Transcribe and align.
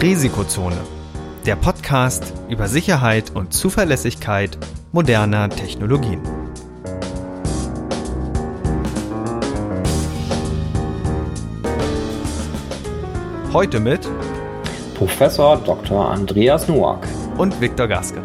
Risikozone, 0.00 0.76
der 1.46 1.56
Podcast 1.56 2.34
über 2.50 2.68
Sicherheit 2.68 3.30
und 3.34 3.54
Zuverlässigkeit 3.54 4.58
moderner 4.92 5.48
Technologien. 5.48 6.20
Heute 13.52 13.80
mit 13.80 14.06
Professor 14.94 15.56
Dr. 15.58 16.10
Andreas 16.10 16.68
Noack 16.68 17.06
und 17.38 17.60
Viktor 17.60 17.88
Gaske. 17.88 18.20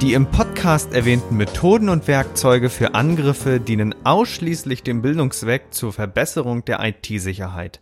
Die 0.00 0.14
im 0.14 0.26
Podcast 0.26 0.94
erwähnten 0.94 1.36
Methoden 1.36 1.90
und 1.90 2.08
Werkzeuge 2.08 2.70
für 2.70 2.94
Angriffe 2.94 3.60
dienen 3.60 3.94
ausschließlich 4.02 4.82
dem 4.82 5.02
Bildungszweck 5.02 5.74
zur 5.74 5.92
Verbesserung 5.92 6.64
der 6.64 6.82
IT-Sicherheit. 6.82 7.80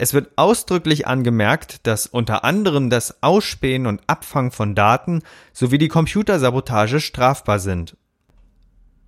Es 0.00 0.14
wird 0.14 0.30
ausdrücklich 0.36 1.08
angemerkt, 1.08 1.86
dass 1.86 2.06
unter 2.06 2.44
anderem 2.44 2.88
das 2.88 3.20
Ausspähen 3.20 3.86
und 3.86 4.00
Abfangen 4.06 4.52
von 4.52 4.76
Daten 4.76 5.22
sowie 5.52 5.78
die 5.78 5.88
Computersabotage 5.88 7.00
strafbar 7.00 7.58
sind. 7.58 7.96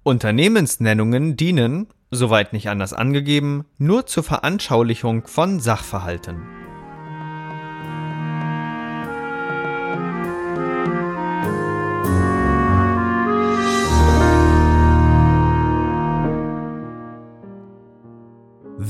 Unternehmensnennungen 0.02 1.36
dienen, 1.36 1.86
soweit 2.10 2.52
nicht 2.52 2.68
anders 2.68 2.92
angegeben, 2.92 3.66
nur 3.78 4.06
zur 4.06 4.24
Veranschaulichung 4.24 5.28
von 5.28 5.60
Sachverhalten. 5.60 6.42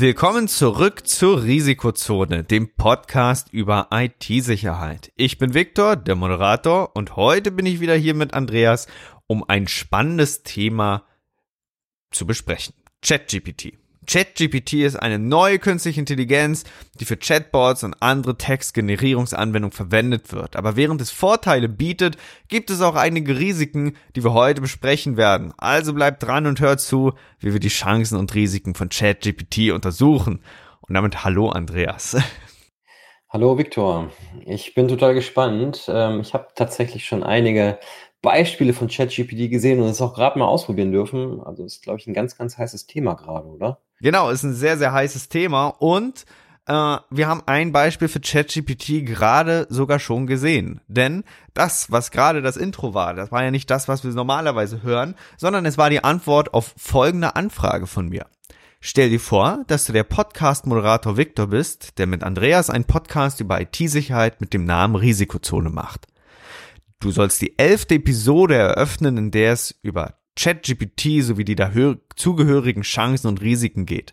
Willkommen 0.01 0.49
zurück 0.49 1.07
zur 1.07 1.43
Risikozone, 1.43 2.43
dem 2.43 2.75
Podcast 2.75 3.53
über 3.53 3.89
IT-Sicherheit. 3.93 5.13
Ich 5.15 5.37
bin 5.37 5.53
Viktor, 5.53 5.95
der 5.95 6.15
Moderator, 6.15 6.97
und 6.97 7.17
heute 7.17 7.51
bin 7.51 7.67
ich 7.67 7.81
wieder 7.81 7.97
hier 7.97 8.15
mit 8.15 8.33
Andreas, 8.33 8.87
um 9.27 9.45
ein 9.47 9.69
spannendes 9.69 10.43
Thema 10.43 11.05
zu 12.11 12.27
besprechen. 12.27 12.73
ChatGPT. 13.03 13.75
ChatGPT 14.07 14.75
ist 14.75 14.97
eine 14.97 15.19
neue 15.19 15.59
künstliche 15.59 16.01
Intelligenz, 16.01 16.65
die 16.99 17.05
für 17.05 17.17
Chatbots 17.17 17.85
und 17.85 17.95
andere 18.01 18.37
Textgenerierungsanwendungen 18.37 19.73
verwendet 19.73 20.33
wird. 20.33 20.57
Aber 20.57 20.77
während 20.77 21.01
es 21.01 21.11
Vorteile 21.11 21.69
bietet, 21.69 22.17
gibt 22.49 22.71
es 22.71 22.81
auch 22.81 22.97
einige 22.97 23.39
Risiken, 23.39 23.97
die 24.17 24.25
wir 24.25 24.33
heute 24.33 24.63
besprechen 24.63 25.17
werden. 25.17 25.53
Also 25.59 25.93
bleibt 25.93 26.23
dran 26.23 26.47
und 26.47 26.61
hört 26.61 26.81
zu, 26.81 27.13
wie 27.39 27.53
wir 27.53 27.61
die 27.61 27.69
Chancen 27.69 28.19
und 28.19 28.35
Risiken 28.35 28.75
von 28.75 28.89
ChatGPT 28.89 29.71
untersuchen. 29.73 30.43
Und 30.81 30.95
damit 30.95 31.23
hallo 31.23 31.51
Andreas. 31.51 32.17
Hallo 33.29 33.57
Viktor, 33.57 34.11
ich 34.45 34.75
bin 34.75 34.89
total 34.89 35.15
gespannt. 35.15 35.85
Ähm, 35.87 36.21
ich 36.21 36.35
habe 36.35 36.49
tatsächlich 36.57 37.05
schon 37.05 37.23
einige 37.23 37.79
Beispiele 38.23 38.73
von 38.73 38.89
ChatGPT 38.89 39.51
gesehen 39.51 39.81
und 39.81 39.89
es 39.89 40.01
auch 40.01 40.15
gerade 40.15 40.39
mal 40.39 40.47
ausprobieren 40.47 40.93
dürfen. 40.93 41.41
Also 41.43 41.65
ist, 41.65 41.83
glaube 41.83 41.99
ich, 41.99 42.07
ein 42.07 42.15
ganz, 42.15 42.37
ganz 42.37 42.59
heißes 42.59 42.87
Thema 42.87 43.15
gerade, 43.15 43.49
oder? 43.49 43.79
Genau, 44.01 44.31
ist 44.31 44.43
ein 44.43 44.55
sehr, 44.55 44.77
sehr 44.79 44.93
heißes 44.93 45.29
Thema 45.29 45.69
und 45.69 46.25
äh, 46.67 46.99
wir 47.11 47.29
haben 47.29 47.43
ein 47.47 47.73
Beispiel 47.73 48.09
für 48.09 48.21
ChatGPT 48.21 49.07
gerade 49.07 49.67
sogar 49.71 49.99
schon 49.99 50.27
gesehen. 50.27 50.81
Denn 50.89 51.25
das, 51.55 51.91
was 51.91 52.11
gerade 52.11 52.43
das 52.43 52.57
Intro 52.57 52.95
war, 52.95 53.15
das 53.15 53.33
war 53.33 53.43
ja 53.43 53.51
nicht 53.51 53.71
das, 53.71 53.89
was 53.89 54.05
wir 54.05 54.11
normalerweise 54.13 54.83
hören, 54.83 55.15
sondern 55.37 55.67
es 55.67 55.79
war 55.79 55.91
die 55.91 56.05
Antwort 56.05 56.55
auf 56.55 56.75
folgende 56.77 57.37
Anfrage 57.37 57.87
von 57.87 58.09
mir. 58.09 58.27
Stell 58.81 59.11
dir 59.11 59.21
vor, 59.21 59.65
dass 59.67 59.85
du 59.85 59.93
der 59.93 60.05
Podcast-Moderator 60.05 61.19
Victor 61.19 61.49
bist, 61.49 61.99
der 61.99 62.07
mit 62.07 62.23
Andreas 62.23 62.71
einen 62.71 62.85
Podcast 62.85 63.41
über 63.41 63.61
IT-Sicherheit 63.61 64.41
mit 64.41 64.55
dem 64.55 64.65
Namen 64.65 64.97
Risikozone 64.97 65.69
macht. 65.69 66.07
Du 67.01 67.11
sollst 67.11 67.41
die 67.41 67.59
elfte 67.59 67.95
Episode 67.95 68.57
eröffnen, 68.57 69.17
in 69.17 69.31
der 69.31 69.53
es 69.53 69.75
über 69.83 70.19
ChatGPT 70.37 71.23
sowie 71.23 71.47
die 71.47 71.57
dazugehörigen 71.57 72.83
Chancen 72.83 73.27
und 73.27 73.41
Risiken 73.41 73.87
geht. 73.87 74.13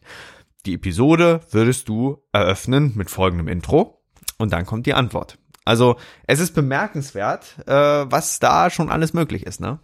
Die 0.65 0.75
Episode 0.75 1.41
würdest 1.51 1.89
du 1.89 2.23
eröffnen 2.31 2.93
mit 2.95 3.09
folgendem 3.09 3.49
Intro 3.49 4.01
und 4.37 4.53
dann 4.53 4.65
kommt 4.65 4.85
die 4.85 4.93
Antwort. 4.93 5.37
Also 5.65 5.97
es 6.27 6.39
ist 6.39 6.55
bemerkenswert, 6.55 7.57
äh, 7.67 7.73
was 7.73 8.39
da 8.39 8.69
schon 8.69 8.89
alles 8.89 9.13
möglich 9.13 9.45
ist, 9.45 9.59
ne? 9.59 9.79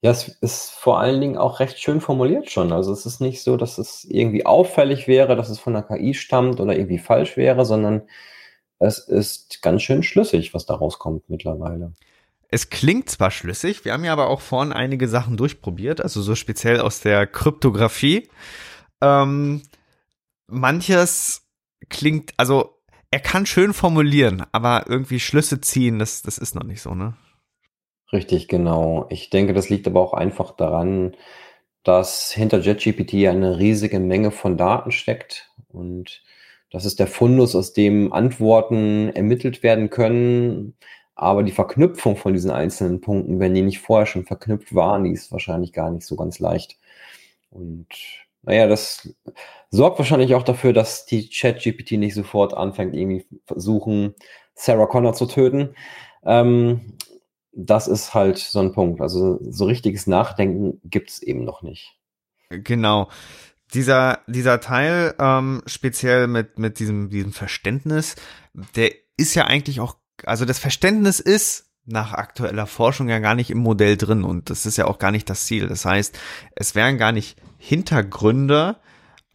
Ja, 0.00 0.12
es 0.12 0.28
ist 0.28 0.70
vor 0.70 1.00
allen 1.00 1.20
Dingen 1.20 1.36
auch 1.36 1.58
recht 1.58 1.80
schön 1.80 2.00
formuliert 2.00 2.48
schon. 2.48 2.72
Also 2.72 2.92
es 2.92 3.06
ist 3.06 3.20
nicht 3.20 3.42
so, 3.42 3.56
dass 3.56 3.78
es 3.78 4.04
irgendwie 4.04 4.46
auffällig 4.46 5.08
wäre, 5.08 5.34
dass 5.34 5.48
es 5.48 5.58
von 5.58 5.72
der 5.72 5.82
KI 5.82 6.14
stammt 6.14 6.60
oder 6.60 6.76
irgendwie 6.76 6.98
falsch 6.98 7.36
wäre, 7.36 7.64
sondern 7.64 8.02
es 8.86 8.98
ist 8.98 9.62
ganz 9.62 9.82
schön 9.82 10.02
schlüssig, 10.02 10.54
was 10.54 10.66
da 10.66 10.74
rauskommt 10.74 11.28
mittlerweile. 11.28 11.92
Es 12.48 12.70
klingt 12.70 13.10
zwar 13.10 13.30
schlüssig, 13.30 13.84
wir 13.84 13.92
haben 13.92 14.04
ja 14.04 14.12
aber 14.12 14.28
auch 14.28 14.40
vorhin 14.40 14.72
einige 14.72 15.08
Sachen 15.08 15.36
durchprobiert, 15.36 16.00
also 16.00 16.22
so 16.22 16.34
speziell 16.34 16.80
aus 16.80 17.00
der 17.00 17.26
Kryptographie. 17.26 18.28
Ähm, 19.00 19.62
manches 20.46 21.42
klingt, 21.88 22.32
also 22.36 22.78
er 23.10 23.20
kann 23.20 23.46
schön 23.46 23.72
formulieren, 23.72 24.44
aber 24.52 24.84
irgendwie 24.88 25.20
Schlüsse 25.20 25.60
ziehen, 25.60 25.98
das, 25.98 26.22
das 26.22 26.38
ist 26.38 26.54
noch 26.54 26.64
nicht 26.64 26.82
so, 26.82 26.94
ne? 26.94 27.14
Richtig, 28.12 28.48
genau. 28.48 29.06
Ich 29.10 29.30
denke, 29.30 29.54
das 29.54 29.68
liegt 29.68 29.86
aber 29.88 30.00
auch 30.00 30.12
einfach 30.14 30.52
daran, 30.52 31.16
dass 31.82 32.30
hinter 32.30 32.60
JetGPT 32.60 33.26
eine 33.26 33.58
riesige 33.58 33.98
Menge 33.98 34.30
von 34.30 34.56
Daten 34.56 34.92
steckt 34.92 35.50
und 35.68 36.22
das 36.74 36.84
ist 36.84 36.98
der 36.98 37.06
Fundus, 37.06 37.54
aus 37.54 37.72
dem 37.72 38.12
Antworten 38.12 39.10
ermittelt 39.10 39.62
werden 39.62 39.90
können. 39.90 40.76
Aber 41.14 41.44
die 41.44 41.52
Verknüpfung 41.52 42.16
von 42.16 42.32
diesen 42.32 42.50
einzelnen 42.50 43.00
Punkten, 43.00 43.38
wenn 43.38 43.54
die 43.54 43.62
nicht 43.62 43.78
vorher 43.78 44.06
schon 44.06 44.24
verknüpft 44.24 44.74
waren, 44.74 45.04
die 45.04 45.12
ist 45.12 45.30
wahrscheinlich 45.30 45.72
gar 45.72 45.92
nicht 45.92 46.04
so 46.04 46.16
ganz 46.16 46.40
leicht. 46.40 46.80
Und 47.50 47.86
naja, 48.42 48.66
das 48.66 49.08
sorgt 49.70 50.00
wahrscheinlich 50.00 50.34
auch 50.34 50.42
dafür, 50.42 50.72
dass 50.72 51.06
die 51.06 51.28
Chat-GPT 51.28 51.92
nicht 51.92 52.14
sofort 52.14 52.54
anfängt, 52.54 52.96
irgendwie 52.96 53.24
versuchen, 53.46 54.16
Sarah 54.56 54.86
Connor 54.86 55.14
zu 55.14 55.26
töten. 55.26 55.76
Ähm, 56.24 56.96
das 57.52 57.86
ist 57.86 58.14
halt 58.14 58.38
so 58.38 58.58
ein 58.58 58.72
Punkt. 58.72 59.00
Also 59.00 59.38
so 59.48 59.66
richtiges 59.66 60.08
Nachdenken 60.08 60.80
gibt 60.82 61.10
es 61.10 61.22
eben 61.22 61.44
noch 61.44 61.62
nicht. 61.62 61.96
Genau 62.48 63.08
dieser, 63.72 64.20
dieser 64.26 64.60
Teil, 64.60 65.14
ähm, 65.18 65.62
speziell 65.66 66.26
mit, 66.26 66.58
mit 66.58 66.78
diesem, 66.78 67.10
diesem 67.10 67.32
Verständnis, 67.32 68.16
der 68.76 68.90
ist 69.16 69.34
ja 69.34 69.44
eigentlich 69.46 69.80
auch, 69.80 69.96
also 70.24 70.44
das 70.44 70.58
Verständnis 70.58 71.20
ist 71.20 71.70
nach 71.86 72.12
aktueller 72.12 72.66
Forschung 72.66 73.08
ja 73.08 73.18
gar 73.18 73.34
nicht 73.34 73.50
im 73.50 73.58
Modell 73.58 73.96
drin 73.96 74.24
und 74.24 74.48
das 74.48 74.64
ist 74.64 74.78
ja 74.78 74.86
auch 74.86 74.98
gar 74.98 75.10
nicht 75.10 75.28
das 75.28 75.46
Ziel. 75.46 75.68
Das 75.68 75.84
heißt, 75.84 76.18
es 76.56 76.74
werden 76.74 76.98
gar 76.98 77.12
nicht 77.12 77.36
Hintergründe 77.58 78.76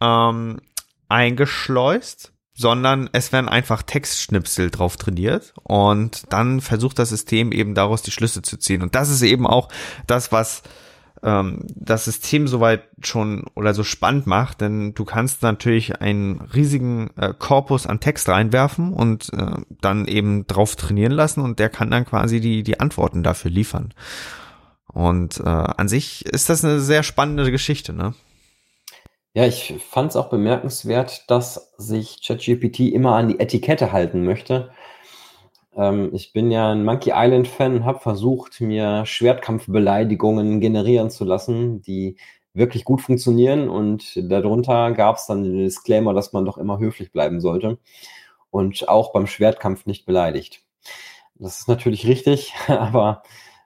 ähm, 0.00 0.60
eingeschleust, 1.08 2.32
sondern 2.54 3.08
es 3.12 3.32
werden 3.32 3.48
einfach 3.48 3.82
Textschnipsel 3.82 4.70
drauf 4.70 4.96
trainiert 4.96 5.54
und 5.62 6.24
dann 6.32 6.60
versucht 6.60 6.98
das 6.98 7.10
System 7.10 7.52
eben 7.52 7.74
daraus 7.74 8.02
die 8.02 8.10
Schlüsse 8.10 8.42
zu 8.42 8.58
ziehen. 8.58 8.82
Und 8.82 8.94
das 8.94 9.10
ist 9.10 9.22
eben 9.22 9.46
auch 9.46 9.68
das, 10.06 10.32
was 10.32 10.62
ähm, 11.22 11.66
das 11.74 12.04
System 12.04 12.48
soweit 12.48 12.82
schon 13.02 13.44
oder 13.54 13.74
so 13.74 13.84
spannend 13.84 14.26
macht, 14.26 14.60
denn 14.60 14.94
du 14.94 15.04
kannst 15.04 15.42
natürlich 15.42 16.00
einen 16.00 16.40
riesigen 16.40 17.10
äh, 17.16 17.34
Korpus 17.38 17.86
an 17.86 18.00
Text 18.00 18.28
reinwerfen 18.28 18.92
und 18.92 19.32
äh, 19.32 19.60
dann 19.80 20.06
eben 20.06 20.46
drauf 20.46 20.76
trainieren 20.76 21.12
lassen 21.12 21.40
und 21.40 21.58
der 21.58 21.68
kann 21.68 21.90
dann 21.90 22.04
quasi 22.04 22.40
die, 22.40 22.62
die 22.62 22.80
Antworten 22.80 23.22
dafür 23.22 23.50
liefern. 23.50 23.92
Und 24.92 25.38
äh, 25.40 25.44
an 25.44 25.88
sich 25.88 26.26
ist 26.26 26.48
das 26.48 26.64
eine 26.64 26.80
sehr 26.80 27.02
spannende 27.02 27.50
Geschichte, 27.50 27.92
ne? 27.92 28.14
Ja, 29.32 29.46
ich 29.46 29.76
fand 29.88 30.10
es 30.10 30.16
auch 30.16 30.28
bemerkenswert, 30.28 31.30
dass 31.30 31.72
sich 31.76 32.20
ChatGPT 32.26 32.80
immer 32.80 33.14
an 33.14 33.28
die 33.28 33.38
Etikette 33.38 33.92
halten 33.92 34.24
möchte 34.24 34.72
ähm, 35.76 36.10
ich 36.12 36.32
bin 36.32 36.50
ja 36.50 36.72
ein 36.72 36.84
Monkey 36.84 37.12
Island-Fan, 37.14 37.84
habe 37.84 38.00
versucht, 38.00 38.60
mir 38.60 39.06
Schwertkampfbeleidigungen 39.06 40.60
generieren 40.60 41.10
zu 41.10 41.24
lassen, 41.24 41.82
die 41.82 42.16
wirklich 42.54 42.84
gut 42.84 43.00
funktionieren. 43.00 43.68
Und 43.68 44.18
darunter 44.30 44.92
gab 44.92 45.16
es 45.16 45.26
dann 45.26 45.44
den 45.44 45.58
Disclaimer, 45.58 46.14
dass 46.14 46.32
man 46.32 46.44
doch 46.44 46.58
immer 46.58 46.78
höflich 46.78 47.12
bleiben 47.12 47.40
sollte 47.40 47.78
und 48.50 48.88
auch 48.88 49.12
beim 49.12 49.26
Schwertkampf 49.26 49.86
nicht 49.86 50.06
beleidigt. 50.06 50.62
Das 51.36 51.60
ist 51.60 51.68
natürlich 51.68 52.06
richtig, 52.06 52.52
aber 52.68 53.22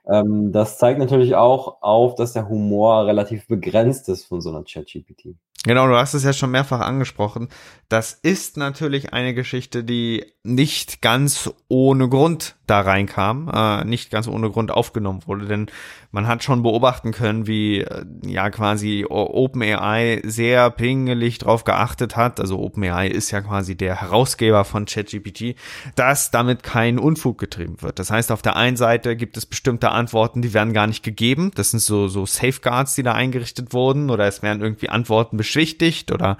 ähm, 0.07 0.51
das 0.51 0.77
zeigt 0.77 0.99
natürlich 0.99 1.35
auch 1.35 1.81
auf, 1.81 2.15
dass 2.15 2.33
der 2.33 2.47
Humor 2.47 3.05
relativ 3.07 3.47
begrenzt 3.47 4.07
ist 4.09 4.25
von 4.25 4.41
so 4.41 4.49
einer 4.49 4.63
ChatGPT. 4.63 5.35
Genau, 5.65 5.87
du 5.87 5.95
hast 5.95 6.13
es 6.13 6.23
ja 6.23 6.31
schon 6.31 6.51
mehrfach 6.51 6.79
angesprochen. 6.79 7.49
Das 7.89 8.13
ist 8.13 8.55
natürlich 8.55 9.13
eine 9.13 9.33
Geschichte, 9.33 9.83
die 9.83 10.31
nicht 10.43 11.01
ganz 11.01 11.49
ohne 11.67 12.07
Grund 12.07 12.55
da 12.67 12.81
reinkam, 12.81 13.49
äh, 13.53 13.83
nicht 13.83 14.11
ganz 14.11 14.27
ohne 14.27 14.49
Grund 14.49 14.71
aufgenommen 14.71 15.21
wurde, 15.25 15.45
denn 15.45 15.67
man 16.11 16.27
hat 16.27 16.43
schon 16.43 16.63
beobachten 16.63 17.11
können, 17.11 17.45
wie 17.47 17.81
äh, 17.81 18.05
ja 18.25 18.49
quasi 18.49 19.05
OpenAI 19.07 20.21
sehr 20.23 20.69
pingelig 20.69 21.37
drauf 21.39 21.63
geachtet 21.63 22.15
hat, 22.15 22.39
also 22.39 22.59
OpenAI 22.59 23.07
ist 23.07 23.31
ja 23.31 23.41
quasi 23.41 23.75
der 23.75 24.01
Herausgeber 24.01 24.65
von 24.65 24.85
ChatGPT, 24.85 25.55
dass 25.95 26.31
damit 26.31 26.63
kein 26.63 26.99
Unfug 26.99 27.37
getrieben 27.37 27.81
wird. 27.81 27.99
Das 27.99 28.11
heißt, 28.11 28.31
auf 28.31 28.41
der 28.41 28.55
einen 28.55 28.77
Seite 28.77 29.15
gibt 29.15 29.37
es 29.37 29.45
bestimmte 29.45 29.91
Antworten, 29.91 30.41
die 30.41 30.53
werden 30.53 30.73
gar 30.73 30.87
nicht 30.87 31.03
gegeben, 31.03 31.51
das 31.55 31.71
sind 31.71 31.81
so, 31.81 32.07
so 32.07 32.25
Safeguards, 32.25 32.95
die 32.95 33.03
da 33.03 33.13
eingerichtet 33.13 33.73
wurden, 33.73 34.09
oder 34.09 34.25
es 34.25 34.41
werden 34.41 34.61
irgendwie 34.61 34.89
Antworten 34.89 35.37
beschwichtigt, 35.37 36.11
oder 36.11 36.37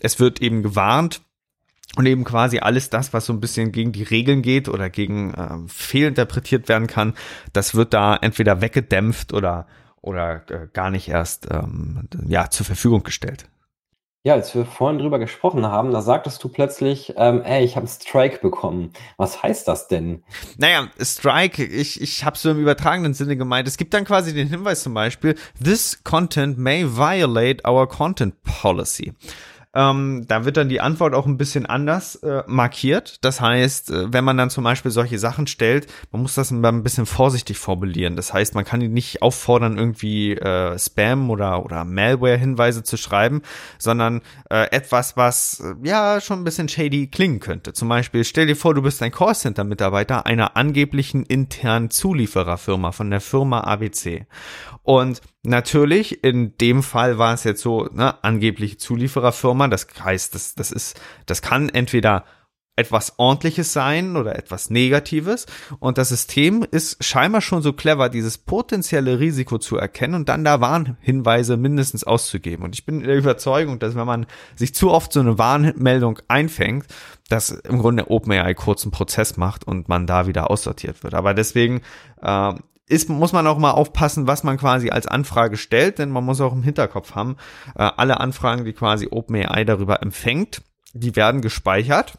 es 0.00 0.20
wird 0.20 0.40
eben 0.40 0.62
gewarnt, 0.62 1.22
und 1.96 2.06
eben 2.06 2.24
quasi 2.24 2.58
alles 2.58 2.90
das, 2.90 3.12
was 3.12 3.26
so 3.26 3.32
ein 3.32 3.40
bisschen 3.40 3.72
gegen 3.72 3.92
die 3.92 4.02
Regeln 4.02 4.42
geht 4.42 4.68
oder 4.68 4.90
gegen 4.90 5.34
äh, 5.34 5.68
fehlinterpretiert 5.68 6.68
werden 6.68 6.86
kann, 6.86 7.14
das 7.52 7.74
wird 7.74 7.94
da 7.94 8.16
entweder 8.16 8.60
weggedämpft 8.60 9.32
oder 9.32 9.66
oder 10.00 10.42
äh, 10.50 10.68
gar 10.72 10.90
nicht 10.90 11.08
erst 11.08 11.48
ähm, 11.50 12.08
ja 12.26 12.50
zur 12.50 12.66
Verfügung 12.66 13.02
gestellt. 13.02 13.46
Ja, 14.26 14.32
als 14.32 14.54
wir 14.54 14.64
vorhin 14.64 14.98
drüber 14.98 15.18
gesprochen 15.18 15.66
haben, 15.66 15.92
da 15.92 16.00
sagtest 16.00 16.42
du 16.42 16.48
plötzlich, 16.48 17.12
ähm, 17.18 17.42
ey, 17.42 17.62
ich 17.62 17.76
habe 17.76 17.86
Strike 17.86 18.38
bekommen. 18.40 18.90
Was 19.18 19.42
heißt 19.42 19.68
das 19.68 19.86
denn? 19.86 20.24
Naja, 20.56 20.88
Strike, 20.98 21.62
ich, 21.62 22.00
ich 22.00 22.24
habe 22.24 22.38
so 22.38 22.50
im 22.50 22.58
übertragenen 22.58 23.12
Sinne 23.12 23.36
gemeint. 23.36 23.68
Es 23.68 23.76
gibt 23.76 23.92
dann 23.92 24.06
quasi 24.06 24.32
den 24.32 24.48
Hinweis 24.48 24.82
zum 24.82 24.94
Beispiel, 24.94 25.34
this 25.62 26.02
content 26.04 26.56
may 26.56 26.86
violate 26.86 27.68
our 27.68 27.86
content 27.86 28.34
policy. 28.44 29.12
Ähm, 29.74 30.24
da 30.28 30.44
wird 30.44 30.56
dann 30.56 30.68
die 30.68 30.80
Antwort 30.80 31.14
auch 31.14 31.26
ein 31.26 31.36
bisschen 31.36 31.66
anders 31.66 32.16
äh, 32.16 32.42
markiert. 32.46 33.24
Das 33.24 33.40
heißt, 33.40 33.90
äh, 33.90 34.12
wenn 34.12 34.24
man 34.24 34.36
dann 34.36 34.50
zum 34.50 34.64
Beispiel 34.64 34.90
solche 34.90 35.18
Sachen 35.18 35.46
stellt, 35.46 35.86
man 36.12 36.22
muss 36.22 36.34
das 36.34 36.50
ein 36.50 36.82
bisschen 36.82 37.06
vorsichtig 37.06 37.58
formulieren. 37.58 38.16
Das 38.16 38.32
heißt, 38.32 38.54
man 38.54 38.64
kann 38.64 38.80
ihn 38.80 38.92
nicht 38.92 39.22
auffordern, 39.22 39.76
irgendwie 39.76 40.32
äh, 40.32 40.78
Spam 40.78 41.30
oder, 41.30 41.64
oder 41.64 41.84
Malware-Hinweise 41.84 42.84
zu 42.84 42.96
schreiben, 42.96 43.42
sondern 43.78 44.22
äh, 44.50 44.70
etwas, 44.70 45.16
was 45.16 45.60
äh, 45.60 45.74
ja 45.86 46.20
schon 46.20 46.40
ein 46.40 46.44
bisschen 46.44 46.68
shady 46.68 47.08
klingen 47.08 47.40
könnte. 47.40 47.72
Zum 47.72 47.88
Beispiel, 47.88 48.24
stell 48.24 48.46
dir 48.46 48.56
vor, 48.56 48.74
du 48.74 48.82
bist 48.82 49.02
ein 49.02 49.10
Callcenter-Mitarbeiter 49.10 50.26
einer 50.26 50.56
angeblichen 50.56 51.24
internen 51.24 51.90
Zuliefererfirma 51.90 52.92
von 52.92 53.10
der 53.10 53.20
Firma 53.20 53.60
ABC. 53.60 54.26
Und 54.82 55.20
natürlich, 55.44 56.24
in 56.24 56.56
dem 56.58 56.82
Fall 56.82 57.18
war 57.18 57.34
es 57.34 57.44
jetzt 57.44 57.62
so, 57.62 57.88
ne, 57.92 58.22
angebliche 58.24 58.78
Zuliefererfirma. 58.78 59.68
Das 59.68 59.86
heißt, 60.02 60.34
das, 60.34 60.54
das 60.54 60.72
ist, 60.72 61.00
das 61.26 61.42
kann 61.42 61.68
entweder 61.68 62.24
etwas 62.76 63.18
Ordentliches 63.18 63.72
sein 63.72 64.16
oder 64.16 64.36
etwas 64.36 64.68
Negatives. 64.68 65.46
Und 65.78 65.96
das 65.96 66.08
System 66.08 66.66
ist 66.68 67.02
scheinbar 67.04 67.40
schon 67.40 67.62
so 67.62 67.72
clever, 67.72 68.08
dieses 68.08 68.38
potenzielle 68.38 69.20
Risiko 69.20 69.58
zu 69.58 69.76
erkennen 69.76 70.14
und 70.14 70.28
dann 70.28 70.44
da 70.44 70.60
Warnhinweise 70.60 71.56
mindestens 71.56 72.04
auszugeben. 72.04 72.64
Und 72.64 72.74
ich 72.74 72.84
bin 72.84 73.00
der 73.00 73.16
Überzeugung, 73.16 73.78
dass 73.78 73.94
wenn 73.94 74.06
man 74.06 74.26
sich 74.56 74.74
zu 74.74 74.90
oft 74.90 75.12
so 75.12 75.20
eine 75.20 75.38
Warnmeldung 75.38 76.18
einfängt, 76.26 76.86
dass 77.28 77.50
im 77.50 77.78
Grunde 77.78 78.10
OpenAI 78.10 78.54
kurzen 78.54 78.90
Prozess 78.90 79.36
macht 79.36 79.64
und 79.64 79.88
man 79.88 80.06
da 80.06 80.26
wieder 80.26 80.50
aussortiert 80.50 81.04
wird. 81.04 81.14
Aber 81.14 81.32
deswegen 81.32 81.82
äh, 82.22 82.54
ist, 82.88 83.08
muss 83.08 83.32
man 83.32 83.46
auch 83.46 83.58
mal 83.58 83.70
aufpassen, 83.70 84.26
was 84.26 84.44
man 84.44 84.58
quasi 84.58 84.90
als 84.90 85.06
Anfrage 85.06 85.56
stellt, 85.56 85.98
denn 85.98 86.10
man 86.10 86.24
muss 86.24 86.40
auch 86.40 86.52
im 86.52 86.62
Hinterkopf 86.62 87.14
haben, 87.14 87.36
äh, 87.74 87.82
alle 87.82 88.20
Anfragen, 88.20 88.64
die 88.64 88.72
quasi 88.72 89.08
OpenAI 89.10 89.64
darüber 89.64 90.02
empfängt, 90.02 90.62
die 90.92 91.16
werden 91.16 91.40
gespeichert 91.40 92.18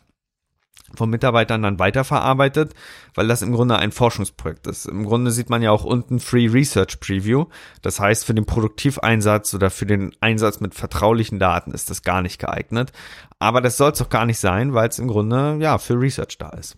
von 0.94 1.10
Mitarbeitern 1.10 1.64
dann 1.64 1.80
weiterverarbeitet, 1.80 2.74
weil 3.16 3.28
das 3.28 3.42
im 3.42 3.52
Grunde 3.52 3.78
ein 3.78 3.92
Forschungsprojekt 3.92 4.68
ist. 4.68 4.86
Im 4.86 5.06
Grunde 5.06 5.32
sieht 5.32 5.50
man 5.50 5.62
ja 5.62 5.72
auch 5.72 5.84
unten 5.84 6.20
Free 6.20 6.48
Research 6.48 7.00
Preview. 7.00 7.46
Das 7.82 8.00
heißt, 8.00 8.26
für 8.26 8.34
den 8.34 8.46
Produktiveinsatz 8.46 9.54
oder 9.54 9.70
für 9.70 9.86
den 9.86 10.16
Einsatz 10.22 10.60
mit 10.60 10.76
vertraulichen 10.76 11.40
Daten 11.40 11.72
ist 11.72 11.90
das 11.90 12.04
gar 12.04 12.22
nicht 12.22 12.40
geeignet. 12.40 12.92
Aber 13.40 13.62
das 13.62 13.78
soll 13.78 13.92
es 13.92 14.00
doch 14.00 14.10
gar 14.10 14.26
nicht 14.26 14.40
sein, 14.40 14.74
weil 14.74 14.90
es 14.90 15.00
im 15.00 15.08
Grunde 15.08 15.58
ja 15.60 15.78
für 15.78 16.00
Research 16.00 16.38
da 16.38 16.50
ist. 16.50 16.78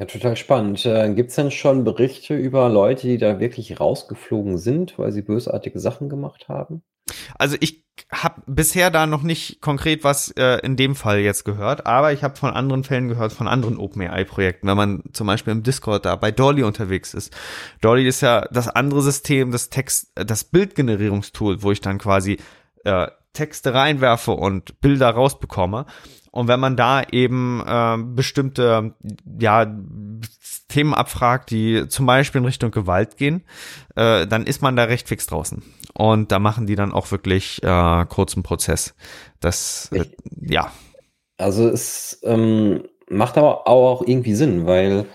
Ja, 0.00 0.06
total 0.06 0.34
spannend. 0.34 0.86
Äh, 0.86 1.12
Gibt 1.12 1.28
es 1.28 1.36
denn 1.36 1.50
schon 1.50 1.84
Berichte 1.84 2.34
über 2.34 2.70
Leute, 2.70 3.06
die 3.06 3.18
da 3.18 3.38
wirklich 3.38 3.80
rausgeflogen 3.80 4.56
sind, 4.56 4.98
weil 4.98 5.12
sie 5.12 5.20
bösartige 5.20 5.78
Sachen 5.78 6.08
gemacht 6.08 6.48
haben? 6.48 6.82
Also 7.38 7.58
ich 7.60 7.84
habe 8.10 8.40
bisher 8.46 8.90
da 8.90 9.06
noch 9.06 9.22
nicht 9.22 9.60
konkret 9.60 10.02
was 10.02 10.30
äh, 10.38 10.56
in 10.64 10.76
dem 10.76 10.94
Fall 10.94 11.18
jetzt 11.18 11.44
gehört, 11.44 11.84
aber 11.84 12.14
ich 12.14 12.24
habe 12.24 12.36
von 12.36 12.50
anderen 12.50 12.82
Fällen 12.82 13.08
gehört, 13.08 13.34
von 13.34 13.46
anderen 13.46 13.76
OpenAI-Projekten, 13.76 14.66
wenn 14.68 14.76
man 14.78 15.02
zum 15.12 15.26
Beispiel 15.26 15.52
im 15.52 15.64
Discord 15.64 16.06
da 16.06 16.16
bei 16.16 16.30
Dolly 16.30 16.62
unterwegs 16.62 17.12
ist. 17.12 17.36
Dolly 17.82 18.08
ist 18.08 18.22
ja 18.22 18.48
das 18.50 18.68
andere 18.68 19.02
System, 19.02 19.50
das 19.52 19.68
Text, 19.68 20.12
das 20.14 20.44
Bildgenerierungstool, 20.44 21.62
wo 21.62 21.72
ich 21.72 21.82
dann 21.82 21.98
quasi 21.98 22.38
äh, 22.84 23.08
Texte 23.34 23.74
reinwerfe 23.74 24.32
und 24.32 24.80
Bilder 24.80 25.10
rausbekomme. 25.10 25.84
Und 26.30 26.48
wenn 26.48 26.60
man 26.60 26.76
da 26.76 27.02
eben 27.02 27.62
äh, 27.66 27.96
bestimmte 27.98 28.94
ja, 29.38 29.66
Themen 30.68 30.94
abfragt, 30.94 31.50
die 31.50 31.88
zum 31.88 32.06
Beispiel 32.06 32.40
in 32.40 32.44
Richtung 32.44 32.70
Gewalt 32.70 33.16
gehen, 33.16 33.42
äh, 33.96 34.26
dann 34.26 34.46
ist 34.46 34.62
man 34.62 34.76
da 34.76 34.84
recht 34.84 35.08
fix 35.08 35.26
draußen. 35.26 35.62
Und 35.94 36.30
da 36.30 36.38
machen 36.38 36.66
die 36.66 36.76
dann 36.76 36.92
auch 36.92 37.10
wirklich 37.10 37.62
äh, 37.62 38.06
kurzen 38.06 38.42
Prozess. 38.42 38.94
Das, 39.40 39.90
äh, 39.92 40.04
ja. 40.40 40.70
Also 41.36 41.68
es 41.68 42.20
ähm, 42.22 42.84
macht 43.08 43.36
aber 43.36 43.66
auch 43.66 44.02
irgendwie 44.02 44.34
Sinn, 44.34 44.66
weil 44.66 45.06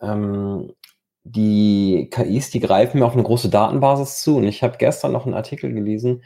ähm, 0.00 0.72
die 1.24 2.08
KIs, 2.10 2.50
die 2.50 2.60
greifen 2.60 3.00
mir 3.00 3.06
auf 3.06 3.14
eine 3.14 3.24
große 3.24 3.50
Datenbasis 3.50 4.20
zu. 4.20 4.36
Und 4.36 4.44
ich 4.44 4.62
habe 4.62 4.78
gestern 4.78 5.12
noch 5.12 5.26
einen 5.26 5.34
Artikel 5.34 5.72
gelesen, 5.72 6.22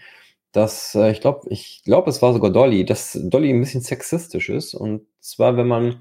dass 0.53 0.95
äh, 0.95 1.13
ich 1.13 1.21
glaube, 1.21 1.49
ich 1.51 1.83
glaube, 1.85 2.11
es 2.11 2.23
war 2.23 2.33
sogar 2.33 2.51
Dolly, 2.51 2.85
dass 2.85 3.19
Dolly 3.23 3.51
ein 3.51 3.61
bisschen 3.61 3.83
sexistisch 3.83 4.49
ist. 4.49 4.75
Und 4.75 5.03
zwar, 5.21 5.57
wenn 5.57 5.69
man 5.69 6.01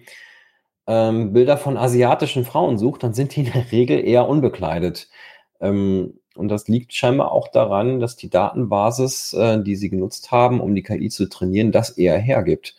ähm, 0.88 1.34
Bilder 1.34 1.58
von 1.58 1.78
asiatischen 1.78 2.46
Frauen 2.46 2.78
sucht, 2.78 3.04
dann 3.04 3.14
sind 3.14 3.36
die 3.36 3.42
in 3.42 3.52
der 3.54 3.72
Regel 3.72 4.06
eher 4.06 4.28
unbekleidet. 4.28 5.10
Ähm, 5.62 6.20
und 6.36 6.50
das 6.50 6.68
liegt 6.68 6.94
scheinbar 6.94 7.32
auch 7.34 7.50
daran, 7.50 8.00
dass 8.00 8.16
die 8.16 8.30
Datenbasis, 8.30 9.34
äh, 9.34 9.62
die 9.64 9.76
sie 9.76 9.90
genutzt 9.90 10.32
haben, 10.32 10.62
um 10.62 10.76
die 10.76 10.84
KI 10.84 11.10
zu 11.10 11.28
trainieren, 11.30 11.72
das 11.72 11.92
eher 11.92 12.18
hergibt. 12.18 12.76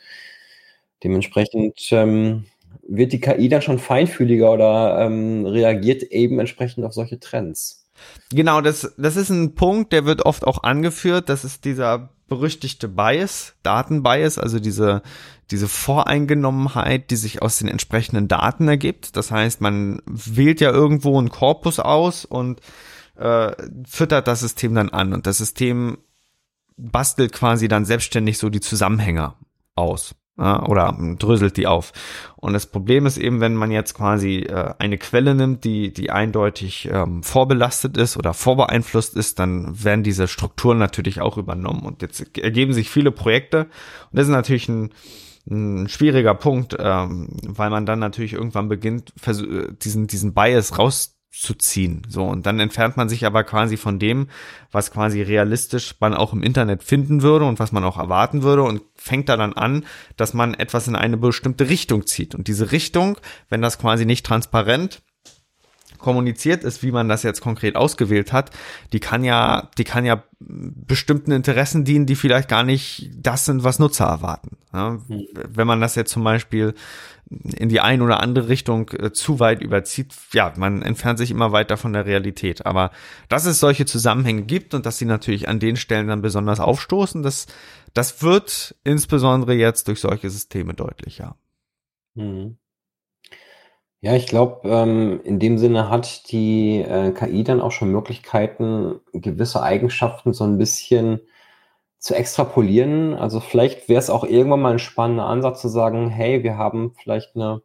Dementsprechend 1.05 1.89
ähm, 1.93 2.47
wird 2.87 3.13
die 3.13 3.21
KI 3.21 3.49
dann 3.49 3.63
schon 3.63 3.79
feinfühliger 3.79 4.53
oder 4.53 5.01
ähm, 5.07 5.47
reagiert 5.47 6.03
eben 6.05 6.39
entsprechend 6.41 6.85
auf 6.85 6.93
solche 6.95 7.21
Trends. 7.21 7.80
Genau, 8.31 8.61
das, 8.61 8.93
das 8.97 9.17
ist 9.17 9.31
ein 9.31 9.55
Punkt, 9.55 9.93
der 9.93 10.05
wird 10.05 10.25
oft 10.25 10.47
auch 10.47 10.63
angeführt. 10.63 11.29
Das 11.29 11.45
ist 11.45 11.65
dieser 11.65 12.11
berüchtigte 12.29 12.89
Bias, 12.89 13.55
Datenbias, 13.63 14.39
also 14.39 14.61
diese, 14.61 15.03
diese 15.51 15.67
Voreingenommenheit, 15.67 17.11
die 17.11 17.17
sich 17.17 17.43
aus 17.43 17.59
den 17.59 17.69
entsprechenden 17.69 18.29
Daten 18.29 18.69
ergibt. 18.69 19.17
Das 19.17 19.31
heißt, 19.31 19.61
man 19.61 20.01
wählt 20.07 20.61
ja 20.61 20.71
irgendwo 20.71 21.19
einen 21.19 21.31
Korpus 21.31 21.81
aus 21.81 22.25
und 22.25 22.61
äh, 23.17 23.53
füttert 23.87 24.29
das 24.29 24.41
System 24.41 24.75
dann 24.75 24.91
an. 24.91 25.13
Und 25.13 25.27
das 25.27 25.39
System 25.39 25.99
bastelt 26.77 27.33
quasi 27.33 27.67
dann 27.67 27.85
selbstständig 27.85 28.39
so 28.39 28.49
die 28.49 28.61
Zusammenhänge 28.61 29.35
aus 29.75 30.15
oder 30.37 30.97
dröselt 31.19 31.57
die 31.57 31.67
auf. 31.67 31.93
Und 32.37 32.55
das 32.55 32.67
Problem 32.67 33.05
ist 33.05 33.19
eben, 33.19 33.41
wenn 33.41 33.55
man 33.55 33.71
jetzt 33.71 33.95
quasi 33.95 34.39
äh, 34.39 34.73
eine 34.79 34.97
Quelle 34.97 35.35
nimmt, 35.35 35.65
die, 35.65 35.93
die 35.93 36.11
eindeutig 36.11 36.89
ähm, 36.91 37.23
vorbelastet 37.23 37.99
ist 37.99 38.17
oder 38.17 38.33
vorbeeinflusst 38.33 39.17
ist, 39.17 39.39
dann 39.39 39.85
werden 39.85 40.03
diese 40.03 40.29
Strukturen 40.29 40.79
natürlich 40.79 41.21
auch 41.21 41.37
übernommen. 41.37 41.83
Und 41.83 42.01
jetzt 42.01 42.39
ergeben 42.39 42.73
sich 42.73 42.89
viele 42.89 43.13
Projekte. 43.13 43.65
Und 43.65 44.19
das 44.19 44.27
ist 44.27 44.33
natürlich 44.33 44.69
ein, 44.69 44.91
ein 45.51 45.89
schwieriger 45.89 46.35
Punkt, 46.35 46.75
ähm, 46.79 47.29
weil 47.47 47.69
man 47.69 47.85
dann 47.85 47.99
natürlich 47.99 48.33
irgendwann 48.33 48.69
beginnt, 48.69 49.13
diesen, 49.83 50.07
diesen 50.07 50.33
Bias 50.33 50.79
raus 50.79 51.20
zu 51.31 51.55
ziehen. 51.55 52.03
So, 52.09 52.25
und 52.25 52.45
dann 52.47 52.59
entfernt 52.59 52.97
man 52.97 53.09
sich 53.09 53.25
aber 53.25 53.45
quasi 53.45 53.77
von 53.77 53.99
dem, 53.99 54.29
was 54.73 54.91
quasi 54.91 55.23
realistisch 55.23 55.95
man 56.01 56.13
auch 56.13 56.33
im 56.33 56.43
Internet 56.43 56.83
finden 56.83 57.23
würde 57.23 57.45
und 57.45 57.61
was 57.61 57.71
man 57.73 57.85
auch 57.85 57.99
erwarten 57.99 58.43
würde 58.43 58.63
und 58.65 58.83
fängt 58.97 59.29
da 59.29 59.37
dann 59.37 59.53
an, 59.53 59.85
dass 60.17 60.35
man 60.35 60.55
etwas 60.55 60.89
in 60.89 60.97
eine 60.97 61.17
bestimmte 61.17 61.69
Richtung 61.69 62.07
zieht. 62.07 62.35
Und 62.35 62.49
diese 62.49 62.73
Richtung, 62.73 63.17
wenn 63.49 63.63
das 63.63 63.79
quasi 63.79 64.07
nicht 64.07 64.27
transparent 64.27 65.03
kommuniziert 66.01 66.65
ist, 66.65 66.83
wie 66.83 66.93
man 66.93 67.09
das 67.09 67.23
jetzt 67.23 67.41
konkret 67.41 67.77
ausgewählt 67.77 68.33
hat, 68.33 68.51
die 68.93 69.01
kann 69.01 69.23
ja, 69.23 69.71
die 69.79 69.85
kann 69.85 70.05
ja 70.05 70.25
bestimmten 70.41 71.31
Interessen 71.31 71.85
dienen, 71.85 72.07
die 72.07 72.17
vielleicht 72.17 72.49
gar 72.49 72.65
nicht 72.65 73.11
das 73.15 73.45
sind, 73.45 73.63
was 73.63 73.79
Nutzer 73.79 74.07
erwarten. 74.07 74.57
Ja, 74.73 74.99
hm. 75.07 75.27
wenn 75.49 75.67
man 75.67 75.81
das 75.81 75.95
jetzt 75.95 76.11
zum 76.11 76.25
Beispiel 76.25 76.75
in 77.31 77.69
die 77.69 77.81
eine 77.81 78.03
oder 78.03 78.21
andere 78.21 78.49
Richtung 78.49 78.91
äh, 78.91 79.13
zu 79.13 79.39
weit 79.39 79.63
überzieht, 79.63 80.13
ja, 80.33 80.53
man 80.57 80.83
entfernt 80.83 81.19
sich 81.19 81.31
immer 81.31 81.53
weiter 81.53 81.77
von 81.77 81.93
der 81.93 82.05
Realität. 82.05 82.67
Aber 82.67 82.91
dass 83.29 83.47
es 83.47 83.61
solche 83.61 83.87
Zusammenhänge 83.87 84.43
gibt 84.43 84.75
und 84.75 84.85
dass 84.85 84.99
sie 84.99 85.05
natürlich 85.05 85.49
an 85.49 85.61
den 85.61 85.77
Stellen 85.77 86.09
dann 86.09 86.23
besonders 86.23 86.59
aufstoßen, 86.59 87.23
das, 87.23 87.47
das 87.95 88.23
wird 88.23 88.75
insbesondere 88.83 89.55
jetzt 89.55 89.87
durch 89.87 90.01
solche 90.01 90.29
Systeme 90.29 90.75
deutlicher. 90.75 91.37
Hm. 92.17 92.57
Ja, 94.03 94.17
ich 94.17 94.27
glaube, 94.27 94.69
ähm, 94.69 95.21
in 95.25 95.39
dem 95.39 95.59
Sinne 95.59 95.89
hat 95.91 96.33
die 96.33 96.79
äh, 96.81 97.13
KI 97.13 97.45
dann 97.45 97.61
auch 97.61 97.71
schon 97.71 97.93
Möglichkeiten, 97.93 99.01
gewisse 99.13 99.63
Eigenschaften 99.63 100.33
so 100.33 100.45
ein 100.45 100.59
bisschen 100.59 101.21
zu 102.01 102.15
extrapolieren. 102.15 103.15
Also 103.15 103.41
vielleicht 103.41 103.89
wäre 103.89 104.01
es 104.01 104.11
auch 104.11 104.25
irgendwann 104.25 104.63
mal 104.63 104.73
ein 104.73 104.79
spannender 104.79 105.27
Ansatz 105.27 105.61
zu 105.61 105.69
sagen, 105.69 106.09
hey, 106.09 106.43
wir 106.43 106.57
haben 106.57 106.95
vielleicht 107.01 107.37
eine, 107.37 107.63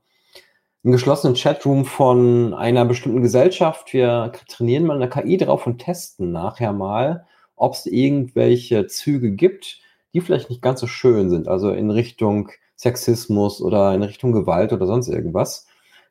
einen 0.84 0.92
geschlossenen 0.92 1.36
Chatroom 1.36 1.86
von 1.86 2.54
einer 2.54 2.86
bestimmten 2.86 3.22
Gesellschaft. 3.22 3.94
Wir 3.94 4.34
trainieren 4.48 4.86
mal 4.86 5.02
eine 5.02 5.10
KI 5.10 5.38
drauf 5.38 5.66
und 5.66 5.80
testen 5.80 6.32
nachher 6.34 6.74
mal, 6.74 7.26
ob 7.56 7.74
es 7.74 7.86
irgendwelche 7.86 8.88
Züge 8.88 9.32
gibt, 9.32 9.80
die 10.14 10.20
vielleicht 10.22 10.50
nicht 10.50 10.62
ganz 10.62 10.82
so 10.82 10.88
schön 10.88 11.30
sind. 11.30 11.48
Also 11.48 11.72
in 11.72 11.90
Richtung 11.90 12.52
Sexismus 12.76 13.62
oder 13.62 13.94
in 13.96 14.04
Richtung 14.04 14.34
Gewalt 14.34 14.74
oder 14.74 14.86
sonst 14.86 15.08
irgendwas. 15.08 15.66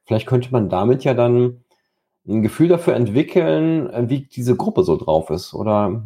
Vielleicht 0.07 0.27
könnte 0.27 0.51
man 0.51 0.71
damit 0.71 1.05
ja 1.05 1.13
dann 1.13 1.63
ein 2.27 2.43
Gefühl 2.43 2.69
dafür 2.69 2.95
entwickeln, 2.95 4.09
wie 4.09 4.23
diese 4.23 4.57
Gruppe 4.57 4.83
so 4.83 4.97
drauf 4.97 5.29
ist. 5.29 5.53
Oder 5.53 6.05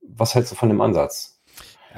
was 0.00 0.34
hältst 0.34 0.52
du 0.52 0.56
von 0.56 0.70
dem 0.70 0.80
Ansatz? 0.80 1.37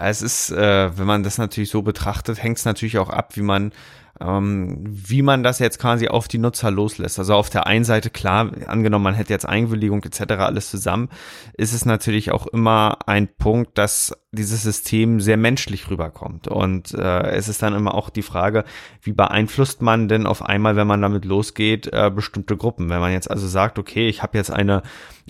Es 0.00 0.22
ist, 0.22 0.50
äh, 0.50 0.96
wenn 0.98 1.06
man 1.06 1.22
das 1.22 1.38
natürlich 1.38 1.70
so 1.70 1.82
betrachtet, 1.82 2.42
hängt 2.42 2.58
es 2.58 2.64
natürlich 2.64 2.98
auch 2.98 3.10
ab, 3.10 3.36
wie 3.36 3.42
man 3.42 3.72
ähm, 4.20 4.84
wie 4.86 5.22
man 5.22 5.42
das 5.42 5.58
jetzt 5.58 5.78
quasi 5.78 6.08
auf 6.08 6.28
die 6.28 6.38
Nutzer 6.38 6.70
loslässt. 6.70 7.18
Also 7.18 7.34
auf 7.34 7.48
der 7.48 7.66
einen 7.66 7.84
Seite, 7.84 8.10
klar, 8.10 8.50
angenommen, 8.66 9.04
man 9.04 9.14
hätte 9.14 9.32
jetzt 9.32 9.48
Einwilligung 9.48 10.04
etc. 10.04 10.32
alles 10.38 10.70
zusammen, 10.70 11.08
ist 11.54 11.72
es 11.72 11.86
natürlich 11.86 12.30
auch 12.30 12.46
immer 12.46 12.98
ein 13.06 13.28
Punkt, 13.28 13.78
dass 13.78 14.14
dieses 14.32 14.62
System 14.62 15.20
sehr 15.20 15.36
menschlich 15.36 15.90
rüberkommt. 15.90 16.48
Und 16.48 16.92
äh, 16.92 17.30
es 17.30 17.48
ist 17.48 17.62
dann 17.62 17.74
immer 17.74 17.94
auch 17.94 18.10
die 18.10 18.22
Frage, 18.22 18.64
wie 19.02 19.12
beeinflusst 19.12 19.80
man 19.80 20.06
denn 20.06 20.26
auf 20.26 20.42
einmal, 20.42 20.76
wenn 20.76 20.86
man 20.86 21.00
damit 21.00 21.24
losgeht, 21.24 21.88
äh, 21.92 22.10
bestimmte 22.14 22.56
Gruppen. 22.56 22.90
Wenn 22.90 23.00
man 23.00 23.12
jetzt 23.12 23.30
also 23.30 23.48
sagt, 23.48 23.78
okay, 23.78 24.08
ich 24.08 24.22
habe 24.22 24.36
jetzt 24.36 24.50
eine 24.50 24.82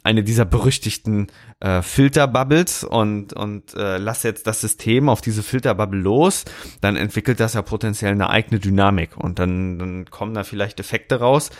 eine 0.02 0.22
dieser 0.22 0.44
berüchtigten 0.44 1.28
äh, 1.60 1.82
Filterbubbles 1.82 2.84
und 2.84 3.32
und 3.32 3.74
äh, 3.74 3.98
lass 3.98 4.22
jetzt 4.22 4.46
das 4.46 4.60
System 4.60 5.08
auf 5.08 5.20
diese 5.20 5.42
Filterbubble 5.42 6.00
los, 6.00 6.44
dann 6.80 6.96
entwickelt 6.96 7.40
das 7.40 7.54
ja 7.54 7.62
potenziell 7.62 8.12
eine 8.12 8.30
eigene 8.30 8.60
Dynamik 8.60 9.16
und 9.16 9.38
dann 9.38 9.78
dann 9.78 10.04
kommen 10.06 10.34
da 10.34 10.44
vielleicht 10.44 10.80
Effekte 10.80 11.20
raus, 11.20 11.50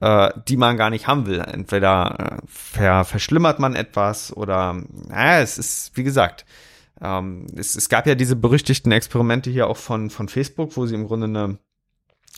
äh, 0.00 0.30
die 0.48 0.56
man 0.56 0.76
gar 0.76 0.90
nicht 0.90 1.06
haben 1.06 1.26
will. 1.26 1.40
Entweder 1.40 2.38
äh, 2.42 2.46
ver 2.46 3.04
verschlimmert 3.04 3.58
man 3.58 3.74
etwas 3.76 4.36
oder 4.36 4.82
äh, 5.12 5.42
es 5.42 5.58
ist 5.58 5.96
wie 5.96 6.04
gesagt 6.04 6.44
ähm, 7.00 7.46
es, 7.56 7.74
es 7.74 7.88
gab 7.88 8.06
ja 8.06 8.14
diese 8.14 8.36
berüchtigten 8.36 8.92
Experimente 8.92 9.50
hier 9.50 9.66
auch 9.68 9.76
von, 9.76 10.10
von 10.10 10.28
Facebook, 10.28 10.76
wo 10.76 10.86
sie 10.86 10.94
im 10.94 11.06
Grunde 11.06 11.26
eine, 11.26 11.58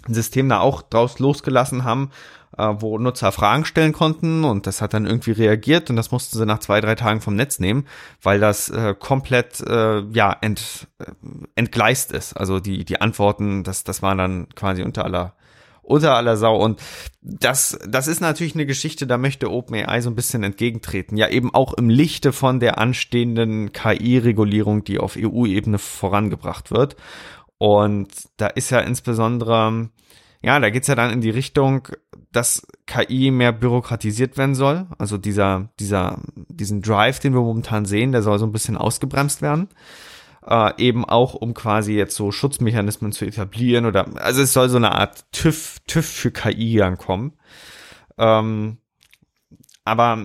ein 0.07 0.15
System 0.15 0.49
da 0.49 0.61
auch 0.61 0.83
draus 0.83 1.19
losgelassen 1.19 1.85
haben, 1.85 2.11
wo 2.57 2.99
Nutzer 2.99 3.33
Fragen 3.33 3.65
stellen 3.65 3.93
konnten 3.93 4.45
und 4.45 4.67
das 4.67 4.81
hat 4.81 4.95
dann 4.95 5.07
irgendwie 5.07 5.33
reagiert 5.33 5.91
und 5.91 5.97
das 5.97 6.11
mussten 6.11 6.39
sie 6.39 6.47
nach 6.47 6.61
zwei, 6.61 6.81
drei 6.81 6.95
Tagen 6.95 7.21
vom 7.21 7.37
Netz 7.37 7.59
nehmen, 7.59 7.87
weil 8.23 8.41
das 8.41 8.69
äh, 8.69 8.95
komplett 8.99 9.61
äh, 9.61 10.01
ja 10.13 10.37
ent, 10.41 10.89
äh, 10.99 11.05
entgleist 11.55 12.13
ist. 12.13 12.35
Also 12.35 12.61
die, 12.61 12.85
die 12.85 13.01
Antworten, 13.01 13.65
das, 13.65 13.85
das 13.85 14.03
war 14.03 14.15
dann 14.17 14.49
quasi 14.55 14.83
unter 14.83 15.05
aller 15.05 15.35
unter 15.87 16.17
aller 16.17 16.37
Sau. 16.37 16.57
Und 16.57 16.81
das, 17.23 17.79
das 17.89 18.09
ist 18.09 18.21
natürlich 18.21 18.55
eine 18.55 18.67
Geschichte, 18.67 19.07
da 19.07 19.19
möchte 19.19 19.51
OpenAI 19.51 20.01
so 20.01 20.11
ein 20.11 20.17
bisschen 20.17 20.43
entgegentreten. 20.43 21.17
Ja, 21.17 21.29
eben 21.29 21.55
auch 21.55 21.75
im 21.75 21.89
Lichte 21.89 22.33
von 22.33 22.61
der 22.61 22.79
anstehenden 22.79 23.73
KI-Regulierung, 23.73 24.85
die 24.85 24.99
auf 24.99 25.17
EU-Ebene 25.17 25.79
vorangebracht 25.79 26.71
wird. 26.71 26.97
Und 27.59 28.09
da 28.37 28.49
ist 28.49 28.71
ja 28.71 28.81
insbesondere, 28.81 29.89
ja, 30.47 30.59
da 30.61 30.71
geht's 30.71 30.89
ja 30.89 30.95
dann 30.95 31.11
in 31.11 31.21
die 31.21 31.31
Richtung, 31.31 31.89
dass 32.33 32.67
KI 32.87 33.31
mehr 33.31 33.53
bürokratisiert 33.53 34.39
werden 34.39 34.55
soll. 34.55 34.87
Also 34.99 35.19
dieser, 35.19 35.69
dieser, 35.81 36.21
diesen 36.49 36.81
Drive, 36.81 37.19
den 37.19 37.35
wir 37.35 37.41
momentan 37.41 37.85
sehen, 37.85 38.13
der 38.13 38.23
soll 38.23 38.39
so 38.39 38.47
ein 38.47 38.53
bisschen 38.53 38.77
ausgebremst 38.77 39.43
werden 39.43 39.69
äh, 40.47 40.73
eben 40.79 41.05
auch 41.05 41.35
um 41.35 41.55
quasi 41.55 41.95
jetzt 41.95 42.15
so 42.15 42.31
Schutzmechanismen 42.31 43.13
zu 43.13 43.25
etablieren 43.25 43.87
oder 43.87 44.07
also 44.17 44.43
es 44.43 44.53
soll 44.53 44.69
so 44.69 44.77
eine 44.77 44.93
Art 44.93 45.25
TÜV, 45.33 45.81
TÜV 45.87 46.07
für 46.07 46.31
KI 46.31 46.77
dann 46.77 46.97
kommen. 46.97 47.33
Ähm, 48.19 48.79
aber 49.87 50.23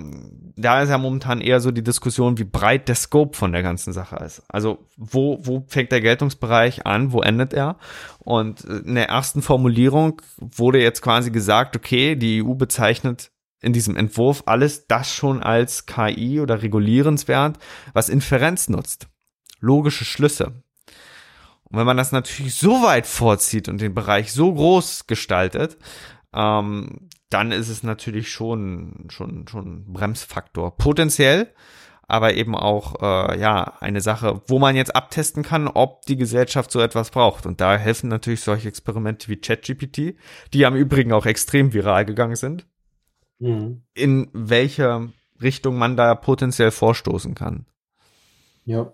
da 0.58 0.82
ist 0.82 0.90
ja 0.90 0.98
momentan 0.98 1.40
eher 1.40 1.60
so 1.60 1.72
die 1.72 1.84
Diskussion, 1.84 2.38
wie 2.38 2.44
breit 2.44 2.88
der 2.88 2.96
Scope 2.96 3.38
von 3.38 3.52
der 3.52 3.64
ganzen 3.64 3.94
Sache 3.94 4.18
ist. 4.18 4.44
Also 4.50 4.88
wo, 4.98 5.40
wo 5.42 5.64
fängt 5.68 5.92
der 5.92 6.02
Geltungsbereich 6.02 6.86
an, 6.86 7.14
wo 7.14 7.22
endet 7.22 7.54
er? 7.54 7.78
Und 8.20 8.64
in 8.66 8.96
der 8.96 9.10
ersten 9.10 9.42
Formulierung 9.42 10.22
wurde 10.38 10.82
jetzt 10.82 11.02
quasi 11.02 11.32
gesagt, 11.32 11.76
okay, 11.76 12.16
die 12.16 12.44
EU 12.44 12.54
bezeichnet 12.56 13.32
in 13.62 13.74
diesem 13.74 13.96
Entwurf 13.96 14.44
alles 14.48 14.88
das 14.88 15.14
schon 15.14 15.42
als 15.42 15.86
KI 15.86 16.42
oder 16.42 16.62
regulierenswert, 16.62 17.58
was 17.94 18.10
Inferenz 18.10 18.68
nutzt 18.68 19.08
logische 19.62 20.04
Schlüsse. 20.04 20.64
Und 21.64 21.80
wenn 21.80 21.86
man 21.86 21.98
das 21.98 22.12
natürlich 22.12 22.56
so 22.56 22.84
weit 22.84 23.08
vorzieht 23.08 23.70
und 23.70 23.80
den 23.80 23.94
Bereich 23.94 24.34
so 24.34 24.54
groß 24.54 25.08
gestaltet, 25.08 25.78
ähm, 26.34 27.10
dann 27.32 27.52
ist 27.52 27.70
es 27.70 27.82
natürlich 27.82 28.30
schon, 28.30 29.08
schon, 29.10 29.48
schon 29.48 29.66
ein 29.68 29.94
Bremsfaktor. 29.94 30.78
Potenziell, 30.78 31.54
aber 32.08 32.34
eben 32.34 32.56
auch 32.56 33.02
äh, 33.02 33.40
ja 33.40 33.78
eine 33.80 34.02
Sache, 34.02 34.42
wo 34.48 34.60
man 34.60 34.76
jetzt 34.76 34.94
abtesten 34.96 35.44
kann, 35.44 35.70
ob 35.70 36.06
die 36.06 36.18
Gesellschaft 36.18 36.72
so 36.72 36.82
etwas 36.82 37.10
braucht. 37.10 37.46
Und 37.46 37.62
da 37.62 37.78
helfen 37.78 38.10
natürlich 38.10 38.42
solche 38.42 38.68
Experimente 38.68 39.30
wie 39.30 39.38
ChatGPT, 39.38 40.16
die 40.54 40.60
ja 40.60 40.68
im 40.68 40.76
Übrigen 40.76 41.14
auch 41.14 41.26
extrem 41.26 41.74
viral 41.74 42.06
gegangen 42.06 42.36
sind, 42.36 42.68
mhm. 43.40 43.84
in 43.94 44.30
welche 44.34 45.14
Richtung 45.42 45.78
man 45.78 45.96
da 45.96 46.14
potenziell 46.16 46.72
vorstoßen 46.72 47.34
kann. 47.34 47.66
Ja. 48.66 48.94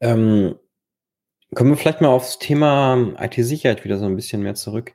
Ähm, 0.00 0.54
kommen 1.54 1.70
wir 1.70 1.76
vielleicht 1.78 2.02
mal 2.02 2.08
aufs 2.08 2.38
Thema 2.38 3.14
IT-Sicherheit 3.18 3.84
wieder 3.84 3.96
so 3.96 4.04
ein 4.04 4.16
bisschen 4.16 4.42
mehr 4.42 4.54
zurück. 4.54 4.92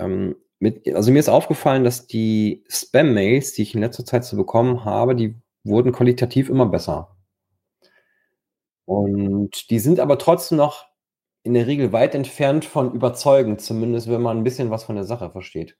Ähm, 0.00 0.34
mit, 0.60 0.92
also 0.94 1.12
mir 1.12 1.20
ist 1.20 1.28
aufgefallen, 1.28 1.84
dass 1.84 2.06
die 2.06 2.64
Spam-Mails, 2.68 3.52
die 3.52 3.62
ich 3.62 3.74
in 3.74 3.80
letzter 3.80 4.04
Zeit 4.04 4.24
so 4.24 4.36
bekommen 4.36 4.84
habe, 4.84 5.14
die 5.14 5.36
wurden 5.64 5.92
qualitativ 5.92 6.48
immer 6.48 6.66
besser. 6.66 7.16
Und 8.84 9.70
die 9.70 9.78
sind 9.78 10.00
aber 10.00 10.18
trotzdem 10.18 10.58
noch 10.58 10.86
in 11.42 11.54
der 11.54 11.66
Regel 11.66 11.92
weit 11.92 12.14
entfernt 12.14 12.64
von 12.64 12.92
überzeugend, 12.94 13.60
zumindest 13.60 14.08
wenn 14.08 14.22
man 14.22 14.38
ein 14.38 14.44
bisschen 14.44 14.70
was 14.70 14.84
von 14.84 14.96
der 14.96 15.04
Sache 15.04 15.30
versteht. 15.30 15.76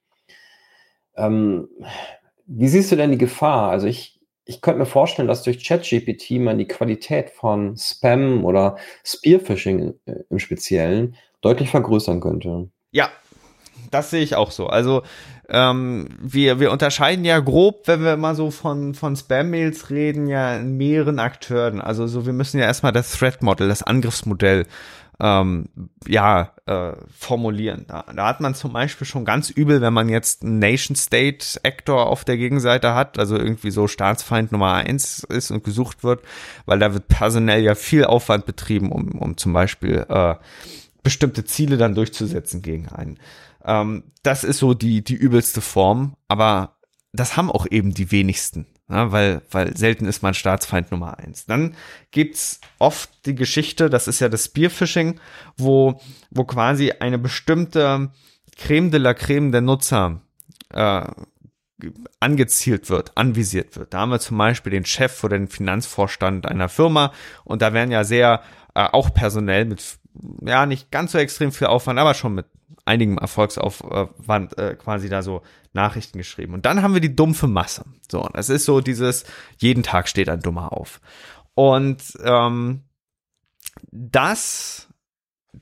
Ähm, 1.16 1.68
wie 2.46 2.68
siehst 2.68 2.92
du 2.92 2.96
denn 2.96 3.10
die 3.10 3.18
Gefahr? 3.18 3.70
Also 3.70 3.86
ich, 3.86 4.20
ich 4.44 4.60
könnte 4.60 4.78
mir 4.78 4.86
vorstellen, 4.86 5.28
dass 5.28 5.42
durch 5.42 5.66
ChatGPT 5.66 6.32
man 6.38 6.58
die 6.58 6.68
Qualität 6.68 7.30
von 7.30 7.76
Spam 7.76 8.44
oder 8.44 8.76
Spearphishing 9.04 9.94
äh, 10.06 10.14
im 10.30 10.38
Speziellen 10.38 11.16
deutlich 11.40 11.70
vergrößern 11.70 12.20
könnte. 12.20 12.70
Ja, 12.92 13.10
das 13.90 14.10
sehe 14.10 14.22
ich 14.22 14.34
auch 14.34 14.50
so. 14.50 14.66
Also 14.66 15.02
ähm, 15.48 16.08
wir, 16.20 16.60
wir 16.60 16.70
unterscheiden 16.70 17.24
ja 17.24 17.38
grob, 17.40 17.86
wenn 17.86 18.02
wir 18.02 18.16
mal 18.16 18.34
so 18.34 18.50
von, 18.50 18.94
von 18.94 19.16
Spam-Mails 19.16 19.90
reden, 19.90 20.28
ja 20.28 20.56
in 20.56 20.76
mehreren 20.76 21.18
Akteuren. 21.18 21.80
Also 21.80 22.06
so, 22.06 22.26
wir 22.26 22.32
müssen 22.32 22.58
ja 22.58 22.66
erstmal 22.66 22.92
das 22.92 23.12
Threat-Model, 23.12 23.68
das 23.68 23.82
Angriffsmodell 23.82 24.66
ähm, 25.20 25.68
ja, 26.06 26.52
äh, 26.66 26.92
formulieren. 27.16 27.86
Da, 27.88 28.04
da 28.14 28.28
hat 28.28 28.40
man 28.40 28.54
zum 28.54 28.72
Beispiel 28.72 29.06
schon 29.06 29.24
ganz 29.24 29.50
übel, 29.50 29.80
wenn 29.80 29.92
man 29.92 30.08
jetzt 30.08 30.42
einen 30.42 30.60
Nation-State-Actor 30.60 32.06
auf 32.06 32.24
der 32.24 32.36
Gegenseite 32.36 32.94
hat, 32.94 33.18
also 33.18 33.36
irgendwie 33.36 33.70
so 33.70 33.88
Staatsfeind 33.88 34.52
Nummer 34.52 34.74
eins 34.74 35.24
ist 35.24 35.50
und 35.50 35.64
gesucht 35.64 36.04
wird, 36.04 36.22
weil 36.66 36.78
da 36.78 36.92
wird 36.94 37.08
personell 37.08 37.62
ja 37.64 37.74
viel 37.74 38.04
Aufwand 38.04 38.46
betrieben, 38.46 38.92
um, 38.92 39.08
um 39.18 39.36
zum 39.36 39.52
Beispiel 39.52 40.06
äh, 40.08 40.36
bestimmte 41.02 41.44
Ziele 41.44 41.78
dann 41.78 41.94
durchzusetzen 41.94 42.62
gegen 42.62 42.88
einen. 42.88 43.18
Ähm, 43.68 44.10
das 44.24 44.42
ist 44.42 44.58
so 44.58 44.74
die, 44.74 45.04
die 45.04 45.14
übelste 45.14 45.60
Form, 45.60 46.16
aber 46.26 46.78
das 47.12 47.36
haben 47.36 47.50
auch 47.50 47.66
eben 47.70 47.94
die 47.94 48.10
wenigsten 48.10 48.66
ja, 48.90 49.12
weil, 49.12 49.42
weil 49.50 49.76
selten 49.76 50.06
ist 50.06 50.22
man 50.22 50.32
Staatsfeind 50.32 50.90
Nummer 50.90 51.18
eins. 51.18 51.44
Dann 51.44 51.74
gibt's 52.10 52.60
oft 52.78 53.10
die 53.26 53.34
Geschichte, 53.34 53.90
das 53.90 54.08
ist 54.08 54.20
ja 54.20 54.28
das 54.28 54.46
Spearfishing, 54.46 55.20
wo, 55.56 56.00
wo 56.30 56.44
quasi 56.44 56.92
eine 56.92 57.18
bestimmte 57.18 58.10
Creme 58.56 58.90
de 58.90 59.00
la 59.00 59.12
Creme 59.12 59.52
der 59.52 59.60
Nutzer 59.60 60.22
äh, 60.70 61.02
angezielt 62.18 62.88
wird, 62.88 63.12
anvisiert 63.16 63.76
wird. 63.76 63.92
Da 63.92 64.00
haben 64.00 64.10
wir 64.10 64.20
zum 64.20 64.38
Beispiel 64.38 64.72
den 64.72 64.86
Chef 64.86 65.22
oder 65.22 65.38
den 65.38 65.48
Finanzvorstand 65.48 66.46
einer 66.46 66.70
Firma 66.70 67.12
und 67.44 67.60
da 67.60 67.74
werden 67.74 67.92
ja 67.92 68.04
sehr 68.04 68.42
äh, 68.74 68.84
auch 68.84 69.12
personell 69.12 69.66
mit 69.66 69.98
ja 70.40 70.66
nicht 70.66 70.90
ganz 70.90 71.12
so 71.12 71.18
extrem 71.18 71.52
viel 71.52 71.68
Aufwand, 71.68 71.98
aber 71.98 72.14
schon 72.14 72.34
mit 72.34 72.46
einigem 72.88 73.18
Erfolgsaufwand 73.18 74.58
äh, 74.58 74.74
quasi 74.74 75.08
da 75.08 75.22
so 75.22 75.42
Nachrichten 75.72 76.18
geschrieben. 76.18 76.54
Und 76.54 76.66
dann 76.66 76.82
haben 76.82 76.94
wir 76.94 77.00
die 77.00 77.14
dumpfe 77.14 77.46
Masse. 77.46 77.84
So, 78.10 78.28
das 78.32 78.48
ist 78.48 78.64
so 78.64 78.80
dieses, 78.80 79.24
jeden 79.58 79.82
Tag 79.82 80.08
steht 80.08 80.28
ein 80.28 80.40
Dummer 80.40 80.72
auf. 80.72 81.00
Und 81.54 82.02
ähm, 82.24 82.82
das, 83.90 84.88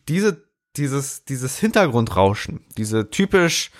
diese, 0.09 0.45
dieses, 0.77 1.25
dieses 1.25 1.59
Hintergrundrauschen, 1.59 2.65
diese 2.77 3.11
typisch 3.11 3.71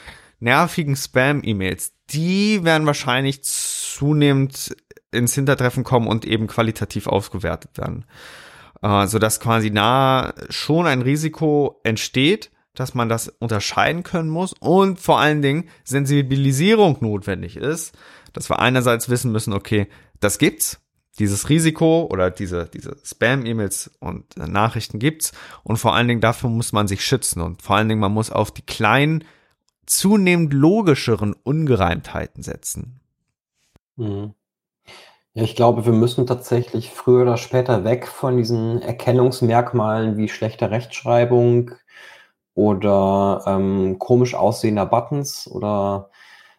nervigen 0.41 0.97
Spam-E-Mails, 0.97 1.93
die 2.11 2.65
werden 2.65 2.87
wahrscheinlich 2.87 3.43
zunehmend 3.45 4.77
ins 5.11 5.35
Hintertreffen 5.35 5.85
kommen 5.85 6.09
und 6.09 6.25
eben 6.25 6.47
qualitativ 6.47 7.07
ausgewertet 7.07 7.79
werden. 7.79 8.05
Äh, 8.83 9.07
sodass 9.07 9.41
quasi 9.41 9.71
nah 9.71 10.35
schon 10.51 10.87
ein 10.87 11.03
Risiko 11.03 11.81
entsteht, 11.83 12.51
dass 12.77 12.95
man 12.95 13.09
das 13.09 13.29
unterscheiden 13.29 14.03
können 14.03 14.31
muss 14.31 14.53
und 14.53 15.01
vor 15.01 15.19
allen 15.19 15.43
Dingen 15.43 15.69
Sensibilisierung 15.85 16.99
notwendig 17.01 17.57
ist, 17.57 17.97
dass 18.33 18.49
wir 18.49 18.61
einerseits 18.61 19.09
wissen 19.09 19.33
müssen, 19.33 19.53
okay, 19.53 19.89
das 20.21 20.39
gibt's, 20.39 20.81
dieses 21.19 21.49
Risiko 21.49 22.07
oder 22.11 22.31
diese, 22.31 22.67
diese 22.67 22.97
Spam-E-Mails 23.03 23.91
und 24.01 24.37
äh, 24.37 24.47
Nachrichten 24.47 24.99
gibt's 24.99 25.33
und 25.65 25.79
vor 25.79 25.95
allen 25.95 26.09
Dingen 26.09 26.21
dafür 26.21 26.51
muss 26.51 26.73
man 26.73 26.89
sich 26.89 27.05
schützen 27.05 27.41
und 27.41 27.63
vor 27.63 27.77
allen 27.77 27.89
Dingen 27.89 28.01
man 28.01 28.13
muss 28.13 28.31
auf 28.31 28.51
die 28.51 28.63
kleinen, 28.63 29.25
zunehmend 29.87 30.53
logischeren 30.53 31.33
Ungereimtheiten 31.33 32.43
setzen. 32.43 33.01
Mhm. 33.97 34.35
Ja, 35.33 35.43
ich 35.43 35.55
glaube, 35.55 35.85
wir 35.85 35.93
müssen 35.93 36.27
tatsächlich 36.27 36.91
früher 36.91 37.23
oder 37.23 37.37
später 37.37 37.85
weg 37.85 38.07
von 38.09 38.39
diesen 38.39 38.81
Erkennungsmerkmalen 38.81 40.17
wie 40.17 40.29
schlechter 40.29 40.71
Rechtschreibung 40.71 41.73
oder 42.57 43.45
ähm, 43.47 43.99
komisch 44.01 44.35
aussehender 44.35 44.87
Buttons 44.87 45.49
oder 45.49 46.11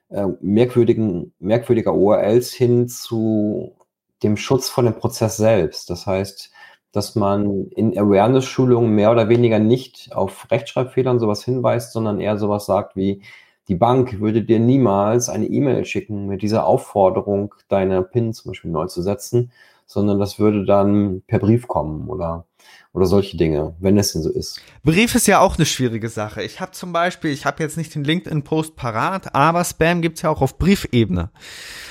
äh, 0.09 0.27
merkwürdigen, 0.39 1.33
merkwürdiger 1.39 1.93
URLs 1.93 2.53
hin 2.53 2.87
zu 2.87 3.75
dem 4.23 4.37
Schutz 4.37 4.69
von 4.69 4.85
dem 4.85 4.95
Prozess 4.95 5.37
selbst. 5.37 5.89
Das 5.89 6.05
heißt, 6.05 6.51
dass 6.91 7.15
man 7.15 7.67
in 7.71 7.97
Awareness-Schulungen 7.97 8.91
mehr 8.91 9.11
oder 9.11 9.27
weniger 9.27 9.59
nicht 9.59 10.15
auf 10.15 10.49
Rechtschreibfehlern 10.51 11.19
sowas 11.19 11.43
hinweist, 11.43 11.93
sondern 11.93 12.19
eher 12.19 12.37
sowas 12.37 12.67
sagt 12.67 12.95
wie, 12.95 13.21
die 13.67 13.75
Bank 13.75 14.19
würde 14.21 14.43
dir 14.43 14.59
niemals 14.59 15.29
eine 15.29 15.47
E-Mail 15.47 15.83
schicken 15.83 16.27
mit 16.27 16.41
dieser 16.41 16.65
Aufforderung, 16.65 17.53
deine 17.67 18.03
PIN 18.03 18.33
zum 18.33 18.51
Beispiel 18.51 18.71
neu 18.71 18.85
zu 18.85 19.01
setzen, 19.01 19.51
sondern 19.87 20.19
das 20.19 20.37
würde 20.37 20.65
dann 20.65 21.23
per 21.25 21.39
Brief 21.39 21.67
kommen 21.67 22.07
oder 22.09 22.45
oder 22.93 23.05
solche 23.05 23.37
Dinge, 23.37 23.75
wenn 23.79 23.97
es 23.97 24.13
denn 24.13 24.23
so 24.23 24.31
ist. 24.31 24.59
Brief 24.83 25.13
ist 25.13 25.27
ja 25.27 25.39
auch 25.39 25.57
eine 25.57 25.67
schwierige 25.67 26.09
Sache. 26.09 26.41
Ich 26.41 26.59
habe 26.59 26.71
zum 26.71 26.93
Beispiel, 26.93 27.29
ich 27.29 27.45
habe 27.45 27.61
jetzt 27.61 27.77
nicht 27.77 27.93
den 27.93 28.03
LinkedIn-Post 28.03 28.75
parat, 28.75 29.35
aber 29.35 29.63
Spam 29.63 30.01
gibt's 30.01 30.23
ja 30.23 30.31
auch 30.31 30.41
auf 30.41 30.57
Briefebene, 30.57 31.29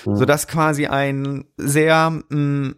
mhm. 0.04 0.16
sodass 0.16 0.48
quasi 0.48 0.86
ein 0.86 1.44
sehr 1.56 2.10
mh, 2.10 2.24
mm, 2.30 2.76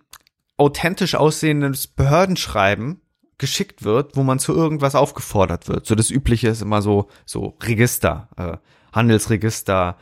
authentisch 0.58 1.14
aussehendes 1.14 1.86
Behördenschreiben 1.86 3.00
geschickt 3.38 3.84
wird, 3.84 4.16
wo 4.16 4.24
man 4.24 4.38
zu 4.38 4.54
irgendwas 4.54 4.94
aufgefordert 4.94 5.68
wird. 5.68 5.86
So 5.86 5.94
das 5.94 6.10
Übliche 6.10 6.48
ist 6.48 6.60
immer 6.60 6.82
so 6.82 7.08
so 7.24 7.56
Register, 7.62 8.28
äh, 8.36 8.56
Handelsregister 8.92 9.96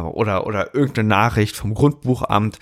oder 0.00 0.46
oder 0.46 0.74
irgendeine 0.74 1.08
Nachricht 1.08 1.56
vom 1.56 1.74
Grundbuchamt. 1.74 2.58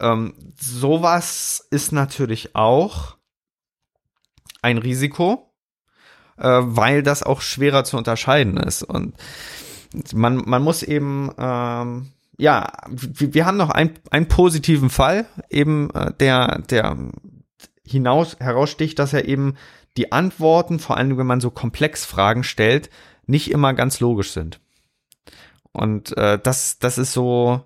Ähm, 0.00 0.34
sowas 0.58 1.66
ist 1.70 1.92
natürlich 1.92 2.54
auch 2.54 3.16
ein 4.62 4.78
Risiko, 4.78 5.52
äh, 6.38 6.60
weil 6.62 7.02
das 7.02 7.22
auch 7.22 7.40
schwerer 7.40 7.84
zu 7.84 7.96
unterscheiden 7.96 8.56
ist. 8.56 8.82
Und 8.82 9.14
man, 10.12 10.36
man 10.36 10.62
muss 10.62 10.82
eben, 10.82 11.30
ähm, 11.38 12.12
ja, 12.38 12.72
wir, 12.88 13.34
wir 13.34 13.46
haben 13.46 13.56
noch 13.56 13.70
ein, 13.70 13.90
einen 14.10 14.28
positiven 14.28 14.90
Fall, 14.90 15.26
eben 15.50 15.90
äh, 15.90 16.12
der, 16.14 16.62
der 16.70 16.96
hinaus 17.86 18.36
heraussticht, 18.40 18.98
dass 18.98 19.12
er 19.12 19.28
eben 19.28 19.56
die 19.96 20.12
Antworten, 20.12 20.78
vor 20.78 20.96
allem 20.96 21.16
wenn 21.18 21.26
man 21.26 21.40
so 21.40 21.50
komplex 21.50 22.04
Fragen 22.04 22.42
stellt, 22.42 22.90
nicht 23.26 23.50
immer 23.50 23.74
ganz 23.74 24.00
logisch 24.00 24.32
sind. 24.32 24.60
Und 25.74 26.16
äh, 26.16 26.38
das, 26.42 26.78
das 26.78 26.96
ist 26.96 27.12
so 27.12 27.60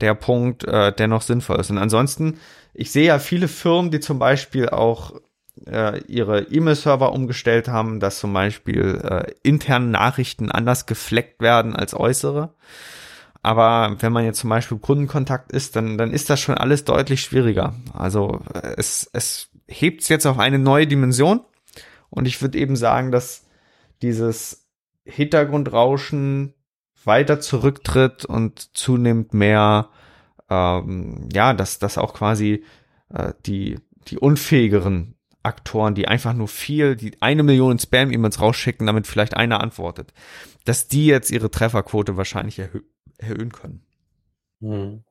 der 0.00 0.14
Punkt, 0.14 0.64
äh, 0.64 0.92
der 0.92 1.08
noch 1.08 1.22
sinnvoll 1.22 1.58
ist. 1.58 1.70
Und 1.70 1.78
ansonsten, 1.78 2.38
ich 2.74 2.92
sehe 2.92 3.06
ja 3.06 3.18
viele 3.18 3.48
Firmen, 3.48 3.90
die 3.90 4.00
zum 4.00 4.18
Beispiel 4.18 4.68
auch 4.68 5.14
äh, 5.66 6.00
ihre 6.02 6.42
E-Mail-Server 6.42 7.12
umgestellt 7.12 7.68
haben, 7.68 8.00
dass 8.00 8.18
zum 8.18 8.32
Beispiel 8.32 9.00
äh, 9.02 9.32
interne 9.42 9.86
Nachrichten 9.86 10.50
anders 10.50 10.86
gefleckt 10.86 11.40
werden 11.40 11.74
als 11.74 11.94
äußere. 11.94 12.54
Aber 13.42 13.96
wenn 14.00 14.12
man 14.12 14.24
jetzt 14.24 14.40
zum 14.40 14.50
Beispiel 14.50 14.78
Kundenkontakt 14.78 15.52
ist, 15.52 15.76
dann, 15.76 15.98
dann 15.98 16.12
ist 16.12 16.30
das 16.30 16.40
schon 16.40 16.56
alles 16.56 16.84
deutlich 16.84 17.20
schwieriger. 17.22 17.74
Also 17.92 18.40
äh, 18.52 18.74
es, 18.76 19.08
es 19.12 19.50
hebt 19.68 20.02
es 20.02 20.08
jetzt 20.08 20.26
auf 20.26 20.38
eine 20.38 20.58
neue 20.58 20.86
Dimension. 20.86 21.40
Und 22.10 22.26
ich 22.26 22.40
würde 22.42 22.58
eben 22.58 22.76
sagen, 22.76 23.10
dass 23.10 23.46
dieses 24.02 24.66
Hintergrundrauschen 25.04 26.53
weiter 27.06 27.40
zurücktritt 27.40 28.24
und 28.24 28.76
zunehmend 28.76 29.34
mehr, 29.34 29.90
ähm, 30.50 31.28
ja, 31.32 31.54
dass, 31.54 31.78
dass 31.78 31.98
auch 31.98 32.14
quasi 32.14 32.64
äh, 33.12 33.32
die, 33.46 33.78
die 34.08 34.18
unfähigeren 34.18 35.14
Aktoren, 35.42 35.94
die 35.94 36.08
einfach 36.08 36.32
nur 36.32 36.48
viel, 36.48 36.96
die 36.96 37.20
eine 37.20 37.42
Million 37.42 37.78
Spam-E-Mails 37.78 38.40
rausschicken, 38.40 38.86
damit 38.86 39.06
vielleicht 39.06 39.36
einer 39.36 39.60
antwortet, 39.60 40.12
dass 40.64 40.88
die 40.88 41.06
jetzt 41.06 41.30
ihre 41.30 41.50
Trefferquote 41.50 42.16
wahrscheinlich 42.16 42.58
erhö 42.58 42.80
erhöhen 43.18 43.52
können. 43.52 43.86
Hm. 44.60 45.04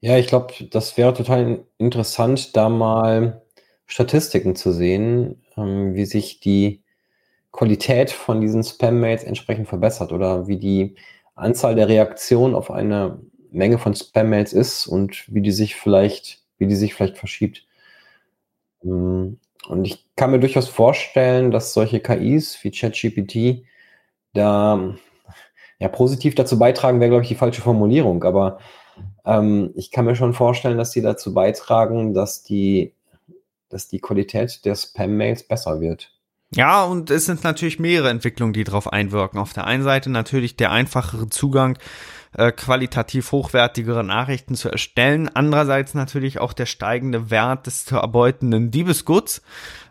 Ja, 0.00 0.18
ich 0.18 0.26
glaube, 0.26 0.52
das 0.70 0.98
wäre 0.98 1.14
total 1.14 1.64
interessant, 1.78 2.54
da 2.54 2.68
mal 2.68 3.42
Statistiken 3.86 4.56
zu 4.56 4.72
sehen, 4.72 5.42
ähm, 5.56 5.94
wie 5.94 6.04
sich 6.04 6.40
die 6.40 6.83
Qualität 7.54 8.10
von 8.10 8.40
diesen 8.40 8.64
Spam-Mails 8.64 9.22
entsprechend 9.22 9.68
verbessert 9.68 10.12
oder 10.12 10.48
wie 10.48 10.56
die 10.56 10.96
Anzahl 11.36 11.76
der 11.76 11.86
Reaktionen 11.86 12.56
auf 12.56 12.68
eine 12.68 13.20
Menge 13.52 13.78
von 13.78 13.94
Spam-Mails 13.94 14.52
ist 14.52 14.88
und 14.88 15.32
wie 15.32 15.40
die 15.40 15.52
sich 15.52 15.76
vielleicht, 15.76 16.42
wie 16.58 16.66
die 16.66 16.74
sich 16.74 16.94
vielleicht 16.94 17.16
verschiebt. 17.16 17.64
Hm. 18.82 19.38
Und 19.68 19.84
ich 19.84 20.04
kann 20.16 20.32
mir 20.32 20.40
durchaus 20.40 20.68
vorstellen, 20.68 21.52
dass 21.52 21.72
solche 21.72 22.00
KIs 22.00 22.58
wie 22.64 22.72
ChatGPT 22.72 23.64
da 24.32 24.96
ja 25.78 25.88
positiv 25.88 26.34
dazu 26.34 26.58
beitragen, 26.58 26.98
wäre, 26.98 27.10
glaube 27.10 27.22
ich, 27.22 27.28
die 27.28 27.36
falsche 27.36 27.62
Formulierung, 27.62 28.24
aber 28.24 28.58
ähm, 29.24 29.70
ich 29.76 29.92
kann 29.92 30.06
mir 30.06 30.16
schon 30.16 30.34
vorstellen, 30.34 30.76
dass 30.76 30.90
sie 30.90 31.02
dazu 31.02 31.32
beitragen, 31.32 32.14
dass 32.14 32.42
die, 32.42 32.94
dass 33.68 33.86
die 33.86 34.00
Qualität 34.00 34.64
der 34.64 34.74
Spam-Mails 34.74 35.44
besser 35.44 35.80
wird. 35.80 36.13
Ja, 36.54 36.84
und 36.84 37.10
es 37.10 37.26
sind 37.26 37.42
natürlich 37.42 37.80
mehrere 37.80 38.10
Entwicklungen, 38.10 38.52
die 38.52 38.64
darauf 38.64 38.92
einwirken. 38.92 39.40
Auf 39.40 39.52
der 39.52 39.66
einen 39.66 39.82
Seite 39.82 40.10
natürlich 40.10 40.56
der 40.56 40.70
einfachere 40.70 41.28
Zugang 41.28 41.76
äh, 42.36 42.52
qualitativ 42.52 43.32
hochwertigere 43.32 44.04
Nachrichten 44.04 44.54
zu 44.54 44.68
erstellen. 44.68 45.28
Andererseits 45.34 45.94
natürlich 45.94 46.38
auch 46.38 46.52
der 46.52 46.66
steigende 46.66 47.30
Wert 47.30 47.66
des 47.66 47.84
zu 47.84 47.96
erbeutenden 47.96 48.70
Diebesguts. 48.70 49.42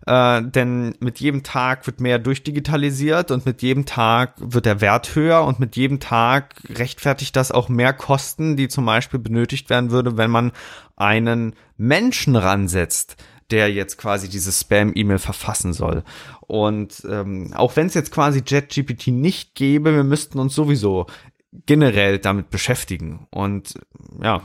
Äh, 0.06 0.42
denn 0.42 0.96
mit 1.00 1.20
jedem 1.20 1.44
Tag 1.44 1.86
wird 1.86 2.00
mehr 2.00 2.20
durchdigitalisiert 2.20 3.32
und 3.32 3.46
mit 3.46 3.62
jedem 3.62 3.86
Tag 3.86 4.36
wird 4.38 4.66
der 4.66 4.80
Wert 4.80 5.16
höher 5.16 5.44
und 5.44 5.60
mit 5.60 5.76
jedem 5.76 6.00
Tag 6.00 6.56
rechtfertigt 6.70 7.36
das 7.36 7.52
auch 7.52 7.68
mehr 7.68 7.94
Kosten, 7.94 8.56
die 8.56 8.70
zum 8.70 8.86
Beispiel 8.86 9.20
benötigt 9.20 9.70
werden 9.70 9.92
würde, 9.92 10.16
wenn 10.18 10.32
man 10.32 10.54
einen 10.96 11.56
Menschen 11.78 12.36
ransetzt 12.36 13.18
der 13.52 13.72
jetzt 13.72 13.98
quasi 13.98 14.30
dieses 14.30 14.60
Spam-E-Mail 14.60 15.20
verfassen 15.20 15.74
soll. 15.74 16.04
Und 16.42 17.04
ähm, 17.10 17.54
auch 17.56 17.76
wenn 17.76 17.88
es 17.88 17.94
jetzt 17.94 18.12
quasi 18.12 18.44
JetGPT 18.46 19.08
nicht 19.08 19.56
gäbe, 19.56 19.94
wir 19.94 20.04
müssten 20.04 20.40
uns 20.40 20.56
sowieso 20.56 21.08
generell 21.66 22.20
damit 22.20 22.50
beschäftigen. 22.50 23.28
Und 23.32 23.76
ja. 24.22 24.42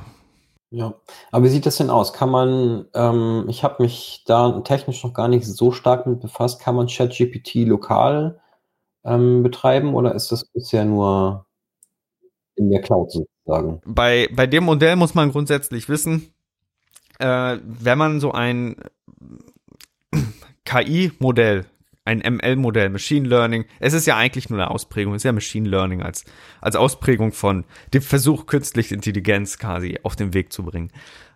Ja, 0.70 0.94
aber 1.30 1.44
wie 1.44 1.48
sieht 1.48 1.64
das 1.64 1.78
denn 1.78 1.88
aus? 1.88 2.12
Kann 2.12 2.28
man, 2.28 2.87
ähm, 2.94 3.46
ich 3.48 3.64
habe 3.64 3.82
mich 3.82 4.24
da 4.26 4.61
technisch 4.61 5.02
noch 5.02 5.14
gar 5.14 5.28
nicht 5.28 5.46
so 5.46 5.72
stark 5.72 6.06
mit 6.06 6.20
befasst, 6.20 6.61
kann 6.61 6.76
man 6.76 6.88
ChatGPT 6.88 7.66
lokal 7.66 8.40
ähm, 9.04 9.42
betreiben 9.42 9.94
oder 9.94 10.14
ist 10.14 10.30
das 10.30 10.44
bisher 10.44 10.84
nur 10.84 11.46
in 12.56 12.70
der 12.70 12.82
Cloud 12.82 13.11
sozusagen? 13.12 13.80
Bei, 13.87 14.28
bei 14.30 14.46
dem 14.46 14.64
Modell 14.64 14.96
muss 14.96 15.14
man 15.14 15.32
grundsätzlich 15.32 15.88
wissen, 15.88 16.34
äh, 17.18 17.59
wenn 17.62 17.98
man 17.98 18.20
so 18.20 18.33
ein 18.33 18.76
KI-Modell 20.64 21.66
ein 22.09 22.20
ML-Modell, 22.20 22.88
Machine 22.88 23.28
Learning. 23.28 23.66
Es 23.81 23.92
ist 23.92 24.07
ja 24.07 24.16
eigentlich 24.16 24.48
nur 24.48 24.59
eine 24.59 24.70
Ausprägung, 24.70 25.14
es 25.14 25.20
ist 25.20 25.24
ja 25.24 25.33
Machine 25.33 25.68
Learning 25.68 26.02
als, 26.02 26.24
als 26.62 26.74
Ausprägung 26.74 27.33
von 27.33 27.66
dem 27.92 28.00
Versuch, 28.00 28.46
künstliche 28.46 28.94
Intelligenz 28.94 29.59
quasi 29.59 29.98
auf 30.02 30.16
den 30.16 30.33
Weg 30.33 30.50
zu 30.50 30.62
bringen. 30.62 30.90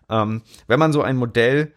Ähm, 0.09 0.41
wenn 0.65 0.79
man 0.79 0.91
so 0.91 1.03
ein 1.03 1.15
Modell 1.15 1.73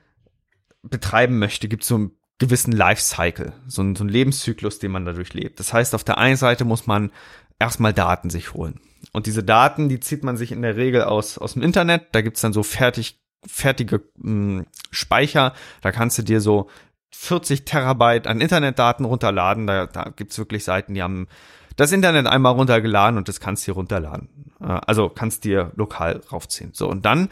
betreiben 0.82 1.38
möchte, 1.38 1.68
gibt 1.68 1.82
es 1.82 1.88
so 1.88 1.96
einen 1.96 2.12
gewissen 2.38 2.72
Lifecycle, 2.72 3.52
so 3.66 3.82
einen, 3.82 3.96
so 3.96 4.02
einen 4.02 4.10
Lebenszyklus, 4.10 4.78
den 4.78 4.92
man 4.92 5.04
dadurch 5.04 5.34
lebt. 5.34 5.60
Das 5.60 5.74
heißt, 5.74 5.94
auf 5.94 6.04
der 6.04 6.16
einen 6.16 6.36
Seite 6.36 6.64
muss 6.64 6.86
man 6.86 7.12
erstmal 7.58 7.92
Daten 7.92 8.30
sich 8.30 8.54
holen. 8.54 8.80
Und 9.12 9.26
diese 9.26 9.44
Daten, 9.44 9.90
die 9.90 10.00
zieht 10.00 10.24
man 10.24 10.38
sich 10.38 10.52
in 10.52 10.62
der 10.62 10.76
Regel 10.76 11.04
aus, 11.04 11.36
aus 11.36 11.52
dem 11.52 11.62
Internet. 11.62 12.08
Da 12.12 12.22
gibt's 12.22 12.40
dann 12.40 12.54
so 12.54 12.62
fertig 12.62 13.20
fertige 13.44 14.02
mh, 14.16 14.58
hm, 14.60 14.66
Speicher. 14.90 15.52
Da 15.82 15.92
kannst 15.92 16.18
du 16.18 16.22
dir 16.22 16.40
so 16.40 16.68
40 17.10 17.64
Terabyte 17.64 18.26
an 18.26 18.40
Internetdaten 18.40 19.04
runterladen. 19.04 19.66
Da, 19.66 19.86
da 19.86 20.12
gibt's 20.14 20.38
wirklich 20.38 20.64
Seiten, 20.64 20.94
die 20.94 21.02
haben 21.02 21.28
das 21.76 21.92
Internet 21.92 22.26
einmal 22.26 22.54
runtergeladen 22.54 23.18
und 23.18 23.28
das 23.28 23.40
kannst 23.40 23.66
du 23.66 23.72
dir 23.72 23.76
runterladen. 23.76 24.28
Also 24.58 25.10
kannst 25.10 25.44
dir 25.44 25.72
lokal 25.76 26.22
raufziehen. 26.32 26.72
So, 26.72 26.88
und 26.88 27.04
dann, 27.04 27.28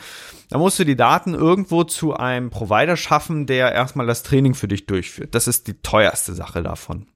dann 0.51 0.61
musst 0.61 0.79
du 0.79 0.85
die 0.85 0.97
Daten 0.97 1.33
irgendwo 1.33 1.85
zu 1.85 2.15
einem 2.15 2.51
Provider 2.51 2.97
schaffen, 2.99 3.47
der 3.47 3.73
erstmal 3.73 4.07
das 4.07 4.23
Training 4.23 4.55
für 4.55 4.69
dich 4.69 4.87
durchführt. 4.87 5.35
Das 5.35 5.49
ist 5.49 5.67
die 5.67 5.81
teuerste 5.81 6.35
Sache 6.35 6.63
davon. 6.63 7.07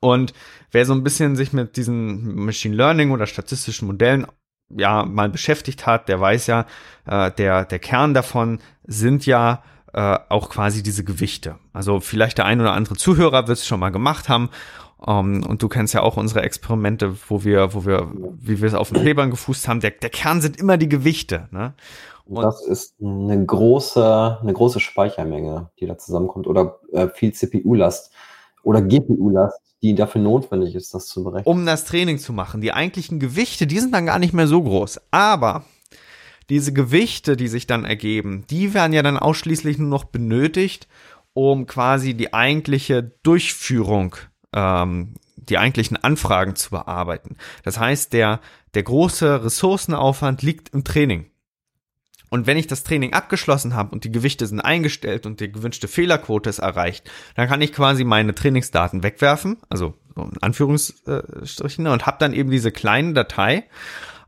Und 0.00 0.32
wer 0.70 0.86
so 0.86 0.94
ein 0.94 1.02
bisschen 1.02 1.34
sich 1.34 1.52
mit 1.52 1.76
diesen 1.76 2.36
Machine 2.36 2.76
Learning 2.76 3.10
oder 3.10 3.26
statistischen 3.26 3.86
Modellen 3.86 4.26
ja 4.70 5.04
mal 5.04 5.28
beschäftigt 5.28 5.86
hat, 5.86 6.08
der 6.08 6.20
weiß 6.20 6.46
ja, 6.46 6.66
äh, 7.06 7.30
der, 7.32 7.64
der 7.64 7.78
Kern 7.78 8.14
davon 8.14 8.60
sind 8.84 9.26
ja 9.26 9.62
äh, 9.92 10.18
auch 10.28 10.50
quasi 10.50 10.82
diese 10.82 11.04
Gewichte. 11.04 11.56
Also 11.72 12.00
vielleicht 12.00 12.38
der 12.38 12.46
ein 12.46 12.60
oder 12.60 12.72
andere 12.72 12.96
Zuhörer 12.96 13.46
wird 13.46 13.58
es 13.58 13.66
schon 13.66 13.80
mal 13.80 13.90
gemacht 13.90 14.28
haben. 14.28 14.50
Um, 14.96 15.34
ähm, 15.34 15.46
und 15.46 15.62
du 15.62 15.68
kennst 15.68 15.92
ja 15.92 16.00
auch 16.00 16.16
unsere 16.16 16.42
Experimente, 16.42 17.14
wo 17.28 17.44
wir, 17.44 17.74
wo 17.74 17.84
wir, 17.84 18.10
wie 18.38 18.60
wir 18.62 18.68
es 18.68 18.74
auf 18.74 18.88
den 18.88 19.02
Klebern 19.02 19.30
gefußt 19.30 19.68
haben. 19.68 19.80
Der, 19.80 19.90
der 19.90 20.08
Kern 20.08 20.40
sind 20.40 20.56
immer 20.58 20.78
die 20.78 20.88
Gewichte. 20.88 21.48
Ne? 21.50 21.74
Und 22.24 22.42
das 22.42 22.64
ist 22.64 22.94
eine 23.02 23.44
große, 23.44 24.38
eine 24.40 24.52
große 24.52 24.80
Speichermenge, 24.80 25.70
die 25.78 25.86
da 25.86 25.98
zusammenkommt 25.98 26.46
oder 26.46 26.80
äh, 26.92 27.08
viel 27.08 27.32
CPU-Last 27.32 28.12
oder 28.64 28.82
GPU-Last, 28.82 29.60
die 29.82 29.94
dafür 29.94 30.20
notwendig 30.20 30.74
ist, 30.74 30.94
das 30.94 31.06
zu 31.06 31.22
berechnen. 31.22 31.46
Um 31.46 31.66
das 31.66 31.84
Training 31.84 32.18
zu 32.18 32.32
machen. 32.32 32.60
Die 32.60 32.72
eigentlichen 32.72 33.20
Gewichte, 33.20 33.66
die 33.66 33.78
sind 33.78 33.94
dann 33.94 34.06
gar 34.06 34.18
nicht 34.18 34.32
mehr 34.32 34.46
so 34.46 34.62
groß. 34.62 35.00
Aber 35.10 35.64
diese 36.50 36.72
Gewichte, 36.72 37.36
die 37.36 37.48
sich 37.48 37.66
dann 37.66 37.84
ergeben, 37.84 38.44
die 38.50 38.74
werden 38.74 38.92
ja 38.92 39.02
dann 39.02 39.18
ausschließlich 39.18 39.78
nur 39.78 39.88
noch 39.88 40.04
benötigt, 40.04 40.88
um 41.32 41.66
quasi 41.66 42.14
die 42.14 42.32
eigentliche 42.32 43.02
Durchführung, 43.22 44.16
ähm, 44.52 45.14
die 45.36 45.58
eigentlichen 45.58 45.96
Anfragen 45.96 46.56
zu 46.56 46.70
bearbeiten. 46.70 47.36
Das 47.64 47.78
heißt, 47.78 48.12
der, 48.12 48.40
der 48.74 48.82
große 48.82 49.44
Ressourcenaufwand 49.44 50.42
liegt 50.42 50.70
im 50.70 50.84
Training. 50.84 51.26
Und 52.34 52.48
wenn 52.48 52.56
ich 52.56 52.66
das 52.66 52.82
Training 52.82 53.12
abgeschlossen 53.12 53.76
habe 53.76 53.92
und 53.92 54.02
die 54.02 54.10
Gewichte 54.10 54.44
sind 54.48 54.58
eingestellt 54.58 55.24
und 55.24 55.38
die 55.38 55.52
gewünschte 55.52 55.86
Fehlerquote 55.86 56.50
ist 56.50 56.58
erreicht, 56.58 57.08
dann 57.36 57.46
kann 57.46 57.62
ich 57.62 57.72
quasi 57.72 58.02
meine 58.02 58.34
Trainingsdaten 58.34 59.04
wegwerfen, 59.04 59.58
also 59.68 59.94
in 60.16 60.42
Anführungsstrichen, 60.42 61.86
und 61.86 62.06
habe 62.06 62.16
dann 62.18 62.32
eben 62.32 62.50
diese 62.50 62.72
kleine 62.72 63.12
Datei 63.12 63.68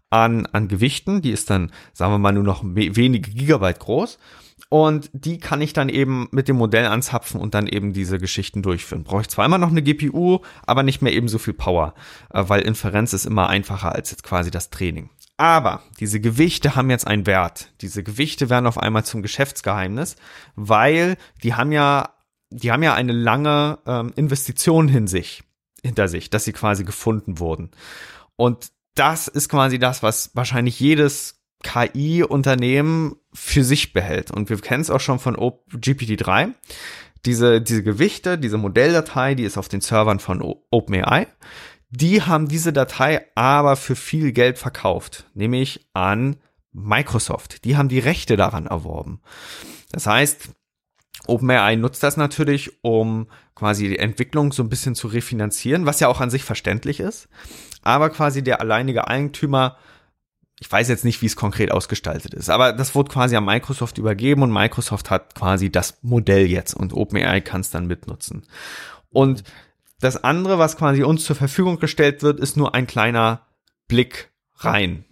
an, 0.09 0.47
an 0.47 0.69
Gewichten, 0.69 1.21
die 1.21 1.33
ist 1.33 1.51
dann, 1.51 1.73
sagen 1.95 2.13
wir 2.13 2.19
mal, 2.19 2.31
nur 2.31 2.45
noch 2.45 2.63
wenige 2.65 3.29
Gigabyte 3.29 3.81
groß. 3.81 4.21
Und 4.69 5.11
die 5.13 5.39
kann 5.39 5.61
ich 5.61 5.73
dann 5.73 5.89
eben 5.89 6.29
mit 6.31 6.47
dem 6.47 6.59
Modell 6.59 6.87
anzapfen 6.87 7.41
und 7.41 7.55
dann 7.55 7.67
eben 7.67 7.93
diese 7.93 8.21
Geschichten 8.21 8.63
durchführen. 8.63 9.03
Brauche 9.03 9.23
ich 9.23 9.29
zwar 9.29 9.47
immer 9.47 9.59
noch 9.59 9.71
eine 9.71 9.83
GPU, 9.83 10.43
aber 10.65 10.85
nicht 10.85 11.03
mehr 11.03 11.13
eben 11.13 11.27
so 11.27 11.39
viel 11.39 11.55
Power, 11.55 11.95
äh, 12.33 12.45
weil 12.47 12.61
Inferenz 12.61 13.15
ist 13.15 13.27
immer 13.27 13.49
einfacher 13.49 13.97
als 13.97 14.13
jetzt 14.13 14.23
quasi 14.23 14.53
das 14.53 14.71
Training. 14.71 15.11
Aber 15.37 15.83
diese 16.01 16.21
Gewichte 16.21 16.77
haben 16.77 16.89
jetzt 16.89 17.07
einen 17.07 17.27
Wert. 17.27 17.73
Diese 17.83 18.03
Gewichte 18.03 18.49
werden 18.49 18.67
auf 18.67 18.79
einmal 18.79 19.05
zum 19.05 19.23
Geschäftsgeheimnis, 19.23 20.17
weil 20.55 21.17
die 21.43 21.55
haben 21.55 21.73
ja, 21.73 22.15
die 22.51 22.73
haben 22.73 22.83
ja 22.83 22.95
eine 22.95 23.13
lange 23.13 23.79
ähm, 23.87 24.13
Investition 24.17 24.89
hin 24.89 25.07
sich, 25.07 25.43
hinter 25.83 26.09
sich, 26.09 26.31
dass 26.31 26.45
sie 26.45 26.53
quasi 26.53 26.85
gefunden 26.85 27.39
wurden. 27.39 27.71
Und 28.37 28.71
das 28.95 29.29
ist 29.29 29.51
quasi 29.51 29.79
das, 29.79 30.03
was 30.03 30.31
wahrscheinlich 30.35 30.81
jedes 30.81 31.43
KI-Unternehmen 31.63 33.17
für 33.33 33.65
sich 33.65 33.93
behält. 33.93 34.31
Und 34.31 34.49
wir 34.49 34.59
kennen 34.59 34.83
es 34.83 34.91
auch 34.91 35.01
schon 35.01 35.19
von 35.19 35.37
GPT-3. 35.37 36.53
Diese, 37.27 37.61
diese 37.61 37.83
Gewichte, 37.83 38.39
diese 38.39 38.57
Modelldatei, 38.57 39.35
die 39.35 39.45
ist 39.45 39.59
auf 39.59 39.69
den 39.69 39.81
Servern 39.81 40.21
von 40.21 40.41
OpenAI. 40.71 41.27
Die 41.91 42.23
haben 42.23 42.49
diese 42.49 42.73
Datei 42.73 43.27
aber 43.35 43.77
für 43.77 43.97
viel 43.97 44.33
Geld 44.33 44.59
verkauft, 44.59 45.27
nämlich 45.35 45.89
an 45.93 46.37
Microsoft. 46.73 47.65
Die 47.65 47.77
haben 47.77 47.89
die 47.89 48.01
Rechte 48.01 48.37
daran 48.37 48.67
erworben. 48.67 49.21
Das 49.93 50.07
heißt, 50.07 50.51
OpenAI 51.27 51.77
nutzt 51.77 52.03
das 52.03 52.17
natürlich, 52.17 52.85
um 52.85 53.29
quasi 53.55 53.89
die 53.89 53.99
Entwicklung 53.99 54.53
so 54.53 54.63
ein 54.63 54.69
bisschen 54.69 54.95
zu 54.95 55.09
refinanzieren, 55.09 55.87
was 55.87 56.01
ja 56.01 56.09
auch 56.09 56.21
an 56.21 56.31
sich 56.31 56.45
verständlich 56.45 57.01
ist. 57.01 57.29
Aber 57.83 58.11
quasi 58.11 58.43
der 58.43 58.61
alleinige 58.61 59.09
Eigentümer, 59.09 59.77
ich 60.61 60.71
weiß 60.71 60.89
jetzt 60.89 61.05
nicht, 61.05 61.23
wie 61.23 61.27
es 61.27 61.37
konkret 61.37 61.71
ausgestaltet 61.71 62.35
ist, 62.35 62.51
aber 62.51 62.73
das 62.73 62.95
wurde 62.95 63.13
quasi 63.13 63.37
an 63.37 63.45
Microsoft 63.45 63.99
übergeben 63.99 64.43
und 64.43 64.53
Microsoft 64.53 65.11
hat 65.11 65.35
quasi 65.35 65.71
das 65.71 65.99
Modell 66.03 66.47
jetzt 66.47 66.75
und 66.75 66.93
OpenAI 66.93 67.41
kann 67.41 67.61
es 67.61 67.71
dann 67.71 67.87
mitnutzen. 67.87 68.47
Und 69.11 69.45
das 70.01 70.23
andere, 70.23 70.59
was 70.59 70.77
quasi 70.77 71.03
uns 71.03 71.25
zur 71.25 71.37
Verfügung 71.37 71.79
gestellt 71.79 72.23
wird, 72.23 72.41
ist 72.41 72.57
nur 72.57 72.75
ein 72.75 72.87
kleiner 72.87 73.47
Blick 73.89 74.31
rein. 74.57 75.05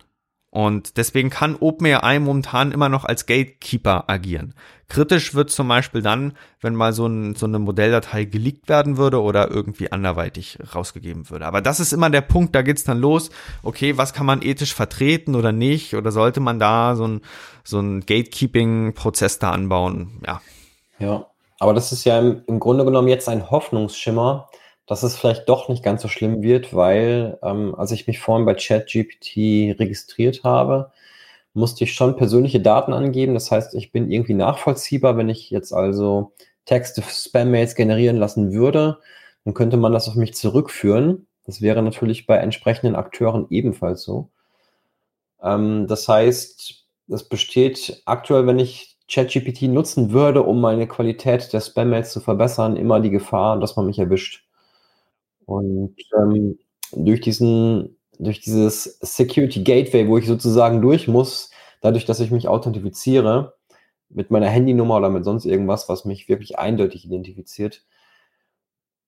Und 0.55 0.99
deswegen 0.99 1.31
kann 1.31 1.57
OpenAI 1.59 2.21
momentan 2.21 2.71
immer 2.71 2.89
noch 2.89 3.05
als 3.05 3.27
Gatekeeper 3.27 4.05
agieren. 4.07 4.55
Kritisch 4.89 5.35
wird 5.35 5.51
zum 5.51 5.67
Beispiel 5.67 6.01
dann, 6.01 6.35
wenn 6.61 6.77
mal 6.77 6.93
so, 6.93 7.07
ein, 7.07 7.35
so 7.35 7.47
eine 7.47 7.59
Modelldatei 7.59 8.23
geleakt 8.23 8.69
werden 8.69 8.97
würde 8.97 9.21
oder 9.21 9.51
irgendwie 9.51 9.91
anderweitig 9.91 10.59
rausgegeben 10.73 11.29
würde. 11.29 11.47
Aber 11.47 11.61
das 11.61 11.81
ist 11.81 11.93
immer 11.93 12.09
der 12.09 12.21
Punkt, 12.21 12.55
da 12.55 12.63
geht's 12.63 12.85
dann 12.85 13.01
los. 13.01 13.31
Okay, 13.65 13.99
was 13.99 14.13
kann 14.13 14.27
man 14.27 14.43
ethisch 14.43 14.75
vertreten 14.75 15.35
oder 15.35 15.51
nicht? 15.51 15.95
Oder 15.95 16.13
sollte 16.13 16.39
man 16.39 16.61
da 16.61 16.95
so 16.95 17.09
ein, 17.09 17.23
so 17.65 17.81
ein 17.81 18.07
Gatekeeping-Prozess 18.07 19.41
da 19.41 19.51
anbauen? 19.51 20.21
Ja. 20.25 20.41
Ja, 21.01 21.27
aber 21.59 21.75
das 21.75 21.91
ist 21.91 22.05
ja 22.05 22.21
im, 22.21 22.43
im 22.47 22.61
Grunde 22.61 22.85
genommen 22.85 23.09
jetzt 23.09 23.29
ein 23.29 23.51
Hoffnungsschimmer, 23.51 24.49
dass 24.87 25.03
es 25.03 25.17
vielleicht 25.17 25.49
doch 25.49 25.69
nicht 25.69 25.83
ganz 25.83 26.03
so 26.03 26.09
schlimm 26.09 26.43
wird, 26.43 26.75
weil 26.75 27.39
ähm, 27.43 27.75
als 27.75 27.93
ich 27.93 28.07
mich 28.07 28.19
vorhin 28.21 28.47
bei 28.47 28.55
ChatGPT 28.55 29.79
registriert 29.79 30.45
habe, 30.45 30.93
musste 31.55 31.85
ich 31.85 31.95
schon 31.95 32.17
persönliche 32.17 32.61
Daten 32.61 32.93
angeben. 32.93 33.35
Das 33.35 33.51
heißt, 33.51 33.75
ich 33.75 33.93
bin 33.93 34.11
irgendwie 34.11 34.35
nachvollziehbar, 34.35 35.17
wenn 35.17 35.29
ich 35.29 35.51
jetzt 35.51 35.73
also 35.73 36.33
Texte, 36.67 37.03
Spam-Mails 37.03 37.75
generieren 37.75 38.17
lassen 38.17 38.53
würde, 38.53 38.99
dann 39.45 39.55
könnte 39.55 39.77
man 39.77 39.93
das 39.93 40.09
auf 40.09 40.17
mich 40.17 40.35
zurückführen. 40.35 41.27
Das 41.47 41.61
wäre 41.61 41.83
natürlich 41.83 42.27
bei 42.27 42.37
entsprechenden 42.37 42.97
Akteuren 42.97 43.47
ebenfalls 43.51 44.03
so. 44.03 44.31
Ähm, 45.43 45.87
das 45.87 46.09
heißt, 46.09 46.87
es 47.09 47.29
besteht 47.29 48.03
aktuell, 48.07 48.47
wenn 48.47 48.59
ich 48.59 48.97
ChatGPT 49.11 49.63
nutzen 49.63 50.13
würde, 50.13 50.43
um 50.43 50.61
meine 50.61 50.89
Qualität 50.89 51.53
der 51.53 51.61
Spam-Mails 51.61 52.13
zu 52.13 52.21
verbessern, 52.21 52.77
immer 52.77 53.01
die 53.01 53.11
Gefahr, 53.11 53.61
dass 53.61 53.77
man 53.77 53.87
mich 53.87 53.99
erwischt. 53.99 54.44
Und 55.47 55.97
ähm, 56.17 56.59
durch 56.93 57.21
diesen, 57.21 57.97
durch 58.19 58.41
dieses 58.41 58.99
Security 59.01 59.63
Gateway, 59.63 60.09
wo 60.09 60.19
ich 60.19 60.27
sozusagen 60.27 60.81
durch 60.83 61.09
muss, 61.09 61.51
dadurch, 61.81 62.05
dass 62.05 62.21
ich 62.21 62.31
mich 62.31 62.49
authentifiziere 62.49 63.55
mit 64.09 64.31
meiner 64.31 64.49
Handynummer 64.49 64.97
oder 64.97 65.11
mit 65.11 65.25
sonst 65.25 65.45
irgendwas, 65.45 65.89
was 65.89 66.05
mich 66.05 66.29
wirklich 66.29 66.59
eindeutig 66.59 67.05
identifiziert, 67.05 67.85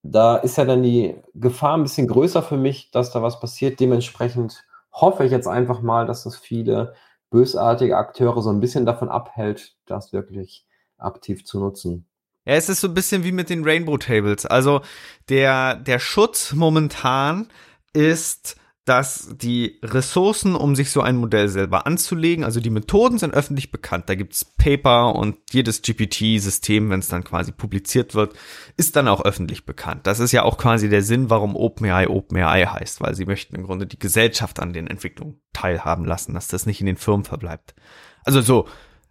da 0.03 0.37
ist 0.37 0.57
ja 0.57 0.65
dann 0.65 0.83
die 0.83 1.17
Gefahr 1.35 1.77
ein 1.77 1.83
bisschen 1.83 2.07
größer 2.09 2.43
für 2.43 2.57
mich, 2.57 2.91
dass 2.91 3.11
da 3.11 3.23
was 3.23 3.41
passiert. 3.41 3.81
Dementsprechend 3.81 4.65
hoffe 4.93 5.25
ich 5.25 5.33
jetzt 5.33 5.49
einfach 5.49 5.83
mal, 5.83 6.07
dass 6.07 6.25
das 6.25 6.37
viele 6.37 6.95
bösartige 7.31 7.97
Akteure 7.97 8.41
so 8.43 8.51
ein 8.51 8.61
bisschen 8.61 8.87
davon 8.87 9.09
abhält, 9.09 9.77
das 9.87 10.13
wirklich 10.13 10.67
aktiv 10.99 11.45
zu 11.45 11.61
nutzen. 11.61 12.07
Ja, 12.47 12.55
es 12.55 12.69
ist 12.69 12.81
so 12.81 12.89
ein 12.89 12.95
bisschen 12.95 13.25
wie 13.25 13.33
mit 13.33 13.51
den 13.51 13.65
Rainbow 13.65 13.99
Tables. 13.99 14.47
Also 14.47 14.81
der, 15.29 15.75
der 15.75 15.99
Schutz 15.99 16.53
momentan 16.53 17.49
ist, 17.93 18.57
dass 18.87 19.31
die 19.35 19.81
Ressourcen, 19.83 20.55
um 20.55 20.77
sich 20.77 20.93
so 20.93 21.01
ein 21.01 21.17
Modell 21.17 21.49
selber 21.49 21.89
anzulegen, 21.89 22.45
also 22.45 22.61
die 22.61 22.71
Methoden 22.71 23.19
sind 23.19 23.35
öffentlich 23.35 23.73
bekannt. 23.73 24.09
Da 24.09 24.15
gibt's 24.15 24.45
Paper 24.45 25.17
und 25.17 25.39
jedes 25.51 25.83
GPT-System, 25.83 26.89
wenn 26.89 27.01
es 27.01 27.09
dann 27.09 27.25
quasi 27.25 27.51
publiziert 27.51 28.15
wird, 28.15 28.37
ist 28.77 28.95
dann 28.95 29.09
auch 29.09 29.25
öffentlich 29.25 29.67
bekannt. 29.67 30.07
Das 30.07 30.21
ist 30.21 30.31
ja 30.31 30.45
auch 30.45 30.57
quasi 30.57 30.89
der 30.89 31.03
Sinn, 31.03 31.31
warum 31.31 31.57
OpenAI 31.57 32.09
OpenAI 32.09 32.67
heißt, 32.67 33.01
weil 33.01 33.17
sie 33.17 33.25
möchten 33.25 33.57
im 33.57 33.65
Grunde 33.65 33.89
die 33.89 33.99
Gesellschaft 33.99 34.61
an 34.61 34.73
den 34.73 34.87
Entwicklungen 34.87 35.41
teilhaben 35.53 36.05
lassen, 36.05 36.35
dass 36.35 36.47
das 36.47 36.65
nicht 36.65 36.79
in 36.79 36.87
den 36.87 36.97
Firmen 36.97 37.25
verbleibt. 37.25 37.75
Also 38.23 38.41
so, 38.41 38.69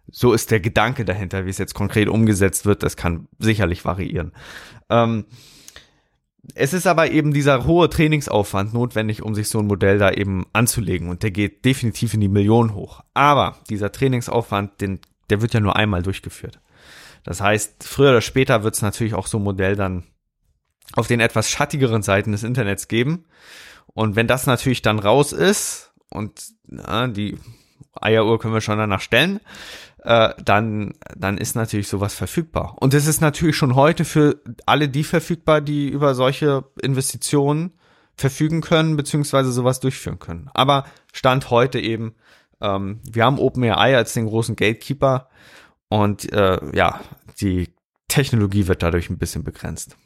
so 0.08 0.32
ist 0.32 0.50
der 0.50 0.60
Gedanke 0.60 1.04
dahinter, 1.04 1.46
wie 1.46 1.50
es 1.50 1.58
jetzt 1.58 1.74
konkret 1.74 2.08
umgesetzt 2.08 2.64
wird. 2.64 2.82
Das 2.82 2.96
kann 2.96 3.28
sicherlich 3.38 3.84
variieren. 3.84 4.32
Ähm, 4.88 5.24
es 6.54 6.72
ist 6.72 6.86
aber 6.86 7.10
eben 7.10 7.32
dieser 7.32 7.64
hohe 7.64 7.90
Trainingsaufwand 7.90 8.72
notwendig, 8.72 9.22
um 9.22 9.34
sich 9.34 9.48
so 9.48 9.58
ein 9.58 9.66
Modell 9.66 9.98
da 9.98 10.12
eben 10.12 10.46
anzulegen. 10.52 11.08
Und 11.08 11.22
der 11.22 11.30
geht 11.30 11.64
definitiv 11.64 12.14
in 12.14 12.20
die 12.20 12.28
Millionen 12.28 12.74
hoch. 12.74 13.02
Aber 13.14 13.56
dieser 13.68 13.90
Trainingsaufwand, 13.90 14.80
den, 14.80 15.00
der 15.30 15.42
wird 15.42 15.54
ja 15.54 15.60
nur 15.60 15.76
einmal 15.76 16.02
durchgeführt. 16.02 16.60
Das 17.24 17.40
heißt, 17.40 17.82
früher 17.82 18.10
oder 18.10 18.20
später 18.20 18.62
wird 18.62 18.74
es 18.74 18.82
natürlich 18.82 19.14
auch 19.14 19.26
so 19.26 19.38
ein 19.38 19.44
Modell 19.44 19.74
dann 19.74 20.04
auf 20.92 21.08
den 21.08 21.18
etwas 21.18 21.50
schattigeren 21.50 22.02
Seiten 22.02 22.30
des 22.30 22.44
Internets 22.44 22.86
geben. 22.86 23.24
Und 23.86 24.14
wenn 24.14 24.28
das 24.28 24.46
natürlich 24.46 24.82
dann 24.82 25.00
raus 25.00 25.32
ist 25.32 25.92
und 26.10 26.40
na, 26.66 27.08
die 27.08 27.38
Eieruhr 28.00 28.38
können 28.38 28.54
wir 28.54 28.60
schon 28.60 28.78
danach 28.78 29.00
stellen, 29.00 29.40
äh, 30.06 30.34
dann, 30.42 30.94
dann 31.16 31.36
ist 31.36 31.56
natürlich 31.56 31.88
sowas 31.88 32.14
verfügbar. 32.14 32.76
Und 32.78 32.94
es 32.94 33.08
ist 33.08 33.20
natürlich 33.20 33.56
schon 33.56 33.74
heute 33.74 34.04
für 34.04 34.40
alle 34.64 34.88
die 34.88 35.02
verfügbar, 35.02 35.60
die 35.60 35.88
über 35.88 36.14
solche 36.14 36.64
Investitionen 36.80 37.72
verfügen 38.14 38.60
können, 38.60 38.96
beziehungsweise 38.96 39.50
sowas 39.50 39.80
durchführen 39.80 40.20
können. 40.20 40.48
Aber 40.54 40.84
Stand 41.12 41.50
heute 41.50 41.80
eben, 41.80 42.14
ähm, 42.60 43.00
wir 43.02 43.24
haben 43.24 43.40
OpenAI 43.40 43.96
als 43.96 44.14
den 44.14 44.26
großen 44.26 44.54
Gatekeeper 44.54 45.28
und 45.88 46.32
äh, 46.32 46.58
ja, 46.72 47.00
die 47.40 47.68
Technologie 48.06 48.68
wird 48.68 48.84
dadurch 48.84 49.10
ein 49.10 49.18
bisschen 49.18 49.42
begrenzt. 49.42 49.96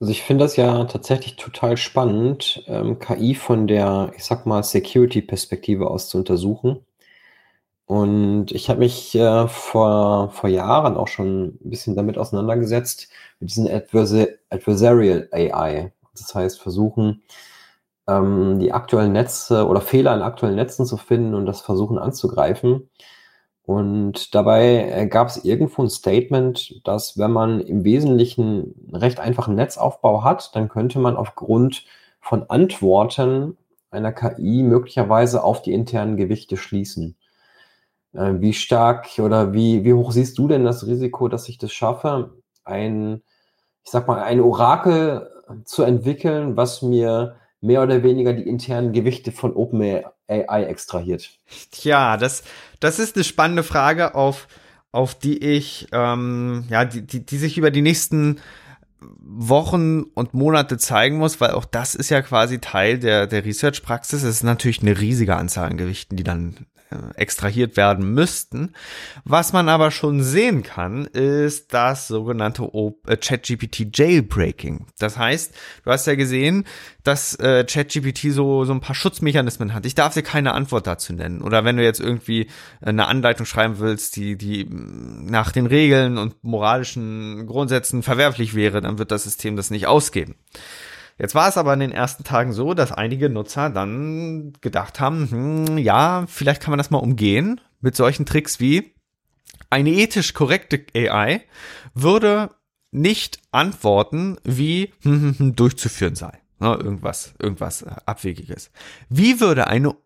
Also 0.00 0.10
ich 0.10 0.22
finde 0.22 0.44
das 0.44 0.56
ja 0.56 0.84
tatsächlich 0.86 1.36
total 1.36 1.76
spannend, 1.76 2.64
ähm, 2.66 2.98
KI 2.98 3.36
von 3.36 3.68
der, 3.68 4.12
ich 4.16 4.24
sag 4.24 4.46
mal, 4.46 4.64
Security-Perspektive 4.64 5.88
aus 5.88 6.08
zu 6.08 6.18
untersuchen. 6.18 6.84
Und 7.86 8.50
ich 8.52 8.70
habe 8.70 8.80
mich 8.80 9.14
äh, 9.14 9.46
vor, 9.48 10.30
vor 10.30 10.48
Jahren 10.48 10.96
auch 10.96 11.08
schon 11.08 11.58
ein 11.64 11.70
bisschen 11.70 11.96
damit 11.96 12.16
auseinandergesetzt, 12.16 13.08
mit 13.40 13.50
diesen 13.50 13.68
Adversa 13.68 14.26
Adversarial 14.50 15.28
AI. 15.32 15.92
Das 16.14 16.34
heißt, 16.34 16.60
versuchen, 16.60 17.22
ähm, 18.08 18.58
die 18.60 18.72
aktuellen 18.72 19.12
Netze 19.12 19.66
oder 19.68 19.80
Fehler 19.80 20.14
in 20.14 20.22
aktuellen 20.22 20.56
Netzen 20.56 20.86
zu 20.86 20.96
finden 20.96 21.34
und 21.34 21.46
das 21.46 21.60
versuchen 21.62 21.98
anzugreifen. 21.98 22.90
Und 23.66 24.34
dabei 24.34 24.90
äh, 24.90 25.06
gab 25.06 25.28
es 25.28 25.44
irgendwo 25.44 25.82
ein 25.82 25.90
Statement, 25.90 26.80
dass 26.86 27.18
wenn 27.18 27.32
man 27.32 27.60
im 27.60 27.84
Wesentlichen 27.84 28.74
einen 28.88 28.96
recht 28.96 29.20
einfachen 29.20 29.54
Netzaufbau 29.54 30.22
hat, 30.24 30.54
dann 30.54 30.68
könnte 30.68 30.98
man 30.98 31.16
aufgrund 31.16 31.84
von 32.20 32.48
Antworten 32.50 33.56
einer 33.90 34.12
KI 34.12 34.62
möglicherweise 34.62 35.42
auf 35.44 35.62
die 35.62 35.72
internen 35.72 36.16
Gewichte 36.16 36.56
schließen. 36.56 37.16
Äh, 38.14 38.40
wie 38.40 38.52
stark 38.52 39.18
oder 39.18 39.52
wie, 39.52 39.84
wie 39.84 39.92
hoch 39.92 40.12
siehst 40.12 40.38
du 40.38 40.48
denn 40.48 40.64
das 40.64 40.86
Risiko, 40.86 41.28
dass 41.28 41.48
ich 41.48 41.58
das 41.58 41.72
schaffe, 41.72 42.32
ein, 42.64 43.22
ich 43.84 43.90
sag 43.90 44.06
mal, 44.06 44.22
ein 44.22 44.40
Orakel 44.40 45.28
zu 45.64 45.82
entwickeln, 45.82 46.56
was 46.56 46.80
mir 46.80 47.36
mehr 47.60 47.82
oder 47.82 48.02
weniger 48.02 48.32
die 48.32 48.48
internen 48.48 48.92
Gewichte 48.92 49.32
von 49.32 49.54
OpenAI 49.54 50.64
extrahiert? 50.64 51.38
Tja, 51.70 52.16
das, 52.16 52.44
das 52.80 52.98
ist 52.98 53.16
eine 53.16 53.24
spannende 53.24 53.62
Frage, 53.62 54.14
auf, 54.14 54.46
auf 54.92 55.14
die 55.14 55.38
ich, 55.38 55.88
ähm, 55.92 56.66
ja, 56.70 56.84
die, 56.84 57.02
die, 57.02 57.26
die 57.26 57.36
sich 57.36 57.58
über 57.58 57.70
die 57.70 57.82
nächsten 57.82 58.40
Wochen 59.00 60.02
und 60.14 60.34
Monate 60.34 60.78
zeigen 60.78 61.18
muss, 61.18 61.40
weil 61.40 61.50
auch 61.50 61.64
das 61.64 61.94
ist 61.94 62.10
ja 62.10 62.22
quasi 62.22 62.58
Teil 62.60 62.98
der, 62.98 63.26
der 63.26 63.44
Research-Praxis. 63.44 64.22
Es 64.22 64.36
ist 64.36 64.42
natürlich 64.44 64.80
eine 64.80 64.98
riesige 64.98 65.36
Anzahl 65.36 65.70
an 65.70 65.76
Gewichten, 65.76 66.16
die 66.16 66.24
dann 66.24 66.66
extrahiert 67.14 67.76
werden 67.76 68.12
müssten. 68.12 68.72
Was 69.24 69.52
man 69.52 69.68
aber 69.68 69.90
schon 69.90 70.22
sehen 70.22 70.62
kann, 70.62 71.06
ist 71.06 71.72
das 71.74 72.08
sogenannte 72.08 72.64
äh, 73.06 73.16
ChatGPT 73.16 73.96
Jailbreaking. 73.96 74.86
Das 74.98 75.18
heißt, 75.18 75.54
du 75.84 75.90
hast 75.90 76.06
ja 76.06 76.14
gesehen, 76.14 76.64
dass 77.02 77.34
äh, 77.36 77.64
ChatGPT 77.64 78.32
so 78.32 78.64
so 78.64 78.72
ein 78.72 78.80
paar 78.80 78.94
Schutzmechanismen 78.94 79.74
hat. 79.74 79.86
Ich 79.86 79.94
darf 79.94 80.14
dir 80.14 80.22
keine 80.22 80.52
Antwort 80.52 80.86
dazu 80.86 81.12
nennen. 81.12 81.42
Oder 81.42 81.64
wenn 81.64 81.76
du 81.76 81.82
jetzt 81.82 82.00
irgendwie 82.00 82.48
eine 82.80 83.06
Anleitung 83.06 83.46
schreiben 83.46 83.78
willst, 83.78 84.16
die 84.16 84.36
die 84.36 84.64
mm, 84.64 85.26
nach 85.26 85.52
den 85.52 85.66
Regeln 85.66 86.18
und 86.18 86.42
moralischen 86.42 87.46
Grundsätzen 87.46 88.02
verwerflich 88.02 88.54
wäre, 88.54 88.80
dann 88.80 88.98
wird 88.98 89.10
das 89.10 89.24
System 89.24 89.56
das 89.56 89.70
nicht 89.70 89.86
ausgeben. 89.86 90.34
Jetzt 91.18 91.34
war 91.34 91.48
es 91.48 91.56
aber 91.56 91.72
in 91.74 91.80
den 91.80 91.92
ersten 91.92 92.24
Tagen 92.24 92.52
so, 92.52 92.74
dass 92.74 92.92
einige 92.92 93.28
Nutzer 93.28 93.70
dann 93.70 94.52
gedacht 94.60 95.00
haben, 95.00 95.30
hm, 95.30 95.78
ja, 95.78 96.24
vielleicht 96.26 96.60
kann 96.62 96.72
man 96.72 96.78
das 96.78 96.90
mal 96.90 96.98
umgehen 96.98 97.60
mit 97.80 97.94
solchen 97.94 98.26
Tricks 98.26 98.60
wie 98.60 98.94
eine 99.70 99.90
ethisch 99.90 100.34
korrekte 100.34 100.84
AI 100.94 101.42
würde 101.94 102.50
nicht 102.90 103.40
antworten, 103.50 104.38
wie 104.44 104.92
hm, 105.02 105.20
hm, 105.20 105.38
hm, 105.38 105.56
durchzuführen 105.56 106.14
sei. 106.14 106.38
Ne, 106.60 106.78
irgendwas, 106.80 107.34
irgendwas 107.40 107.82
äh, 107.82 107.90
Abwegiges. 108.06 108.70
Wie 109.08 109.40
würde 109.40 109.66
eine 109.66 109.96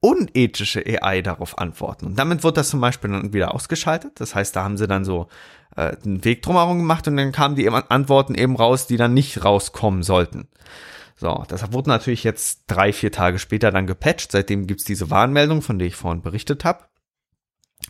unethische 0.00 0.82
AI 0.86 1.20
darauf 1.20 1.58
antworten? 1.58 2.06
Und 2.06 2.18
damit 2.18 2.42
wird 2.42 2.56
das 2.56 2.70
zum 2.70 2.80
Beispiel 2.80 3.10
dann 3.10 3.34
wieder 3.34 3.54
ausgeschaltet. 3.54 4.20
Das 4.20 4.34
heißt, 4.34 4.56
da 4.56 4.64
haben 4.64 4.78
sie 4.78 4.88
dann 4.88 5.04
so 5.04 5.28
äh, 5.78 5.96
einen 6.04 6.24
Weg 6.24 6.42
drumherum 6.42 6.78
gemacht 6.78 7.06
und 7.06 7.16
dann 7.16 7.32
kamen 7.32 7.54
die 7.54 7.70
Antworten 7.70 8.34
eben 8.34 8.56
raus, 8.56 8.86
die 8.86 8.96
dann 8.96 9.14
nicht 9.14 9.44
rauskommen 9.44 10.02
sollten. 10.02 10.48
So, 11.16 11.44
das 11.48 11.72
wurde 11.72 11.90
natürlich 11.90 12.24
jetzt 12.24 12.64
drei, 12.66 12.92
vier 12.92 13.12
Tage 13.12 13.38
später 13.38 13.70
dann 13.70 13.86
gepatcht. 13.86 14.32
Seitdem 14.32 14.66
gibt's 14.66 14.84
diese 14.84 15.10
Warnmeldung, 15.10 15.62
von 15.62 15.78
der 15.78 15.88
ich 15.88 15.96
vorhin 15.96 16.22
berichtet 16.22 16.64
habe. 16.64 16.84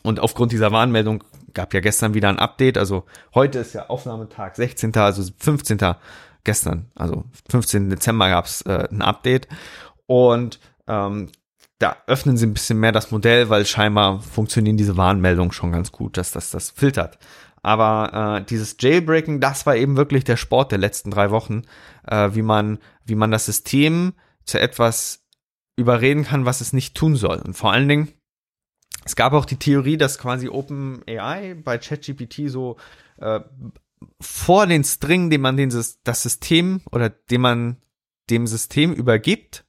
Und 0.02 0.20
aufgrund 0.20 0.52
dieser 0.52 0.70
Warnmeldung 0.70 1.24
gab 1.54 1.74
ja 1.74 1.80
gestern 1.80 2.14
wieder 2.14 2.28
ein 2.28 2.38
Update. 2.38 2.78
Also 2.78 3.04
heute 3.34 3.58
ist 3.58 3.74
ja 3.74 3.88
Aufnahmetag 3.88 4.54
16. 4.54 4.94
also 4.96 5.30
15. 5.38 5.78
gestern, 6.44 6.90
also 6.94 7.24
15. 7.50 7.90
Dezember 7.90 8.28
gab's 8.28 8.62
äh, 8.62 8.88
ein 8.90 9.02
Update. 9.02 9.48
Und 10.06 10.58
ähm, 10.86 11.30
da 11.78 11.96
öffnen 12.06 12.36
sie 12.36 12.46
ein 12.46 12.54
bisschen 12.54 12.80
mehr 12.80 12.92
das 12.92 13.10
Modell, 13.10 13.50
weil 13.50 13.64
scheinbar 13.64 14.20
funktionieren 14.20 14.76
diese 14.76 14.96
Warnmeldungen 14.96 15.52
schon 15.52 15.72
ganz 15.72 15.92
gut, 15.92 16.16
dass 16.16 16.32
das 16.32 16.50
das 16.50 16.70
filtert. 16.70 17.18
Aber 17.68 18.38
äh, 18.38 18.44
dieses 18.46 18.76
Jailbreaking, 18.80 19.40
das 19.40 19.66
war 19.66 19.76
eben 19.76 19.98
wirklich 19.98 20.24
der 20.24 20.38
Sport 20.38 20.72
der 20.72 20.78
letzten 20.78 21.10
drei 21.10 21.30
Wochen, 21.30 21.64
äh, 22.06 22.30
wie 22.32 22.40
man, 22.40 22.78
wie 23.04 23.14
man 23.14 23.30
das 23.30 23.44
System 23.44 24.14
zu 24.46 24.58
etwas 24.58 25.26
überreden 25.76 26.24
kann, 26.24 26.46
was 26.46 26.62
es 26.62 26.72
nicht 26.72 26.96
tun 26.96 27.14
soll. 27.14 27.36
Und 27.36 27.52
vor 27.52 27.70
allen 27.70 27.86
Dingen, 27.86 28.08
es 29.04 29.16
gab 29.16 29.34
auch 29.34 29.44
die 29.44 29.58
Theorie, 29.58 29.98
dass 29.98 30.18
quasi 30.18 30.48
OpenAI 30.48 31.56
bei 31.62 31.76
ChatGPT 31.76 32.48
so 32.48 32.78
äh, 33.18 33.40
vor 34.18 34.66
den 34.66 34.82
String, 34.82 35.28
den 35.28 35.42
man 35.42 35.58
den, 35.58 35.68
das 35.68 36.22
System 36.22 36.80
oder 36.90 37.10
den 37.10 37.42
man 37.42 37.76
dem 38.30 38.46
System 38.46 38.94
übergibt, 38.94 39.66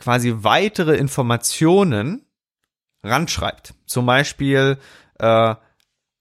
quasi 0.00 0.34
weitere 0.38 0.96
Informationen 0.96 2.26
ranschreibt. 3.04 3.74
Zum 3.86 4.04
Beispiel 4.04 4.78
äh, 5.20 5.54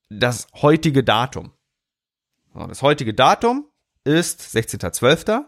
das 0.09 0.47
heutige 0.61 1.03
Datum. 1.03 1.51
Das 2.53 2.81
heutige 2.81 3.13
Datum 3.13 3.65
ist 4.03 4.41
16.12. 4.41 5.45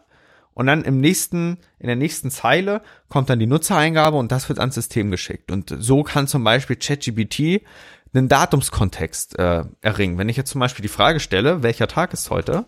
Und 0.53 0.67
dann 0.67 0.83
im 0.83 0.99
nächsten, 0.99 1.57
in 1.79 1.87
der 1.87 1.95
nächsten 1.95 2.29
Zeile 2.29 2.81
kommt 3.07 3.29
dann 3.29 3.39
die 3.39 3.47
Nutzereingabe 3.47 4.17
und 4.17 4.31
das 4.31 4.49
wird 4.49 4.59
ans 4.59 4.75
System 4.75 5.09
geschickt. 5.09 5.51
Und 5.51 5.75
so 5.79 6.03
kann 6.03 6.27
zum 6.27 6.43
Beispiel 6.43 6.75
ChatGPT 6.75 7.65
einen 8.13 8.27
Datumskontext 8.27 9.39
äh, 9.39 9.63
erringen. 9.81 10.17
Wenn 10.17 10.27
ich 10.27 10.35
jetzt 10.35 10.51
zum 10.51 10.59
Beispiel 10.59 10.83
die 10.83 10.89
Frage 10.89 11.21
stelle, 11.21 11.63
welcher 11.63 11.87
Tag 11.87 12.11
ist 12.13 12.29
heute? 12.29 12.65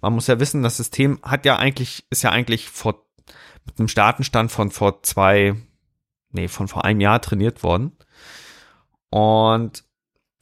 Man 0.00 0.14
muss 0.14 0.26
ja 0.26 0.40
wissen, 0.40 0.62
das 0.62 0.78
System 0.78 1.20
hat 1.22 1.44
ja 1.44 1.56
eigentlich, 1.56 2.06
ist 2.10 2.22
ja 2.22 2.30
eigentlich 2.30 2.70
vor, 2.70 3.04
mit 3.66 3.78
einem 3.78 3.88
Datenstand 3.88 4.50
von 4.50 4.70
vor 4.70 5.02
zwei, 5.02 5.54
nee, 6.30 6.48
von 6.48 6.68
vor 6.68 6.84
einem 6.86 7.00
Jahr 7.00 7.20
trainiert 7.20 7.62
worden. 7.62 7.92
Und 9.12 9.84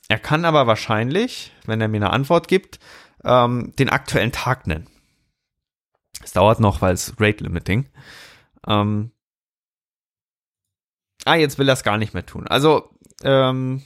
er 0.08 0.20
kann 0.20 0.44
aber 0.44 0.68
wahrscheinlich, 0.68 1.52
wenn 1.66 1.80
er 1.80 1.88
mir 1.88 1.96
eine 1.96 2.12
Antwort 2.12 2.46
gibt, 2.46 2.78
ähm, 3.24 3.72
den 3.80 3.88
aktuellen 3.88 4.30
Tag 4.30 4.68
nennen. 4.68 4.86
Es 6.22 6.32
dauert 6.32 6.60
noch, 6.60 6.80
weil 6.80 6.94
es 6.94 7.14
Rate 7.18 7.42
Limiting. 7.42 7.88
Ähm, 8.68 9.10
ah, 11.24 11.34
jetzt 11.34 11.58
will 11.58 11.68
er 11.68 11.72
es 11.72 11.82
gar 11.82 11.98
nicht 11.98 12.14
mehr 12.14 12.24
tun. 12.24 12.46
Also, 12.46 12.90
ähm, 13.24 13.82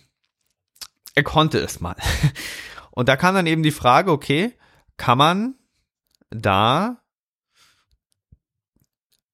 er 1.14 1.23
konnte 1.23 1.59
es 1.61 1.81
mal. 1.81 1.97
Und 2.90 3.09
da 3.09 3.16
kam 3.16 3.35
dann 3.35 3.47
eben 3.47 3.62
die 3.62 3.70
Frage, 3.70 4.12
okay, 4.12 4.53
kann 4.99 5.16
man 5.16 5.55
da, 6.29 7.03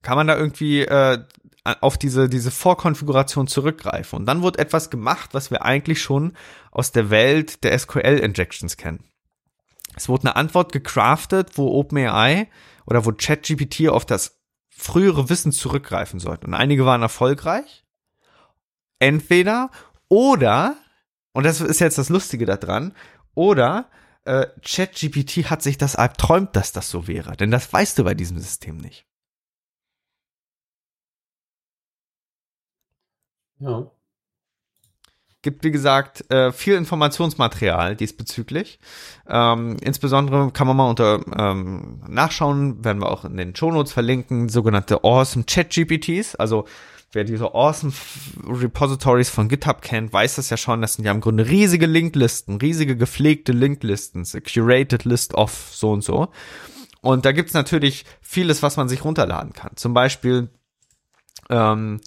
kann 0.02 0.16
man 0.16 0.28
da 0.28 0.36
irgendwie 0.36 0.82
äh, 0.82 1.24
auf 1.64 1.98
diese, 1.98 2.28
diese 2.28 2.50
Vorkonfiguration 2.50 3.46
zurückgreifen. 3.46 4.20
Und 4.20 4.26
dann 4.26 4.42
wird 4.42 4.58
etwas 4.58 4.90
gemacht, 4.90 5.30
was 5.32 5.50
wir 5.50 5.64
eigentlich 5.64 6.00
schon 6.00 6.32
aus 6.70 6.92
der 6.92 7.10
Welt 7.10 7.64
der 7.64 7.78
SQL-Injections 7.78 8.76
kennen. 8.76 9.04
Es 9.96 10.08
wurde 10.08 10.24
eine 10.24 10.36
Antwort 10.36 10.72
gecraftet, 10.72 11.58
wo 11.58 11.68
OpenAI 11.78 12.48
oder 12.86 13.04
wo 13.04 13.12
ChatGPT 13.12 13.88
auf 13.88 14.06
das 14.06 14.40
frühere 14.70 15.28
Wissen 15.28 15.52
zurückgreifen 15.52 16.20
sollte. 16.20 16.46
Und 16.46 16.54
einige 16.54 16.86
waren 16.86 17.02
erfolgreich. 17.02 17.84
Entweder 18.98 19.70
oder, 20.08 20.76
und 21.32 21.44
das 21.44 21.60
ist 21.60 21.80
jetzt 21.80 21.98
das 21.98 22.08
Lustige 22.08 22.46
daran, 22.46 22.94
oder 23.34 23.90
äh, 24.24 24.46
ChatGPT 24.62 25.50
hat 25.50 25.62
sich 25.62 25.78
das 25.78 25.94
erträumt, 25.94 26.56
dass 26.56 26.72
das 26.72 26.90
so 26.90 27.06
wäre. 27.06 27.36
Denn 27.36 27.50
das 27.50 27.72
weißt 27.72 27.98
du 27.98 28.04
bei 28.04 28.14
diesem 28.14 28.38
System 28.38 28.76
nicht. 28.76 29.06
Ja. 33.60 33.90
Gibt, 35.42 35.64
wie 35.64 35.70
gesagt, 35.70 36.30
äh, 36.30 36.52
viel 36.52 36.74
Informationsmaterial 36.74 37.96
diesbezüglich. 37.96 38.78
Ähm, 39.26 39.78
insbesondere 39.82 40.50
kann 40.50 40.66
man 40.66 40.76
mal 40.76 40.90
unter 40.90 41.20
ähm, 41.38 42.02
nachschauen, 42.06 42.84
werden 42.84 43.00
wir 43.00 43.10
auch 43.10 43.24
in 43.24 43.38
den 43.38 43.56
Shownotes 43.56 43.92
verlinken, 43.92 44.50
sogenannte 44.50 45.02
Awesome 45.02 45.46
Chat 45.46 45.70
GPTs. 45.70 46.34
Also 46.34 46.66
wer 47.12 47.24
diese 47.24 47.54
Awesome 47.54 47.92
Repositories 48.46 49.30
von 49.30 49.48
GitHub 49.48 49.80
kennt, 49.80 50.12
weiß 50.12 50.36
das 50.36 50.50
ja 50.50 50.58
schon. 50.58 50.82
Das 50.82 50.94
sind 50.94 51.06
ja 51.06 51.10
im 51.10 51.22
Grunde 51.22 51.48
riesige 51.48 51.86
Linklisten, 51.86 52.56
riesige 52.56 52.96
gepflegte 52.96 53.52
Linklisten, 53.52 54.26
curated 54.44 55.04
list 55.06 55.34
of 55.34 55.70
so 55.72 55.90
und 55.92 56.04
so. 56.04 56.28
Und 57.00 57.24
da 57.24 57.32
gibt's 57.32 57.54
natürlich 57.54 58.04
vieles, 58.20 58.62
was 58.62 58.76
man 58.76 58.90
sich 58.90 59.06
runterladen 59.06 59.54
kann. 59.54 59.72
Zum 59.76 59.94
Beispiel 59.94 60.50
ähm, 61.48 62.00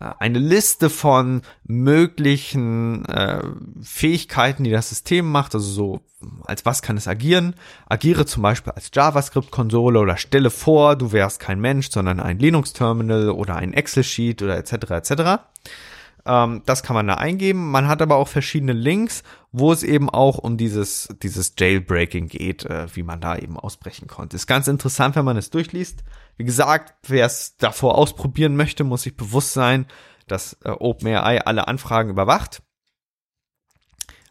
eine 0.00 0.38
Liste 0.38 0.88
von 0.88 1.42
möglichen 1.64 3.04
äh, 3.04 3.42
Fähigkeiten, 3.82 4.64
die 4.64 4.70
das 4.70 4.88
System 4.88 5.30
macht, 5.30 5.54
also 5.54 5.70
so, 5.70 6.00
als 6.44 6.64
was 6.64 6.80
kann 6.80 6.96
es 6.96 7.06
agieren? 7.06 7.54
Agiere 7.86 8.24
zum 8.24 8.42
Beispiel 8.42 8.72
als 8.72 8.90
JavaScript-Konsole 8.94 10.00
oder 10.00 10.16
stelle 10.16 10.50
vor, 10.50 10.96
du 10.96 11.12
wärst 11.12 11.38
kein 11.38 11.60
Mensch, 11.60 11.90
sondern 11.90 12.18
ein 12.18 12.38
Linux-Terminal 12.38 13.28
oder 13.28 13.56
ein 13.56 13.74
Excel-Sheet 13.74 14.42
oder 14.42 14.56
etc. 14.56 14.72
etc. 14.90 15.42
Ähm, 16.24 16.62
das 16.64 16.82
kann 16.82 16.94
man 16.94 17.06
da 17.06 17.14
eingeben. 17.14 17.70
Man 17.70 17.86
hat 17.86 18.00
aber 18.00 18.16
auch 18.16 18.28
verschiedene 18.28 18.72
Links, 18.72 19.22
wo 19.52 19.70
es 19.70 19.82
eben 19.82 20.08
auch 20.08 20.38
um 20.38 20.56
dieses, 20.56 21.08
dieses 21.22 21.54
Jailbreaking 21.58 22.28
geht, 22.28 22.64
äh, 22.64 22.86
wie 22.94 23.02
man 23.02 23.20
da 23.20 23.36
eben 23.36 23.58
ausbrechen 23.58 24.08
konnte. 24.08 24.36
Ist 24.36 24.46
ganz 24.46 24.66
interessant, 24.66 25.16
wenn 25.16 25.26
man 25.26 25.36
es 25.36 25.50
durchliest. 25.50 26.04
Wie 26.40 26.44
gesagt, 26.44 26.94
wer 27.06 27.26
es 27.26 27.58
davor 27.58 27.98
ausprobieren 27.98 28.56
möchte, 28.56 28.82
muss 28.82 29.02
sich 29.02 29.14
bewusst 29.14 29.52
sein, 29.52 29.84
dass 30.26 30.56
äh, 30.64 30.70
OpenAI 30.70 31.42
alle 31.42 31.68
Anfragen 31.68 32.08
überwacht. 32.08 32.62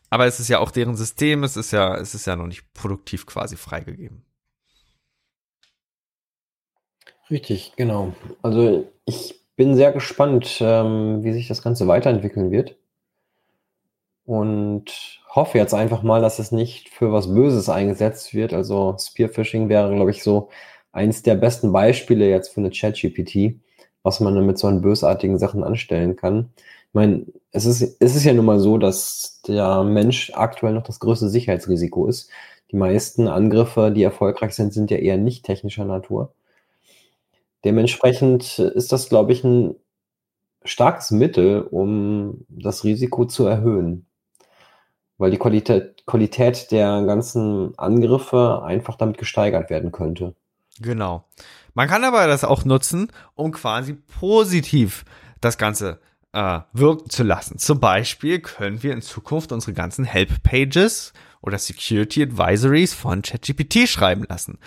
Aber 0.09 0.25
es 0.25 0.39
ist 0.39 0.47
ja 0.47 0.57
auch 0.57 0.71
deren 0.71 0.95
System, 0.95 1.43
es 1.43 1.55
ist 1.55 1.69
ja, 1.69 1.95
es 1.97 2.15
ist 2.15 2.25
ja 2.25 2.35
noch 2.35 2.47
nicht 2.47 2.73
produktiv 2.73 3.27
quasi 3.27 3.57
freigegeben. 3.57 4.25
Richtig, 7.29 7.73
genau. 7.75 8.15
Also 8.41 8.91
ich 9.05 9.45
bin 9.55 9.75
sehr 9.75 9.91
gespannt, 9.91 10.57
ähm, 10.61 11.23
wie 11.23 11.33
sich 11.33 11.47
das 11.47 11.61
Ganze 11.61 11.87
weiterentwickeln 11.87 12.49
wird. 12.49 12.75
Und 14.25 15.21
hoffe 15.27 15.59
jetzt 15.59 15.75
einfach 15.75 16.01
mal, 16.01 16.21
dass 16.23 16.39
es 16.39 16.51
nicht 16.51 16.89
für 16.89 17.11
was 17.11 17.31
Böses 17.31 17.69
eingesetzt 17.69 18.33
wird. 18.33 18.51
Also 18.51 18.97
Spearfishing 18.99 19.69
wäre, 19.69 19.93
glaube 19.93 20.09
ich, 20.09 20.23
so 20.23 20.49
eins 20.91 21.23
der 21.23 21.35
besten 21.35 21.71
Beispiele 21.71 22.29
jetzt 22.29 22.49
für 22.49 22.61
eine 22.61 22.71
ChatGPT, 22.71 23.59
was 24.03 24.19
man 24.19 24.45
mit 24.45 24.57
so 24.57 24.67
einen 24.67 24.81
bösartigen 24.81 25.37
Sachen 25.37 25.63
anstellen 25.63 26.15
kann. 26.15 26.51
Ich 26.89 26.93
meine, 26.93 27.25
es 27.51 27.65
ist, 27.65 27.81
es 27.99 28.15
ist 28.15 28.23
ja 28.23 28.33
nun 28.33 28.45
mal 28.45 28.59
so, 28.59 28.77
dass 28.77 29.41
der 29.47 29.83
Mensch 29.83 30.31
aktuell 30.33 30.73
noch 30.73 30.83
das 30.83 30.99
größte 30.99 31.29
Sicherheitsrisiko 31.29 32.07
ist. 32.07 32.29
Die 32.71 32.75
meisten 32.77 33.27
Angriffe, 33.27 33.91
die 33.91 34.03
erfolgreich 34.03 34.53
sind, 34.53 34.73
sind 34.73 34.91
ja 34.91 34.97
eher 34.97 35.17
nicht 35.17 35.45
technischer 35.45 35.85
Natur. 35.85 36.33
Dementsprechend 37.65 38.59
ist 38.59 38.91
das, 38.91 39.09
glaube 39.09 39.33
ich, 39.33 39.43
ein 39.43 39.75
starkes 40.63 41.11
Mittel, 41.11 41.61
um 41.61 42.45
das 42.49 42.83
Risiko 42.83 43.25
zu 43.25 43.45
erhöhen. 43.45 44.05
Weil 45.17 45.31
die 45.31 45.37
Qualität, 45.37 46.05
Qualität 46.05 46.71
der 46.71 47.03
ganzen 47.03 47.77
Angriffe 47.77 48.63
einfach 48.63 48.95
damit 48.95 49.17
gesteigert 49.17 49.69
werden 49.69 49.91
könnte. 49.91 50.35
Genau. 50.79 51.27
Man 51.73 51.87
kann 51.87 52.03
aber 52.03 52.27
das 52.27 52.43
auch 52.43 52.65
nutzen, 52.65 53.11
um 53.35 53.51
quasi 53.51 53.93
positiv 53.93 55.05
das 55.41 55.57
Ganze 55.57 55.99
äh, 56.33 56.59
wirken 56.73 57.09
zu 57.09 57.23
lassen. 57.23 57.57
Zum 57.57 57.79
Beispiel 57.79 58.39
können 58.39 58.83
wir 58.83 58.93
in 58.93 59.01
Zukunft 59.01 59.51
unsere 59.51 59.73
ganzen 59.73 60.05
Help-Pages 60.05 61.13
oder 61.41 61.57
Security 61.57 62.23
Advisories 62.23 62.93
von 62.93 63.21
ChatGPT 63.21 63.87
schreiben 63.87 64.25
lassen. 64.27 64.59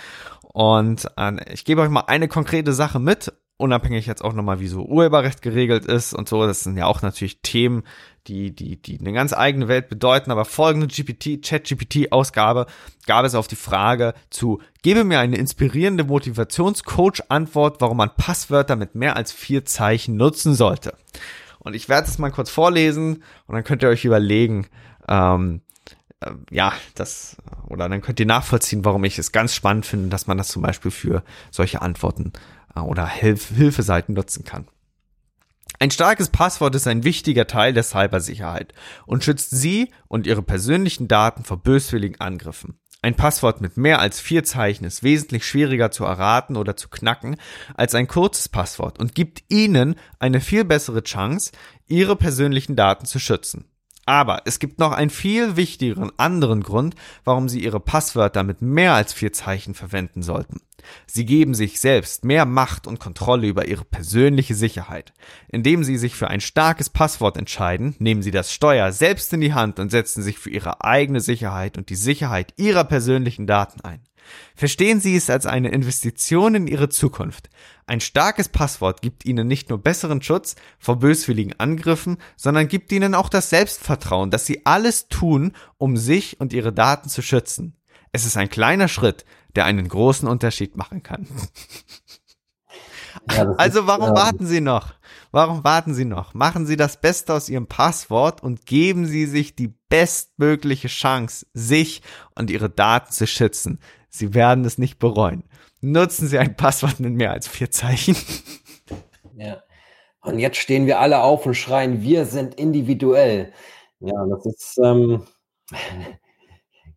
Und 0.53 1.07
äh, 1.17 1.53
ich 1.53 1.65
gebe 1.65 1.83
euch 1.83 1.91
mal 1.91 2.05
eine 2.07 2.29
konkrete 2.29 2.73
Sache 2.73 2.99
mit, 2.99 3.33
unabhängig 3.63 4.07
jetzt 4.07 4.23
auch 4.23 4.33
nochmal, 4.33 4.61
wie 4.61 4.67
so 4.67 4.83
Urheberrecht 4.83 5.41
geregelt 5.41 5.87
ist 5.87 6.13
und 6.13 6.29
so. 6.29 6.47
Das 6.47 6.65
sind 6.65 6.77
ja 6.77 6.87
auch 6.87 7.01
natürlich 7.01 7.41
Themen, 7.41 7.85
die, 8.27 8.55
die, 8.55 8.77
die 8.77 8.99
eine 8.99 9.13
ganz 9.13 9.33
eigene 9.33 9.69
Welt 9.69 9.89
bedeuten. 9.89 10.31
Aber 10.31 10.45
folgende 10.45 10.89
GPT, 10.89 11.43
Chat-GPT-Ausgabe 11.43 12.67
gab 13.07 13.25
es 13.25 13.35
auf 13.35 13.47
die 13.47 13.57
Frage 13.57 14.15
zu, 14.31 14.61
gebe 14.83 15.05
mir 15.05 15.21
eine 15.21 15.37
inspirierende 15.37 16.05
Motivationscoach-Antwort, 16.05 17.81
warum 17.81 17.97
man 17.97 18.11
Passwörter 18.17 18.77
mit 18.77 18.95
mehr 18.95 19.17
als 19.17 19.33
vier 19.33 19.65
Zeichen 19.65 20.17
nutzen 20.17 20.55
sollte. 20.55 20.95
Und 21.61 21.75
ich 21.75 21.89
werde 21.89 22.09
es 22.09 22.19
mal 22.19 22.33
kurz 22.33 22.51
vorlesen 22.51 23.23
und 23.47 23.55
dann 23.55 23.65
könnt 23.65 23.83
ihr 23.83 23.89
euch 23.89 24.05
überlegen, 24.05 24.67
ähm, 25.09 25.61
äh, 26.21 26.33
ja, 26.51 26.73
das, 26.97 27.37
oder 27.69 27.89
dann 27.89 28.01
könnt 28.01 28.19
ihr 28.19 28.27
nachvollziehen, 28.27 28.85
warum 28.85 29.05
ich 29.05 29.19
es 29.19 29.31
ganz 29.31 29.55
spannend 29.55 29.87
finde, 29.87 30.09
dass 30.09 30.27
man 30.27 30.39
das 30.39 30.49
zum 30.49 30.63
Beispiel 30.63 30.91
für 30.91 31.23
solche 31.53 31.81
Antworten 31.81 32.33
oder 32.75 33.07
Hilf 33.07 33.49
Hilfeseiten 33.49 34.15
nutzen 34.15 34.45
kann. 34.45 34.69
Ein 35.79 35.91
starkes 35.91 36.29
Passwort 36.29 36.75
ist 36.75 36.87
ein 36.87 37.03
wichtiger 37.03 37.47
Teil 37.47 37.73
der 37.73 37.83
Cybersicherheit 37.83 38.73
und 39.05 39.25
schützt 39.25 39.51
Sie 39.51 39.91
und 40.07 40.27
Ihre 40.27 40.43
persönlichen 40.43 41.09
Daten 41.09 41.45
vor 41.45 41.57
böswilligen 41.57 42.21
Angriffen. 42.21 42.79
Ein 43.05 43.17
Passwort 43.17 43.61
mit 43.61 43.77
mehr 43.77 43.99
als 43.99 44.21
vier 44.21 44.45
Zeichen 44.45 44.85
ist 44.85 45.03
wesentlich 45.03 45.45
schwieriger 45.45 45.91
zu 45.91 46.05
erraten 46.05 46.57
oder 46.57 46.77
zu 46.77 46.89
knacken 46.89 47.37
als 47.75 47.97
ein 47.97 48.07
kurzes 48.07 48.49
Passwort 48.49 49.01
und 49.01 49.17
gibt 49.17 49.43
Ihnen 49.49 49.97
eine 50.21 50.41
viel 50.41 50.65
bessere 50.65 51.03
Chance, 51.03 51.51
Ihre 51.89 52.15
persönlichen 52.15 52.77
Daten 52.77 53.05
zu 53.05 53.19
schützen. 53.19 53.65
Aber 54.05 54.43
es 54.47 54.59
gibt 54.59 54.79
noch 54.81 54.93
einen 54.93 55.11
viel 55.11 55.57
wichtigeren 55.57 56.11
anderen 56.17 56.63
Grund, 56.63 56.97
warum 57.25 57.49
Sie 57.49 57.63
Ihre 57.63 57.81
Passwörter 57.81 58.43
mit 58.43 58.61
mehr 58.61 58.95
als 58.95 59.13
vier 59.13 59.33
Zeichen 59.33 59.75
verwenden 59.75 60.23
sollten. 60.23 60.61
Sie 61.07 61.25
geben 61.25 61.55
sich 61.55 61.79
selbst 61.81 62.25
mehr 62.25 62.45
Macht 62.45 62.89
und 62.89 62.99
Kontrolle 62.99 63.47
über 63.47 63.67
Ihre 63.67 63.85
persönliche 63.85 64.57
Sicherheit. 64.57 65.13
Indem 65.49 65.85
Sie 65.85 65.97
sich 65.97 66.17
für 66.17 66.29
ein 66.29 66.41
starkes 66.41 66.91
Passwort 66.91 67.37
entscheiden, 67.37 67.95
nehmen 68.01 68.23
Sie 68.23 68.33
das 68.33 68.53
Steuer 68.53 68.91
selbst 68.91 69.33
in 69.33 69.41
die 69.41 69.55
Hand 69.55 69.79
und 69.79 69.91
setzen 69.91 70.23
sich 70.23 70.39
für 70.39 70.51
Ihre 70.51 70.83
eigene 70.85 71.21
Sicherheit 71.21 71.79
und 71.79 71.89
die 71.89 71.95
Sicherheit 71.95 72.55
Ihrer 72.57 72.83
persönlichen 72.85 73.47
Daten 73.47 73.81
ein. 73.83 74.01
Verstehen 74.55 75.01
Sie 75.01 75.17
es 75.17 75.31
als 75.31 75.47
eine 75.47 75.71
Investition 75.71 76.55
in 76.55 76.67
Ihre 76.67 76.89
Zukunft. 76.89 77.51
Ein 77.87 78.01
starkes 78.01 78.49
Passwort 78.49 79.03
gibt 79.03 79.25
Ihnen 79.25 79.47
nicht 79.47 79.69
nur 79.69 79.79
besseren 79.79 80.23
Schutz 80.23 80.57
vor 80.79 80.99
böswilligen 80.99 81.59
Angriffen, 81.59 82.19
sondern 82.37 82.69
gibt 82.69 82.93
Ihnen 82.93 83.15
auch 83.15 83.29
das 83.29 83.51
Selbstvertrauen, 83.51 84.31
dass 84.31 84.47
Sie 84.47 84.65
alles 84.65 85.09
tun, 85.09 85.53
um 85.79 85.97
sich 85.97 86.41
und 86.41 86.53
Ihre 86.53 86.73
Daten 86.73 87.09
zu 87.09 87.23
schützen. 87.23 87.77
Es 88.13 88.25
ist 88.25 88.37
ein 88.37 88.51
kleiner 88.51 88.89
Schritt, 88.89 89.25
der 89.57 89.65
einen 89.65 89.89
großen 89.89 90.29
Unterschied 90.29 90.77
machen 90.77 91.03
kann. 91.03 91.27
Ja, 93.31 93.51
also 93.59 93.87
warum 93.87 94.09
ist, 94.09 94.15
warten 94.15 94.47
Sie 94.47 94.61
noch? 94.61 94.95
Warum 95.35 95.65
warten 95.65 95.95
Sie 95.95 96.05
noch? 96.05 96.35
Machen 96.35 96.67
Sie 96.67 96.77
das 96.77 97.01
Beste 97.01 97.33
aus 97.33 97.49
Ihrem 97.49 97.67
Passwort 97.67 98.43
und 98.43 98.67
geben 98.67 99.07
Sie 99.07 99.25
sich 99.25 99.57
die 99.57 99.73
bestmögliche 99.89 100.89
Chance, 100.89 101.47
sich 101.55 102.03
und 102.35 102.51
Ihre 102.51 102.69
Daten 102.69 103.11
zu 103.11 103.27
schützen. 103.27 103.81
Sie 104.11 104.35
werden 104.35 104.67
es 104.67 104.77
nicht 104.77 104.99
bereuen. 104.99 105.45
Nutzen 105.81 106.29
Sie 106.29 106.39
ein 106.39 106.55
Passwort 106.55 107.01
mit 107.01 107.15
mehr 107.15 107.33
als 107.33 107.49
vier 107.49 107.71
Zeichen. 107.71 108.15
Ja. 109.35 109.63
Und 110.21 110.39
jetzt 110.39 110.59
stehen 110.59 110.87
wir 110.87 111.01
alle 111.01 111.23
auf 111.23 111.47
und 111.47 111.55
schreien, 111.55 112.03
wir 112.03 112.27
sind 112.27 112.55
individuell. 112.57 113.55
Ja, 114.01 114.13
das 114.29 114.45
ist, 114.45 114.79
ähm, 114.85 115.27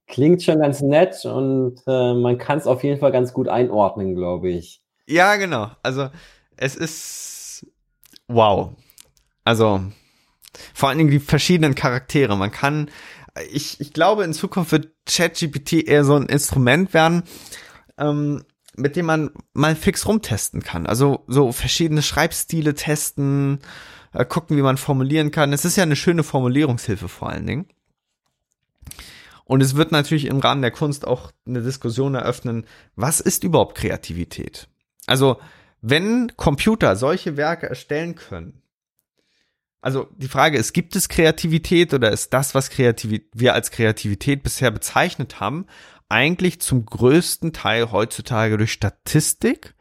klingt 0.08 0.43
schon 0.43 0.60
ganz 0.60 0.82
nett 0.82 1.24
und 1.24 1.82
äh, 1.88 2.13
man 2.13 2.38
kann 2.38 2.58
es 2.58 2.67
auf 2.67 2.84
jeden 2.84 3.00
Fall 3.00 3.13
ganz 3.13 3.32
gut 3.32 3.48
einordnen, 3.48 4.13
glaube 4.13 4.50
ich. 4.50 4.84
Ja, 5.08 5.38
genau. 5.38 5.71
Also 5.82 6.10
es 6.58 6.76
ist 6.76 7.35
wow. 8.27 8.73
Also 9.43 9.83
vor 10.73 10.89
allen 10.89 10.97
Dingen 10.97 11.11
die 11.11 11.19
verschiedenen 11.19 11.75
Charaktere. 11.75 12.35
Man 12.38 12.51
kann 12.51 12.89
ich, 13.51 13.79
ich 13.79 13.93
glaube, 13.93 14.23
in 14.23 14.33
Zukunft 14.33 14.71
wird 14.71 14.91
ChatGPT 15.05 15.88
eher 15.88 16.05
so 16.05 16.15
ein 16.15 16.27
Instrument 16.27 16.93
werden, 16.93 17.23
ähm, 17.97 18.43
mit 18.75 18.95
dem 18.95 19.05
man 19.05 19.31
mal 19.53 19.75
fix 19.75 20.07
rumtesten 20.07 20.63
kann. 20.63 20.85
Also 20.85 21.23
so 21.27 21.51
verschiedene 21.51 22.01
Schreibstile 22.01 22.75
testen, 22.75 23.59
äh, 24.13 24.25
gucken, 24.25 24.57
wie 24.57 24.61
man 24.61 24.77
formulieren 24.77 25.31
kann. 25.31 25.53
Es 25.53 25.65
ist 25.65 25.75
ja 25.75 25.83
eine 25.83 25.95
schöne 25.95 26.23
Formulierungshilfe 26.23 27.07
vor 27.07 27.29
allen 27.29 27.47
Dingen. 27.47 27.67
Und 29.43 29.61
es 29.61 29.75
wird 29.75 29.91
natürlich 29.91 30.25
im 30.25 30.39
Rahmen 30.39 30.61
der 30.61 30.71
Kunst 30.71 31.05
auch 31.05 31.31
eine 31.45 31.61
Diskussion 31.61 32.15
eröffnen, 32.15 32.65
was 32.95 33.19
ist 33.19 33.43
überhaupt 33.43 33.77
Kreativität? 33.77 34.67
Also, 35.05 35.39
wenn 35.88 36.36
Computer 36.36 36.95
solche 36.95 37.38
Werke 37.38 37.69
erstellen 37.69 38.15
können, 38.15 38.63
also 39.82 40.08
die 40.18 40.28
Frage 40.28 40.57
ist, 40.57 40.74
gibt 40.74 40.95
es 40.95 41.09
Kreativität 41.09 41.93
oder 41.93 42.12
ist 42.12 42.34
das, 42.34 42.55
was 42.55 42.72
Kreativ 42.72 43.22
wir 43.34 43.53
als 43.53 43.70
Kreativität 43.70 44.41
bisher 44.41 44.72
bezeichnet 44.72 45.39
haben, 45.39 45.68
eigentlich 46.09 46.59
zum 46.59 46.86
größten 46.86 47.53
Teil 47.53 47.91
heutzutage 47.91 48.57
durch 48.57 48.72
Statistik 48.72 49.76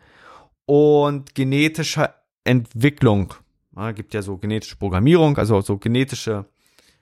und 0.67 1.35
genetischer 1.35 2.15
Entwicklung. 2.45 3.33
Ja, 3.75 3.93
gibt 3.93 4.13
ja 4.13 4.21
so 4.21 4.37
genetische 4.37 4.77
Programmierung, 4.77 5.39
also 5.39 5.63
so 5.63 5.79
genetische 5.79 6.45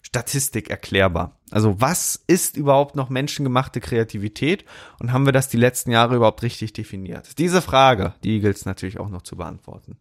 Statistik 0.00 0.70
erklärbar. 0.70 1.40
Also 1.52 1.80
was 1.80 2.22
ist 2.26 2.56
überhaupt 2.56 2.96
noch 2.96 3.10
menschengemachte 3.10 3.80
Kreativität 3.80 4.64
und 4.98 5.12
haben 5.12 5.26
wir 5.26 5.32
das 5.32 5.48
die 5.48 5.56
letzten 5.56 5.90
Jahre 5.90 6.16
überhaupt 6.16 6.42
richtig 6.42 6.72
definiert? 6.72 7.38
Diese 7.38 7.62
Frage, 7.62 8.14
die 8.24 8.40
gilt 8.40 8.56
es 8.56 8.64
natürlich 8.64 8.98
auch 8.98 9.08
noch 9.08 9.22
zu 9.22 9.36
beantworten. 9.36 9.98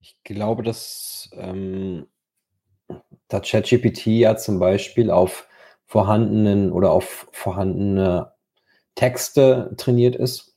Ich 0.00 0.16
glaube, 0.24 0.62
dass 0.62 1.30
ähm, 1.32 2.06
da 3.28 3.40
ChatGPT 3.40 4.06
ja 4.06 4.36
zum 4.36 4.58
Beispiel 4.58 5.10
auf 5.10 5.48
vorhandenen 5.86 6.72
oder 6.72 6.90
auf 6.90 7.28
vorhandene 7.32 8.32
Texte 8.94 9.72
trainiert 9.76 10.16
ist 10.16 10.56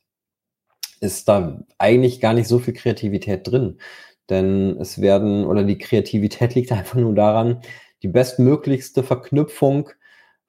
ist 1.01 1.29
da 1.29 1.61
eigentlich 1.77 2.19
gar 2.19 2.33
nicht 2.33 2.47
so 2.47 2.59
viel 2.59 2.73
Kreativität 2.73 3.47
drin. 3.47 3.79
Denn 4.29 4.77
es 4.79 5.01
werden, 5.01 5.45
oder 5.45 5.63
die 5.63 5.77
Kreativität 5.77 6.55
liegt 6.55 6.71
einfach 6.73 6.95
nur 6.95 7.15
daran, 7.15 7.61
die 8.03 8.07
bestmöglichste 8.07 9.03
Verknüpfung 9.03 9.89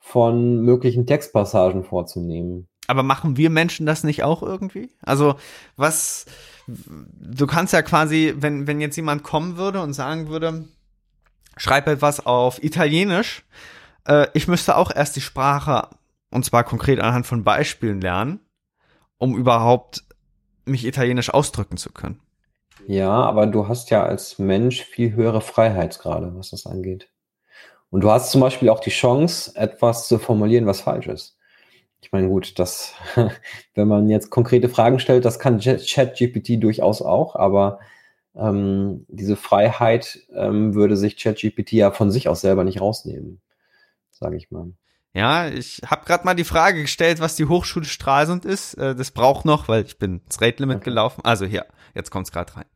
von 0.00 0.62
möglichen 0.62 1.06
Textpassagen 1.06 1.84
vorzunehmen. 1.84 2.66
Aber 2.88 3.02
machen 3.04 3.36
wir 3.36 3.50
Menschen 3.50 3.86
das 3.86 4.02
nicht 4.02 4.24
auch 4.24 4.42
irgendwie? 4.42 4.90
Also, 5.02 5.36
was, 5.76 6.26
du 6.66 7.46
kannst 7.46 7.72
ja 7.72 7.82
quasi, 7.82 8.34
wenn, 8.36 8.66
wenn 8.66 8.80
jetzt 8.80 8.96
jemand 8.96 9.22
kommen 9.22 9.56
würde 9.56 9.80
und 9.80 9.92
sagen 9.92 10.28
würde, 10.28 10.64
schreib 11.56 11.86
etwas 11.86 12.26
auf 12.26 12.62
Italienisch, 12.64 13.44
äh, 14.08 14.26
ich 14.34 14.48
müsste 14.48 14.76
auch 14.76 14.90
erst 14.92 15.14
die 15.14 15.20
Sprache, 15.20 15.88
und 16.30 16.44
zwar 16.44 16.64
konkret 16.64 16.98
anhand 16.98 17.26
von 17.26 17.44
Beispielen 17.44 18.00
lernen, 18.00 18.40
um 19.18 19.36
überhaupt 19.36 20.02
mich 20.64 20.84
italienisch 20.86 21.32
ausdrücken 21.32 21.76
zu 21.76 21.92
können. 21.92 22.20
Ja, 22.86 23.10
aber 23.10 23.46
du 23.46 23.68
hast 23.68 23.90
ja 23.90 24.02
als 24.02 24.38
Mensch 24.38 24.82
viel 24.82 25.12
höhere 25.12 25.42
Freiheitsgrade, 25.42 26.32
was 26.34 26.50
das 26.50 26.66
angeht. 26.66 27.10
Und 27.90 28.02
du 28.02 28.10
hast 28.10 28.30
zum 28.30 28.40
Beispiel 28.40 28.68
auch 28.68 28.80
die 28.80 28.90
Chance, 28.90 29.52
etwas 29.56 30.06
zu 30.08 30.18
formulieren, 30.18 30.66
was 30.66 30.80
falsch 30.80 31.08
ist. 31.08 31.36
Ich 32.00 32.12
meine, 32.12 32.28
gut, 32.28 32.58
das, 32.58 32.94
wenn 33.74 33.88
man 33.88 34.08
jetzt 34.08 34.30
konkrete 34.30 34.68
Fragen 34.68 34.98
stellt, 34.98 35.24
das 35.24 35.38
kann 35.38 35.60
ChatGPT 35.60 36.62
durchaus 36.62 37.02
auch, 37.02 37.36
aber 37.36 37.80
ähm, 38.34 39.04
diese 39.08 39.36
Freiheit 39.36 40.20
ähm, 40.34 40.74
würde 40.74 40.96
sich 40.96 41.16
ChatGPT 41.16 41.72
ja 41.72 41.90
von 41.90 42.10
sich 42.10 42.28
aus 42.28 42.40
selber 42.40 42.64
nicht 42.64 42.80
rausnehmen, 42.80 43.40
sage 44.10 44.36
ich 44.36 44.50
mal. 44.50 44.72
Ja, 45.12 45.48
ich 45.48 45.82
habe 45.84 46.06
gerade 46.06 46.24
mal 46.24 46.34
die 46.34 46.44
Frage 46.44 46.82
gestellt, 46.82 47.18
was 47.18 47.34
die 47.34 47.46
Hochschule 47.46 47.84
Stralsund 47.84 48.44
ist. 48.44 48.74
Äh, 48.74 48.94
das 48.94 49.10
braucht 49.10 49.44
noch, 49.44 49.66
weil 49.66 49.84
ich 49.84 49.98
bin 49.98 50.20
ins 50.24 50.40
Rate 50.40 50.62
Limit 50.62 50.76
okay. 50.76 50.84
gelaufen. 50.84 51.22
Also 51.24 51.46
hier, 51.46 51.66
jetzt 51.94 52.10
kommt's 52.10 52.30
gerade 52.30 52.56
rein. 52.56 52.66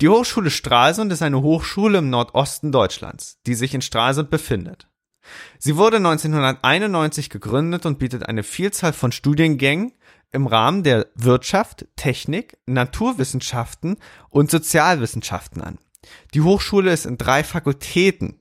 Die 0.00 0.08
Hochschule 0.08 0.50
Stralsund 0.50 1.12
ist 1.12 1.22
eine 1.22 1.40
Hochschule 1.40 1.98
im 1.98 2.10
Nordosten 2.10 2.72
Deutschlands, 2.72 3.38
die 3.46 3.54
sich 3.54 3.74
in 3.74 3.82
Stralsund 3.82 4.30
befindet. 4.30 4.88
Sie 5.58 5.76
wurde 5.76 5.98
1991 5.98 7.30
gegründet 7.30 7.86
und 7.86 7.98
bietet 7.98 8.28
eine 8.28 8.42
Vielzahl 8.42 8.92
von 8.92 9.12
Studiengängen 9.12 9.92
im 10.32 10.46
Rahmen 10.46 10.82
der 10.82 11.06
Wirtschaft, 11.14 11.86
Technik, 11.96 12.58
Naturwissenschaften 12.66 13.96
und 14.30 14.50
Sozialwissenschaften 14.50 15.62
an. 15.62 15.78
Die 16.34 16.42
Hochschule 16.42 16.92
ist 16.92 17.06
in 17.06 17.16
drei 17.16 17.44
Fakultäten 17.44 18.40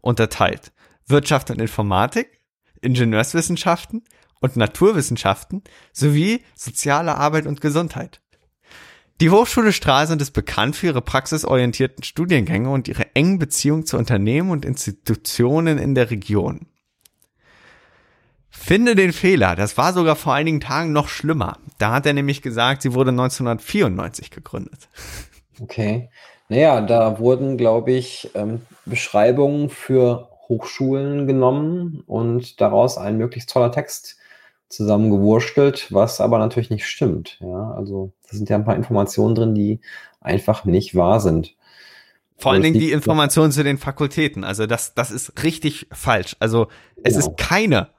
unterteilt. 0.00 0.72
Wirtschaft 1.06 1.50
und 1.50 1.60
Informatik, 1.60 2.40
Ingenieurswissenschaften 2.80 4.04
und 4.40 4.56
Naturwissenschaften 4.56 5.62
sowie 5.92 6.44
soziale 6.54 7.16
Arbeit 7.16 7.46
und 7.46 7.60
Gesundheit. 7.60 8.22
Die 9.20 9.28
Hochschule 9.28 9.74
Stralsund 9.74 10.22
ist 10.22 10.30
bekannt 10.30 10.76
für 10.76 10.86
ihre 10.86 11.02
praxisorientierten 11.02 12.04
Studiengänge 12.04 12.70
und 12.70 12.88
ihre 12.88 13.14
engen 13.14 13.38
Beziehungen 13.38 13.84
zu 13.84 13.98
Unternehmen 13.98 14.50
und 14.50 14.64
Institutionen 14.64 15.76
in 15.76 15.94
der 15.94 16.10
Region. 16.10 16.68
Finde 18.48 18.94
den 18.94 19.12
Fehler. 19.12 19.56
Das 19.56 19.76
war 19.76 19.92
sogar 19.92 20.16
vor 20.16 20.32
einigen 20.32 20.60
Tagen 20.60 20.92
noch 20.92 21.08
schlimmer. 21.08 21.58
Da 21.76 21.92
hat 21.92 22.06
er 22.06 22.14
nämlich 22.14 22.40
gesagt, 22.40 22.80
sie 22.80 22.94
wurde 22.94 23.10
1994 23.10 24.30
gegründet. 24.30 24.88
Okay. 25.60 26.08
Naja, 26.48 26.80
da 26.80 27.18
wurden, 27.18 27.58
glaube 27.58 27.92
ich, 27.92 28.30
ähm, 28.34 28.62
Beschreibungen 28.86 29.68
für 29.68 30.30
Hochschulen 30.48 31.26
genommen 31.26 32.02
und 32.06 32.58
daraus 32.62 32.96
ein 32.96 33.18
möglichst 33.18 33.50
toller 33.50 33.70
Text 33.70 34.16
zusammengewurstelt, 34.70 35.92
was 35.92 36.20
aber 36.20 36.38
natürlich 36.38 36.70
nicht 36.70 36.86
stimmt. 36.86 37.38
Ja, 37.40 37.72
also 37.72 38.12
da 38.30 38.36
sind 38.36 38.48
ja 38.48 38.56
ein 38.56 38.64
paar 38.64 38.76
Informationen 38.76 39.34
drin, 39.34 39.54
die 39.54 39.80
einfach 40.20 40.64
nicht 40.64 40.94
wahr 40.94 41.20
sind. 41.20 41.56
Vor 42.38 42.52
allen 42.52 42.62
Dingen 42.62 42.78
die 42.78 42.92
Informationen 42.92 43.52
zu 43.52 43.62
den 43.62 43.76
Fakultäten. 43.76 44.44
Also 44.44 44.66
das, 44.66 44.94
das 44.94 45.10
ist 45.10 45.42
richtig 45.42 45.88
falsch. 45.92 46.36
Also 46.38 46.68
es 47.02 47.14
genau. 47.14 47.26
ist 47.26 47.36
keine, 47.36 47.90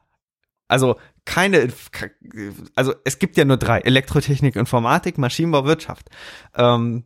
also 0.67 0.95
keine, 1.25 1.71
also 2.73 2.95
es 3.03 3.19
gibt 3.19 3.37
ja 3.37 3.45
nur 3.45 3.57
drei: 3.57 3.79
Elektrotechnik, 3.79 4.55
Informatik, 4.55 5.19
Maschinenbau, 5.19 5.65
Wirtschaft. 5.65 6.09
Ähm, 6.55 7.03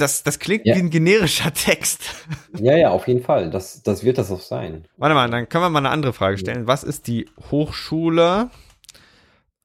das, 0.00 0.22
das 0.22 0.38
klingt 0.38 0.66
ja. 0.66 0.74
wie 0.74 0.80
ein 0.80 0.90
generischer 0.90 1.52
Text. 1.54 2.02
Ja, 2.58 2.76
ja, 2.76 2.90
auf 2.90 3.06
jeden 3.08 3.22
Fall. 3.22 3.50
Das, 3.50 3.82
das 3.82 4.04
wird 4.04 4.18
das 4.18 4.30
auch 4.30 4.40
sein. 4.40 4.84
Warte 4.96 5.14
mal, 5.14 5.30
dann 5.30 5.48
können 5.48 5.64
wir 5.64 5.70
mal 5.70 5.80
eine 5.80 5.90
andere 5.90 6.12
Frage 6.12 6.38
stellen. 6.38 6.66
Was 6.66 6.84
ist 6.84 7.06
die 7.06 7.26
Hochschule? 7.50 8.50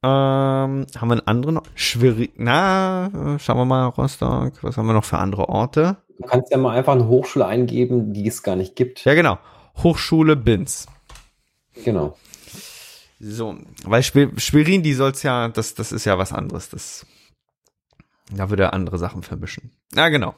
Ähm, 0.02 0.86
haben 0.96 1.08
wir 1.08 1.12
einen 1.12 1.26
anderen? 1.26 1.60
Schwierig. 1.74 2.32
Na, 2.36 3.38
schauen 3.38 3.56
wir 3.56 3.64
mal, 3.64 3.86
Rostock. 3.86 4.62
Was 4.62 4.76
haben 4.76 4.86
wir 4.86 4.92
noch 4.92 5.04
für 5.04 5.18
andere 5.18 5.48
Orte? 5.48 5.96
Du 6.18 6.26
kannst 6.26 6.50
ja 6.50 6.58
mal 6.58 6.76
einfach 6.76 6.92
eine 6.92 7.08
Hochschule 7.08 7.46
eingeben, 7.46 8.12
die 8.12 8.26
es 8.26 8.42
gar 8.42 8.56
nicht 8.56 8.76
gibt. 8.76 9.04
Ja, 9.04 9.14
genau. 9.14 9.38
Hochschule 9.82 10.36
Binz. 10.36 10.86
Genau. 11.84 12.16
So, 13.18 13.56
weil 13.84 14.02
Schwerin, 14.02 14.82
die 14.82 14.92
soll's 14.92 15.22
ja, 15.22 15.48
das, 15.48 15.74
das 15.74 15.92
ist 15.92 16.04
ja 16.04 16.18
was 16.18 16.32
anderes. 16.32 16.68
Das 16.68 17.06
da 18.30 18.50
würde 18.50 18.64
er 18.64 18.74
andere 18.74 18.98
Sachen 18.98 19.22
vermischen. 19.22 19.72
Ja, 19.94 20.08
genau. 20.08 20.34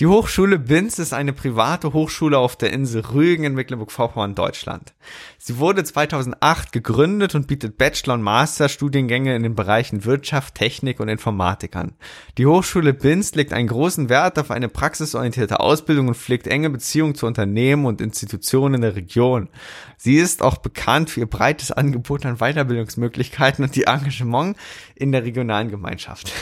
Die 0.00 0.06
Hochschule 0.06 0.58
Binz 0.58 0.98
ist 0.98 1.12
eine 1.12 1.34
private 1.34 1.92
Hochschule 1.92 2.38
auf 2.38 2.56
der 2.56 2.72
Insel 2.72 3.02
Rügen 3.02 3.44
in 3.44 3.52
Mecklenburg-Vorpommern, 3.52 4.34
Deutschland. 4.34 4.94
Sie 5.36 5.58
wurde 5.58 5.84
2008 5.84 6.72
gegründet 6.72 7.34
und 7.34 7.46
bietet 7.46 7.76
Bachelor- 7.76 8.14
und 8.14 8.22
Masterstudiengänge 8.22 9.36
in 9.36 9.42
den 9.42 9.54
Bereichen 9.54 10.06
Wirtschaft, 10.06 10.54
Technik 10.54 11.00
und 11.00 11.10
Informatik 11.10 11.76
an. 11.76 11.92
Die 12.38 12.46
Hochschule 12.46 12.94
Binz 12.94 13.34
legt 13.34 13.52
einen 13.52 13.68
großen 13.68 14.08
Wert 14.08 14.38
auf 14.38 14.50
eine 14.50 14.70
praxisorientierte 14.70 15.60
Ausbildung 15.60 16.08
und 16.08 16.16
pflegt 16.16 16.46
enge 16.46 16.70
Beziehungen 16.70 17.14
zu 17.14 17.26
Unternehmen 17.26 17.84
und 17.84 18.00
Institutionen 18.00 18.76
in 18.76 18.80
der 18.80 18.96
Region. 18.96 19.50
Sie 19.98 20.16
ist 20.16 20.40
auch 20.40 20.56
bekannt 20.56 21.10
für 21.10 21.20
ihr 21.20 21.28
breites 21.28 21.72
Angebot 21.72 22.24
an 22.24 22.38
Weiterbildungsmöglichkeiten 22.38 23.62
und 23.66 23.76
die 23.76 23.84
Engagement 23.84 24.56
in 24.94 25.12
der 25.12 25.24
regionalen 25.24 25.68
Gemeinschaft. 25.68 26.32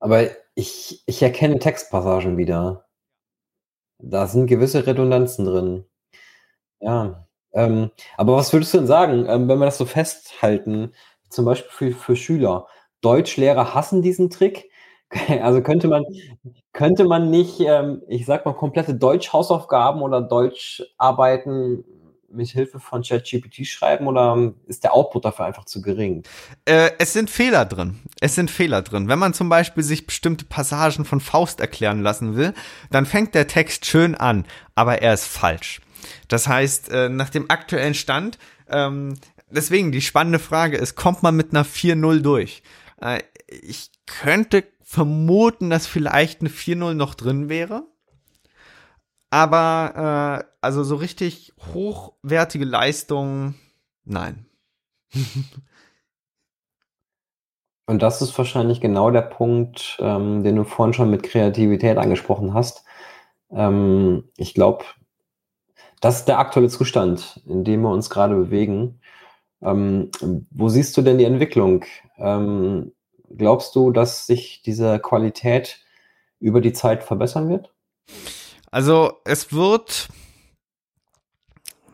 Aber 0.00 0.28
ich, 0.54 1.02
ich 1.06 1.22
erkenne 1.22 1.58
Textpassagen 1.58 2.36
wieder. 2.36 2.86
Da 3.98 4.26
sind 4.26 4.46
gewisse 4.46 4.86
Redundanzen 4.86 5.46
drin. 5.46 5.84
Ja. 6.80 7.26
Ähm, 7.52 7.90
aber 8.16 8.36
was 8.36 8.52
würdest 8.52 8.74
du 8.74 8.78
denn 8.78 8.86
sagen, 8.86 9.26
ähm, 9.28 9.48
wenn 9.48 9.58
wir 9.58 9.66
das 9.66 9.78
so 9.78 9.86
festhalten, 9.86 10.92
zum 11.30 11.44
Beispiel 11.44 11.92
für, 11.92 11.98
für 11.98 12.16
Schüler? 12.16 12.66
Deutschlehrer 13.00 13.74
hassen 13.74 14.02
diesen 14.02 14.30
Trick. 14.30 14.70
Also 15.42 15.62
könnte 15.62 15.86
man, 15.88 16.04
könnte 16.72 17.04
man 17.04 17.30
nicht, 17.30 17.60
ähm, 17.60 18.02
ich 18.08 18.26
sag 18.26 18.44
mal, 18.46 18.54
komplette 18.54 18.94
Deutsch-Hausaufgaben 18.94 20.02
oder 20.02 20.20
Deutscharbeiten 20.20 21.84
mit 22.34 22.48
Hilfe 22.48 22.80
von 22.80 23.02
ChatGPT 23.02 23.66
schreiben 23.66 24.06
oder 24.06 24.52
ist 24.66 24.84
der 24.84 24.94
Output 24.94 25.24
dafür 25.24 25.46
einfach 25.46 25.64
zu 25.64 25.82
gering? 25.82 26.22
Äh, 26.64 26.90
es 26.98 27.12
sind 27.12 27.30
Fehler 27.30 27.64
drin. 27.64 28.00
Es 28.20 28.34
sind 28.34 28.50
Fehler 28.50 28.82
drin. 28.82 29.08
Wenn 29.08 29.18
man 29.18 29.34
zum 29.34 29.48
Beispiel 29.48 29.82
sich 29.82 30.06
bestimmte 30.06 30.44
Passagen 30.44 31.04
von 31.04 31.20
Faust 31.20 31.60
erklären 31.60 32.02
lassen 32.02 32.36
will, 32.36 32.54
dann 32.90 33.06
fängt 33.06 33.34
der 33.34 33.46
Text 33.46 33.86
schön 33.86 34.14
an, 34.14 34.44
aber 34.74 35.02
er 35.02 35.14
ist 35.14 35.26
falsch. 35.26 35.80
Das 36.28 36.48
heißt, 36.48 36.90
äh, 36.90 37.08
nach 37.08 37.30
dem 37.30 37.50
aktuellen 37.50 37.94
Stand, 37.94 38.38
ähm, 38.68 39.14
deswegen 39.50 39.92
die 39.92 40.02
spannende 40.02 40.38
Frage 40.38 40.76
ist, 40.76 40.94
kommt 40.94 41.22
man 41.22 41.36
mit 41.36 41.52
einer 41.52 41.64
4-0 41.64 42.20
durch? 42.20 42.62
Äh, 43.00 43.22
ich 43.48 43.90
könnte 44.06 44.64
vermuten, 44.82 45.70
dass 45.70 45.86
vielleicht 45.86 46.40
eine 46.40 46.50
4-0 46.50 46.94
noch 46.94 47.14
drin 47.14 47.48
wäre. 47.48 47.84
Aber 49.30 50.42
äh, 50.42 50.54
also 50.60 50.84
so 50.84 50.96
richtig 50.96 51.52
hochwertige 51.74 52.64
Leistung, 52.64 53.54
nein. 54.04 54.46
Und 57.86 58.02
das 58.02 58.22
ist 58.22 58.36
wahrscheinlich 58.38 58.80
genau 58.80 59.10
der 59.10 59.22
Punkt, 59.22 59.98
ähm, 60.00 60.42
den 60.42 60.56
du 60.56 60.64
vorhin 60.64 60.94
schon 60.94 61.10
mit 61.10 61.22
Kreativität 61.22 61.98
angesprochen 61.98 62.54
hast. 62.54 62.84
Ähm, 63.50 64.24
ich 64.36 64.54
glaube, 64.54 64.84
das 66.00 66.20
ist 66.20 66.28
der 66.28 66.38
aktuelle 66.38 66.68
Zustand, 66.68 67.40
in 67.46 67.64
dem 67.64 67.82
wir 67.82 67.90
uns 67.90 68.10
gerade 68.10 68.34
bewegen. 68.34 69.00
Ähm, 69.62 70.10
wo 70.50 70.68
siehst 70.68 70.96
du 70.96 71.02
denn 71.02 71.18
die 71.18 71.24
Entwicklung? 71.24 71.84
Ähm, 72.18 72.92
glaubst 73.36 73.74
du, 73.74 73.90
dass 73.90 74.26
sich 74.26 74.62
diese 74.62 74.98
Qualität 74.98 75.80
über 76.40 76.60
die 76.60 76.72
Zeit 76.72 77.04
verbessern 77.04 77.48
wird? 77.48 77.72
Also 78.74 79.20
es 79.24 79.52
wird, 79.52 80.08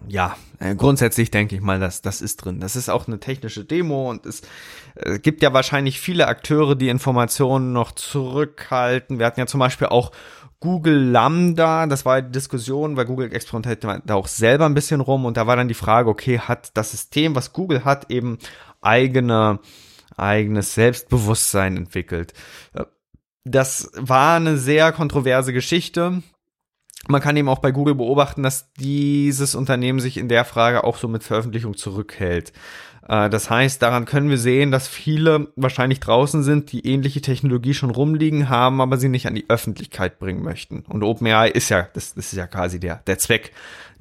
ja, 0.09 0.35
äh, 0.61 0.75
grundsätzlich 0.75 1.31
denke 1.31 1.55
ich 1.55 1.61
mal, 1.61 1.79
dass 1.79 2.01
das 2.01 2.23
ist 2.23 2.39
drin. 2.39 2.59
Das 2.59 2.75
ist 2.75 2.89
auch 2.89 3.07
eine 3.07 3.21
technische 3.21 3.67
Demo 3.67 4.09
und 4.09 4.25
es 4.25 4.41
äh, 4.95 5.19
gibt 5.19 5.43
ja 5.43 5.53
wahrscheinlich 5.53 6.01
viele 6.01 6.27
Akteure, 6.27 6.77
die 6.77 6.89
Informationen 6.89 7.75
noch 7.75 7.93
zurückhalten. 7.93 9.19
Wir 9.19 9.27
hatten 9.27 9.41
ja 9.41 9.47
zum 9.47 9.61
Beispiel 9.61 9.89
auch 9.89 10.11
Google 10.59 11.11
Lambda, 11.11 11.87
das 11.87 12.07
war 12.07 12.23
die 12.23 12.33
Diskussion, 12.33 12.97
weil 12.97 13.05
Google 13.05 13.31
experimentiert 13.31 13.85
da 13.85 14.15
auch 14.15 14.27
selber 14.27 14.65
ein 14.65 14.73
bisschen 14.73 15.03
rum 15.03 15.27
und 15.27 15.37
da 15.37 15.47
war 15.47 15.57
dann 15.57 15.69
die 15.69 15.75
Frage, 15.75 16.09
okay, 16.09 16.39
hat 16.39 16.75
das 16.79 16.93
System, 16.93 17.35
was 17.35 17.53
Google 17.53 17.85
hat, 17.85 18.11
eben 18.11 18.39
eigene, 18.81 19.59
eigenes 20.17 20.73
Selbstbewusstsein 20.73 21.77
entwickelt. 21.77 22.33
Das 23.45 23.91
war 23.97 24.37
eine 24.37 24.57
sehr 24.57 24.93
kontroverse 24.93 25.53
Geschichte. 25.53 26.23
Man 27.09 27.21
kann 27.21 27.37
eben 27.37 27.49
auch 27.49 27.61
bei 27.61 27.73
Google 27.73 27.95
beobachten, 27.95 28.43
dass 28.43 28.73
dieses 28.75 29.55
Unternehmen 29.55 30.01
sich 30.01 30.17
in 30.17 30.29
der 30.29 30.45
Frage 30.45 30.85
auch 30.85 30.99
so 30.99 31.09
mit 31.09 31.25
Veröffentlichung 31.25 31.77
zurückhält. 31.77 32.53
Äh, 33.09 33.31
das 33.31 33.51
heißt, 33.51 33.83
daran 33.83 34.05
können 34.05 34.31
wir 34.31 34.39
sehen, 34.39 34.71
dass 34.71 34.87
viele 34.87 35.49
wahrscheinlich 35.57 36.01
draußen 36.01 36.43
sind, 36.43 36.73
die 36.73 36.87
ähnliche 36.87 37.21
Technologie 37.21 37.75
schon 37.75 37.91
rumliegen 37.91 38.49
haben, 38.49 38.81
aber 38.81 38.99
sie 38.99 39.09
nicht 39.09 39.27
an 39.27 39.35
die 39.35 39.49
Öffentlichkeit 39.49 40.19
bringen 40.19 40.43
möchten. 40.43 40.81
Und 40.89 41.03
OpenAI 41.03 41.49
ist 41.49 41.71
ja, 41.71 41.89
das, 41.95 42.15
das 42.15 42.27
ist 42.27 42.37
ja 42.37 42.47
quasi 42.47 42.79
der, 42.79 42.97
der 43.07 43.19
Zweck, 43.19 43.53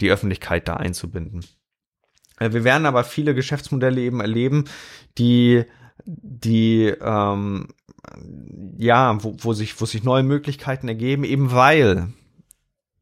die 0.02 0.12
Öffentlichkeit 0.12 0.68
da 0.68 0.76
einzubinden. 0.76 1.46
Äh, 2.40 2.52
wir 2.52 2.64
werden 2.64 2.86
aber 2.86 3.04
viele 3.04 3.34
Geschäftsmodelle 3.34 4.02
eben 4.02 4.20
erleben, 4.20 4.66
die, 5.18 5.64
die 6.06 6.94
ähm, 7.02 7.70
ja, 8.78 9.24
wo, 9.24 9.36
wo 9.40 9.54
sich, 9.54 9.80
wo 9.82 9.86
sich 9.86 10.04
neue 10.04 10.24
Möglichkeiten 10.24 10.88
ergeben, 10.88 11.24
eben 11.24 11.52
weil 11.52 12.14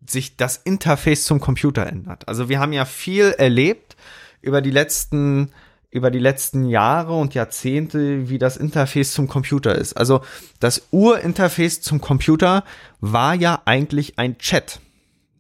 sich 0.09 0.37
das 0.37 0.57
Interface 0.57 1.25
zum 1.25 1.39
Computer 1.39 1.85
ändert. 1.87 2.27
Also 2.27 2.49
wir 2.49 2.59
haben 2.59 2.73
ja 2.73 2.85
viel 2.85 3.35
erlebt 3.37 3.95
über 4.41 4.61
die 4.61 4.71
letzten 4.71 5.51
über 5.89 6.11
die 6.11 6.19
letzten 6.19 6.65
Jahre 6.65 7.13
und 7.13 7.33
Jahrzehnte, 7.33 8.29
wie 8.29 8.37
das 8.37 8.57
Interface 8.57 9.13
zum 9.13 9.27
Computer 9.27 9.75
ist. 9.75 9.93
Also 9.93 10.21
das 10.59 10.87
Urinterface 10.91 11.81
zum 11.81 12.01
Computer 12.01 12.63
war 12.99 13.33
ja 13.33 13.61
eigentlich 13.65 14.19
ein 14.19 14.37
Chat, 14.37 14.81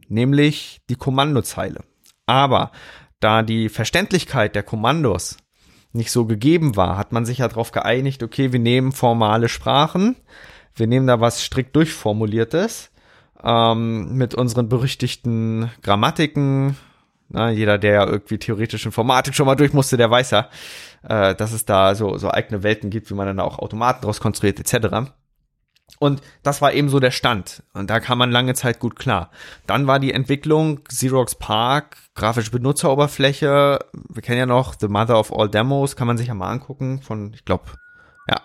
nämlich 0.07 0.81
die 0.89 0.95
Kommandozeile. 0.95 1.81
Aber 2.25 2.71
da 3.19 3.43
die 3.43 3.67
Verständlichkeit 3.69 4.55
der 4.55 4.63
Kommandos 4.63 5.37
nicht 5.91 6.11
so 6.11 6.25
gegeben 6.25 6.75
war, 6.75 6.97
hat 6.97 7.11
man 7.11 7.25
sich 7.25 7.39
ja 7.39 7.47
darauf 7.47 7.71
geeinigt, 7.71 8.23
okay, 8.23 8.53
wir 8.53 8.59
nehmen 8.59 8.91
formale 8.91 9.49
Sprachen, 9.49 10.15
wir 10.75 10.87
nehmen 10.87 11.07
da 11.07 11.19
was 11.19 11.43
strikt 11.43 11.75
durchformuliertes 11.75 12.91
ähm, 13.43 14.15
mit 14.15 14.35
unseren 14.35 14.69
berüchtigten 14.69 15.71
Grammatiken, 15.81 16.77
na, 17.29 17.49
jeder, 17.49 17.77
der 17.77 17.93
ja 17.93 18.05
irgendwie 18.05 18.37
theoretisch 18.37 18.85
Informatik 18.85 19.35
schon 19.35 19.45
mal 19.45 19.55
durch 19.55 19.73
musste, 19.73 19.97
der 19.97 20.09
weiß 20.09 20.31
ja, 20.31 20.49
äh, 21.03 21.35
dass 21.35 21.51
es 21.51 21.65
da 21.65 21.93
so, 21.95 22.17
so 22.17 22.31
eigene 22.31 22.63
Welten 22.63 22.89
gibt, 22.89 23.09
wie 23.09 23.15
man 23.15 23.27
dann 23.27 23.39
auch 23.39 23.59
Automaten 23.59 24.03
draus 24.03 24.19
konstruiert, 24.19 24.59
etc. 24.59 25.11
Und 25.99 26.21
das 26.43 26.61
war 26.61 26.73
eben 26.73 26.89
so 26.89 26.99
der 26.99 27.11
Stand. 27.11 27.63
Und 27.73 27.89
da 27.89 27.99
kam 27.99 28.17
man 28.17 28.31
lange 28.31 28.53
Zeit 28.53 28.79
gut 28.79 28.97
klar. 28.97 29.31
Dann 29.65 29.87
war 29.87 29.99
die 29.99 30.13
Entwicklung 30.13 30.83
Xerox 30.83 31.35
Park, 31.35 31.97
grafische 32.15 32.51
Benutzeroberfläche. 32.51 33.79
Wir 33.93 34.21
kennen 34.21 34.39
ja 34.39 34.45
noch 34.45 34.75
The 34.79 34.87
Mother 34.87 35.19
of 35.19 35.33
All 35.33 35.49
Demos, 35.49 35.95
kann 35.95 36.07
man 36.07 36.17
sich 36.17 36.27
ja 36.27 36.33
mal 36.33 36.51
angucken. 36.51 37.01
Von, 37.01 37.33
ich 37.33 37.45
glaube, 37.45 37.65
ja, 38.29 38.41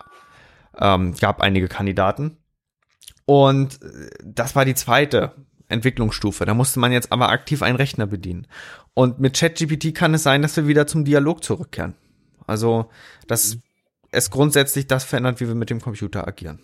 ähm, 0.79 1.13
gab 1.19 1.41
einige 1.41 1.67
Kandidaten. 1.67 2.37
Und 3.25 3.81
äh, 3.81 4.09
das 4.23 4.55
war 4.55 4.65
die 4.65 4.75
zweite 4.75 5.33
Entwicklungsstufe. 5.69 6.45
Da 6.45 6.53
musste 6.53 6.79
man 6.79 6.91
jetzt 6.91 7.11
aber 7.11 7.29
aktiv 7.29 7.61
einen 7.61 7.77
Rechner 7.77 8.07
bedienen. 8.07 8.47
Und 8.93 9.19
mit 9.19 9.37
ChatGPT 9.37 9.95
kann 9.95 10.13
es 10.13 10.23
sein, 10.23 10.41
dass 10.41 10.55
wir 10.55 10.67
wieder 10.67 10.87
zum 10.87 11.05
Dialog 11.05 11.43
zurückkehren. 11.43 11.95
Also, 12.45 12.89
dass 13.27 13.57
es 14.11 14.29
grundsätzlich 14.29 14.87
das 14.87 15.03
verändert, 15.03 15.39
wie 15.39 15.47
wir 15.47 15.55
mit 15.55 15.69
dem 15.69 15.81
Computer 15.81 16.27
agieren. 16.27 16.59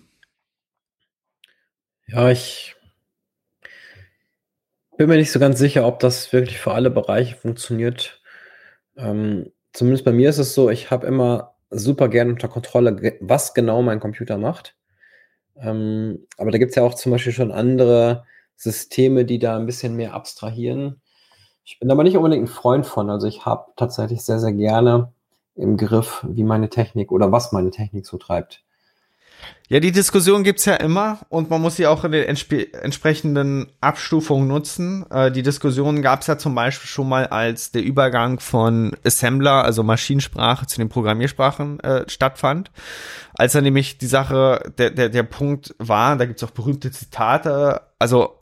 Ja, 2.08 2.30
ich 2.30 2.76
bin 4.98 5.08
mir 5.08 5.18
nicht 5.18 5.32
so 5.32 5.40
ganz 5.40 5.60
sicher, 5.60 5.86
ob 5.86 6.00
das 6.00 6.34
wirklich 6.34 6.60
für 6.60 6.74
alle 6.74 6.90
Bereiche 6.90 7.36
funktioniert. 7.36 8.22
Ähm, 8.98 9.52
zumindest 9.74 10.06
bei 10.06 10.12
mir 10.12 10.30
ist 10.30 10.40
es 10.40 10.54
so, 10.54 10.70
ich 10.70 10.92
habe 10.92 11.08
immer 11.08 11.56
super 11.70 12.10
gerne 12.10 12.32
unter 12.32 12.48
Kontrolle, 12.48 13.18
was 13.22 13.54
genau 13.54 13.82
mein 13.82 14.00
Computer 14.00 14.38
macht. 14.38 14.76
Ähm, 15.62 16.26
aber 16.38 16.52
da 16.52 16.58
gibt 16.58 16.72
es 16.72 16.76
ja 16.76 16.84
auch 16.84 16.94
zum 16.94 17.12
Beispiel 17.12 17.34
schon 17.34 17.52
andere 17.52 18.26
Systeme, 18.56 19.26
die 19.26 19.40
da 19.40 19.58
ein 19.58 19.66
bisschen 19.66 19.96
mehr 19.96 20.14
abstrahieren. 20.14 21.02
Ich 21.64 21.80
bin 21.80 21.92
aber 21.92 22.04
nicht 22.04 22.18
unbedingt 22.18 22.44
ein 22.44 22.48
Freund 22.48 22.86
von. 22.86 23.10
Also 23.10 23.28
ich 23.28 23.46
habe 23.46 23.72
tatsächlich 23.76 24.24
sehr, 24.24 24.40
sehr 24.40 24.54
gerne 24.54 25.14
im 25.56 25.78
Griff, 25.78 26.26
wie 26.28 26.44
meine 26.44 26.70
Technik 26.70 27.12
oder 27.12 27.32
was 27.32 27.52
meine 27.52 27.72
Technik 27.72 28.06
so 28.06 28.18
treibt. 28.18 28.64
Ja, 29.72 29.80
die 29.80 29.92
Diskussion 29.92 30.44
gibt's 30.44 30.66
ja 30.66 30.74
immer 30.74 31.20
und 31.30 31.52
man 31.52 31.62
muss 31.62 31.76
sie 31.76 31.86
auch 31.86 32.04
in 32.04 32.12
den 32.12 32.24
entsp 32.24 32.74
entsprechenden 32.74 33.68
Abstufungen 33.82 34.48
nutzen. 34.48 35.06
Äh, 35.12 35.32
die 35.32 35.44
Diskussion 35.44 36.02
gab's 36.02 36.26
ja 36.26 36.40
zum 36.40 36.56
Beispiel 36.56 36.88
schon 36.90 37.08
mal, 37.08 37.28
als 37.28 37.72
der 37.72 37.84
Übergang 37.84 38.40
von 38.40 38.96
Assembler, 39.06 39.64
also 39.64 39.84
Maschinensprache, 39.84 40.66
zu 40.66 40.80
den 40.80 40.90
Programmiersprachen 40.90 41.80
äh, 41.82 42.10
stattfand. 42.10 42.72
Als 43.36 43.54
er 43.54 43.62
nämlich 43.62 44.00
die 44.00 44.08
Sache, 44.08 44.74
der, 44.80 44.90
der, 44.90 45.10
der 45.10 45.24
Punkt 45.24 45.76
war, 45.78 46.18
da 46.18 46.26
gibt's 46.26 46.44
auch 46.44 46.50
berühmte 46.50 46.92
Zitate, 46.92 47.82
also 48.00 48.42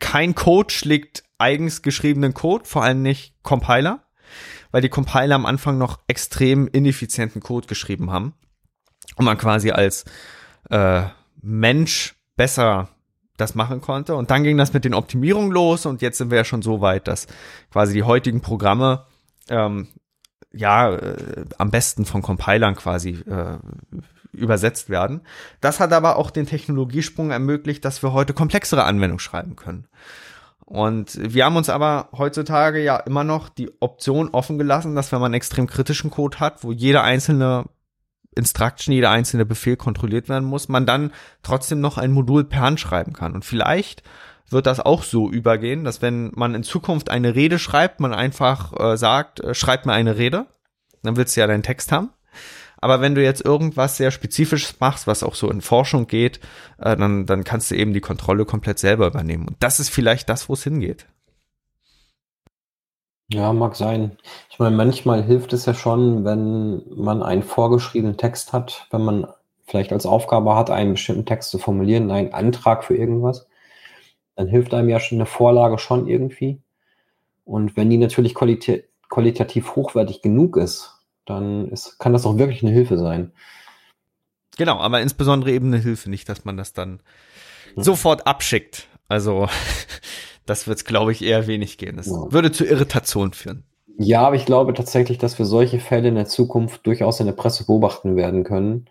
kein 0.00 0.34
Code 0.34 0.74
schlägt 0.74 1.22
eigens 1.38 1.80
geschriebenen 1.80 2.34
Code, 2.34 2.64
vor 2.64 2.82
allem 2.82 3.02
nicht 3.02 3.40
Compiler, 3.44 4.02
weil 4.72 4.82
die 4.82 4.88
Compiler 4.88 5.36
am 5.36 5.46
Anfang 5.46 5.78
noch 5.78 6.00
extrem 6.08 6.66
ineffizienten 6.66 7.40
Code 7.40 7.68
geschrieben 7.68 8.10
haben 8.10 8.34
und 9.16 9.24
man 9.24 9.38
quasi 9.38 9.70
als 9.70 10.04
äh, 10.70 11.02
Mensch 11.40 12.14
besser 12.36 12.88
das 13.36 13.54
machen 13.54 13.80
konnte. 13.80 14.14
Und 14.14 14.30
dann 14.30 14.44
ging 14.44 14.56
das 14.56 14.72
mit 14.72 14.84
den 14.84 14.94
Optimierungen 14.94 15.50
los 15.50 15.86
und 15.86 16.02
jetzt 16.02 16.18
sind 16.18 16.30
wir 16.30 16.38
ja 16.38 16.44
schon 16.44 16.62
so 16.62 16.80
weit, 16.80 17.08
dass 17.08 17.26
quasi 17.70 17.94
die 17.94 18.02
heutigen 18.02 18.40
Programme 18.40 19.06
ähm, 19.48 19.88
ja 20.52 20.94
äh, 20.94 21.44
am 21.58 21.70
besten 21.70 22.04
von 22.04 22.22
Compilern 22.22 22.76
quasi 22.76 23.10
äh, 23.10 23.58
übersetzt 24.32 24.88
werden. 24.88 25.22
Das 25.60 25.80
hat 25.80 25.92
aber 25.92 26.16
auch 26.16 26.30
den 26.30 26.46
Technologiesprung 26.46 27.30
ermöglicht, 27.30 27.84
dass 27.84 28.02
wir 28.02 28.12
heute 28.12 28.32
komplexere 28.32 28.84
Anwendungen 28.84 29.18
schreiben 29.18 29.56
können. 29.56 29.86
Und 30.64 31.18
wir 31.20 31.44
haben 31.44 31.56
uns 31.56 31.68
aber 31.68 32.08
heutzutage 32.16 32.82
ja 32.82 32.96
immer 32.96 33.24
noch 33.24 33.50
die 33.50 33.70
Option 33.80 34.30
offen 34.30 34.56
gelassen, 34.56 34.94
dass 34.94 35.12
wenn 35.12 35.20
man 35.20 35.34
extrem 35.34 35.66
kritischen 35.66 36.10
Code 36.10 36.40
hat, 36.40 36.64
wo 36.64 36.72
jeder 36.72 37.02
einzelne 37.02 37.64
Instruction, 38.34 38.92
jeder 38.94 39.10
einzelne 39.10 39.44
Befehl 39.44 39.76
kontrolliert 39.76 40.28
werden 40.28 40.44
muss, 40.44 40.68
man 40.68 40.86
dann 40.86 41.12
trotzdem 41.42 41.80
noch 41.80 41.98
ein 41.98 42.12
Modul 42.12 42.44
per 42.44 42.60
Hand 42.60 42.80
schreiben 42.80 43.12
kann. 43.12 43.34
Und 43.34 43.44
vielleicht 43.44 44.02
wird 44.48 44.66
das 44.66 44.80
auch 44.80 45.02
so 45.02 45.30
übergehen, 45.30 45.84
dass 45.84 46.02
wenn 46.02 46.30
man 46.34 46.54
in 46.54 46.62
Zukunft 46.62 47.10
eine 47.10 47.34
Rede 47.34 47.58
schreibt, 47.58 48.00
man 48.00 48.12
einfach 48.12 48.72
äh, 48.78 48.96
sagt, 48.96 49.40
äh, 49.40 49.54
schreib 49.54 49.86
mir 49.86 49.92
eine 49.92 50.16
Rede, 50.16 50.46
dann 51.02 51.16
willst 51.16 51.36
du 51.36 51.40
ja 51.40 51.46
deinen 51.46 51.62
Text 51.62 51.92
haben. 51.92 52.10
Aber 52.82 53.00
wenn 53.00 53.14
du 53.14 53.22
jetzt 53.22 53.44
irgendwas 53.44 53.96
sehr 53.96 54.10
Spezifisches 54.10 54.80
machst, 54.80 55.06
was 55.06 55.22
auch 55.22 55.36
so 55.36 55.48
in 55.50 55.60
Forschung 55.60 56.08
geht, 56.08 56.40
äh, 56.78 56.96
dann, 56.96 57.26
dann 57.26 57.44
kannst 57.44 57.70
du 57.70 57.76
eben 57.76 57.92
die 57.92 58.00
Kontrolle 58.00 58.44
komplett 58.44 58.78
selber 58.78 59.06
übernehmen. 59.06 59.48
Und 59.48 59.56
das 59.60 59.78
ist 59.80 59.88
vielleicht 59.88 60.28
das, 60.28 60.48
wo 60.48 60.54
es 60.54 60.64
hingeht. 60.64 61.06
Ja, 63.32 63.52
mag 63.52 63.76
sein. 63.76 64.18
Ich 64.52 64.58
meine, 64.58 64.76
manchmal 64.76 65.22
hilft 65.22 65.54
es 65.54 65.64
ja 65.64 65.72
schon, 65.72 66.26
wenn 66.26 66.82
man 66.94 67.22
einen 67.22 67.42
vorgeschriebenen 67.42 68.18
Text 68.18 68.52
hat, 68.52 68.86
wenn 68.90 69.00
man 69.00 69.26
vielleicht 69.64 69.94
als 69.94 70.04
Aufgabe 70.04 70.54
hat, 70.54 70.68
einen 70.68 70.92
bestimmten 70.92 71.24
Text 71.24 71.48
zu 71.48 71.56
formulieren, 71.56 72.10
einen 72.10 72.34
Antrag 72.34 72.84
für 72.84 72.94
irgendwas, 72.94 73.48
dann 74.36 74.48
hilft 74.48 74.74
einem 74.74 74.90
ja 74.90 75.00
schon 75.00 75.16
eine 75.16 75.24
Vorlage 75.24 75.78
schon 75.78 76.06
irgendwie. 76.06 76.60
Und 77.46 77.78
wenn 77.78 77.88
die 77.88 77.96
natürlich 77.96 78.34
qualita 78.34 78.74
qualitativ 79.08 79.74
hochwertig 79.74 80.20
genug 80.20 80.58
ist, 80.58 81.00
dann 81.24 81.70
ist, 81.70 81.98
kann 81.98 82.12
das 82.12 82.26
auch 82.26 82.36
wirklich 82.36 82.62
eine 82.62 82.72
Hilfe 82.72 82.98
sein. 82.98 83.32
Genau, 84.58 84.80
aber 84.80 85.00
insbesondere 85.00 85.52
eben 85.52 85.68
eine 85.68 85.78
Hilfe, 85.78 86.10
nicht, 86.10 86.28
dass 86.28 86.44
man 86.44 86.58
das 86.58 86.74
dann 86.74 87.00
ja. 87.74 87.82
sofort 87.82 88.26
abschickt. 88.26 88.86
Also 89.08 89.48
das 90.44 90.66
wird 90.66 90.76
es, 90.76 90.84
glaube 90.84 91.12
ich, 91.12 91.24
eher 91.24 91.46
wenig 91.46 91.78
gehen. 91.78 91.96
Das 91.96 92.08
ja. 92.08 92.30
würde 92.30 92.52
zu 92.52 92.66
Irritation 92.66 93.32
führen. 93.32 93.64
Ja, 93.98 94.22
aber 94.26 94.36
ich 94.36 94.46
glaube 94.46 94.74
tatsächlich, 94.74 95.18
dass 95.18 95.38
wir 95.38 95.46
solche 95.46 95.80
Fälle 95.80 96.08
in 96.08 96.14
der 96.14 96.26
Zukunft 96.26 96.86
durchaus 96.86 97.20
in 97.20 97.26
der 97.26 97.32
Presse 97.32 97.64
beobachten 97.64 98.16
werden 98.16 98.44
können, 98.44 98.86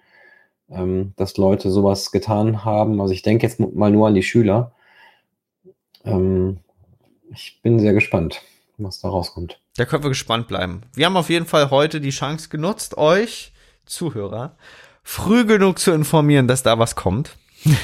ähm, 0.69 1.13
dass 1.17 1.37
Leute 1.37 1.71
sowas 1.71 2.11
getan 2.11 2.63
haben. 2.63 3.01
Also 3.01 3.13
ich 3.13 3.21
denke 3.21 3.45
jetzt 3.45 3.59
mal 3.59 3.91
nur 3.91 4.07
an 4.07 4.15
die 4.15 4.23
Schüler. 4.23 4.71
Ähm, 6.05 6.59
ich 7.33 7.59
bin 7.61 7.79
sehr 7.79 7.93
gespannt, 7.93 8.41
was 8.77 8.99
da 8.99 9.09
rauskommt. 9.09 9.59
Da 9.77 9.85
können 9.85 10.03
wir 10.03 10.09
gespannt 10.09 10.47
bleiben. 10.47 10.81
Wir 10.93 11.05
haben 11.05 11.17
auf 11.17 11.29
jeden 11.29 11.45
Fall 11.45 11.71
heute 11.71 12.01
die 12.01 12.09
Chance 12.09 12.49
genutzt, 12.49 12.97
euch 12.97 13.53
Zuhörer 13.85 14.55
früh 15.03 15.45
genug 15.45 15.79
zu 15.79 15.91
informieren, 15.91 16.47
dass 16.47 16.63
da 16.63 16.79
was 16.79 16.95
kommt. 16.95 17.37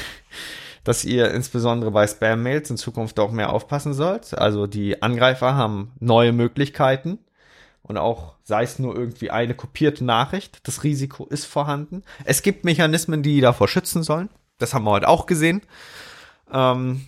dass 0.88 1.04
ihr 1.04 1.34
insbesondere 1.34 1.90
bei 1.90 2.06
Spam-Mails 2.06 2.70
in 2.70 2.78
Zukunft 2.78 3.20
auch 3.20 3.30
mehr 3.30 3.52
aufpassen 3.52 3.92
sollt. 3.92 4.32
Also 4.32 4.66
die 4.66 5.02
Angreifer 5.02 5.54
haben 5.54 5.92
neue 6.00 6.32
Möglichkeiten 6.32 7.18
und 7.82 7.98
auch 7.98 8.36
sei 8.42 8.62
es 8.62 8.78
nur 8.78 8.96
irgendwie 8.96 9.30
eine 9.30 9.52
kopierte 9.52 10.02
Nachricht, 10.06 10.66
das 10.66 10.84
Risiko 10.84 11.26
ist 11.26 11.44
vorhanden. 11.44 12.04
Es 12.24 12.40
gibt 12.40 12.64
Mechanismen, 12.64 13.22
die 13.22 13.42
davor 13.42 13.68
schützen 13.68 14.02
sollen. 14.02 14.30
Das 14.56 14.72
haben 14.72 14.86
wir 14.86 14.92
heute 14.92 15.08
auch 15.08 15.26
gesehen. 15.26 15.60
Ähm, 16.50 17.04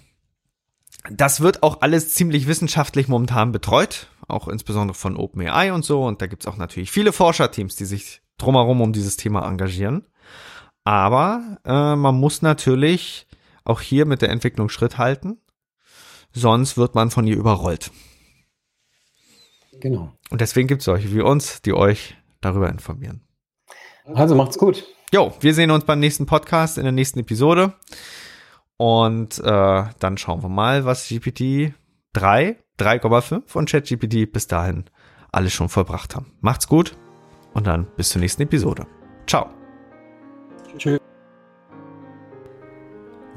das 1.10 1.40
wird 1.40 1.62
auch 1.62 1.80
alles 1.80 2.12
ziemlich 2.12 2.46
wissenschaftlich 2.46 3.08
momentan 3.08 3.50
betreut, 3.50 4.08
auch 4.28 4.46
insbesondere 4.46 4.94
von 4.94 5.16
OpenAI 5.16 5.72
und 5.72 5.86
so. 5.86 6.04
Und 6.04 6.20
da 6.20 6.26
gibt's 6.26 6.46
auch 6.46 6.58
natürlich 6.58 6.90
viele 6.90 7.14
Forscherteams, 7.14 7.76
die 7.76 7.86
sich 7.86 8.20
drumherum 8.36 8.82
um 8.82 8.92
dieses 8.92 9.16
Thema 9.16 9.48
engagieren. 9.48 10.04
Aber 10.84 11.56
äh, 11.64 11.96
man 11.96 12.16
muss 12.16 12.42
natürlich 12.42 13.26
auch 13.64 13.80
hier 13.80 14.06
mit 14.06 14.22
der 14.22 14.30
Entwicklung 14.30 14.68
Schritt 14.68 14.98
halten, 14.98 15.38
sonst 16.32 16.76
wird 16.76 16.94
man 16.94 17.10
von 17.10 17.26
ihr 17.26 17.36
überrollt. 17.36 17.90
Genau. 19.80 20.12
Und 20.30 20.40
deswegen 20.40 20.68
gibt's 20.68 20.84
solche 20.84 21.12
wie 21.14 21.20
uns, 21.20 21.62
die 21.62 21.72
euch 21.72 22.16
darüber 22.40 22.68
informieren. 22.68 23.22
Also 24.04 24.34
macht's 24.34 24.58
gut. 24.58 24.84
Jo, 25.12 25.32
wir 25.40 25.54
sehen 25.54 25.70
uns 25.70 25.84
beim 25.84 26.00
nächsten 26.00 26.26
Podcast 26.26 26.78
in 26.78 26.84
der 26.84 26.92
nächsten 26.92 27.18
Episode. 27.20 27.74
Und 28.76 29.38
äh, 29.40 29.84
dann 29.98 30.16
schauen 30.16 30.42
wir 30.42 30.48
mal, 30.48 30.84
was 30.84 31.08
GPT 31.08 31.74
3, 32.12 32.56
3,5 32.78 33.54
und 33.54 33.70
ChatGPT 33.70 34.32
bis 34.32 34.46
dahin 34.46 34.84
alles 35.32 35.52
schon 35.52 35.68
vollbracht 35.68 36.16
haben. 36.16 36.32
Macht's 36.40 36.66
gut 36.66 36.96
und 37.52 37.66
dann 37.66 37.86
bis 37.96 38.10
zur 38.10 38.20
nächsten 38.20 38.42
Episode. 38.42 38.86
Ciao. 39.26 39.59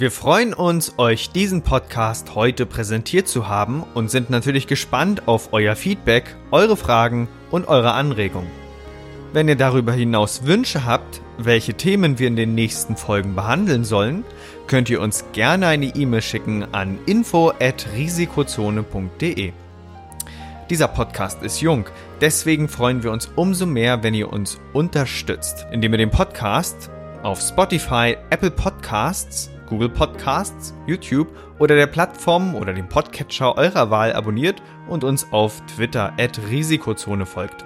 Wir 0.04 0.12
freuen 0.12 0.54
uns, 0.54 0.99
euch 0.99 1.30
diesen 1.30 1.62
Podcast 1.62 2.36
heute 2.36 2.66
präsentiert 2.66 3.30
zu 3.30 3.47
haben 3.47 3.86
und 3.93 4.12
sind 4.12 4.30
natürlich 4.30 4.68
gespannt 4.68 5.30
auf 5.30 5.54
euer 5.54 5.78
Feedback, 5.78 6.36
eure 6.51 6.76
Fragen 6.76 7.30
und 7.51 7.70
eure 7.70 7.93
Anregungen. 7.93 8.51
Wenn 9.32 9.47
ihr 9.47 9.56
darüber 9.56 9.93
hinaus 9.93 10.45
Wünsche 10.45 10.84
habt, 10.84 11.22
welche 11.38 11.76
Themen 11.76 12.20
wir 12.20 12.28
in 12.28 12.36
den 12.36 12.54
nächsten 12.54 12.97
Folgen 12.97 13.34
behandeln 13.34 13.86
sollen, 13.86 14.26
könnt 14.68 14.89
ihr 14.89 14.99
uns 14.99 15.24
gerne 15.32 15.68
eine 15.68 15.86
E-Mail 15.86 16.22
schicken 16.22 16.68
an 16.74 16.99
info@risikozone.de. 17.06 19.54
Dieser 20.70 20.88
Podcast 20.89 21.41
ist 21.43 21.62
jung, 21.62 21.86
deswegen 22.20 22.68
freuen 22.68 23.04
wir 23.04 23.12
uns 23.14 23.32
umso 23.38 23.66
mehr, 23.66 24.04
wenn 24.04 24.14
ihr 24.14 24.34
uns 24.34 24.60
unterstützt, 24.74 25.66
indem 25.72 25.93
ihr 25.93 25.99
den 25.99 26.12
Podcast 26.12 26.89
auf 27.22 27.39
Spotify, 27.39 28.18
Apple 28.32 28.51
Podcasts, 28.51 29.49
Google 29.74 29.89
Podcasts, 29.89 30.71
YouTube 30.86 31.30
oder 31.57 31.76
der 31.76 31.88
Plattform 31.88 32.53
oder 32.53 32.74
dem 32.74 32.88
Podcatcher 32.88 33.57
eurer 33.57 33.89
Wahl 33.89 34.13
abonniert 34.13 34.61
und 34.88 35.03
uns 35.03 35.26
auf 35.32 35.63
Twitter 35.65 36.13
at 36.19 36.39
Risikozone 36.47 37.26
folgt. 37.26 37.65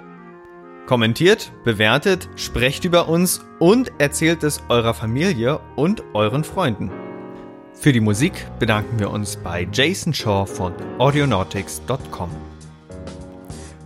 Kommentiert, 0.86 1.52
bewertet, 1.64 2.30
sprecht 2.36 2.86
über 2.86 3.10
uns 3.10 3.44
und 3.58 3.92
erzählt 3.98 4.42
es 4.42 4.62
eurer 4.70 4.94
Familie 4.94 5.60
und 5.76 6.02
euren 6.14 6.44
Freunden. 6.44 6.90
Für 7.74 7.92
die 7.92 8.00
Musik 8.00 8.46
bedanken 8.58 8.98
wir 8.98 9.10
uns 9.10 9.36
bei 9.36 9.68
Jason 9.70 10.14
Shaw 10.14 10.46
von 10.46 10.72
audionautics.com. 10.96 12.30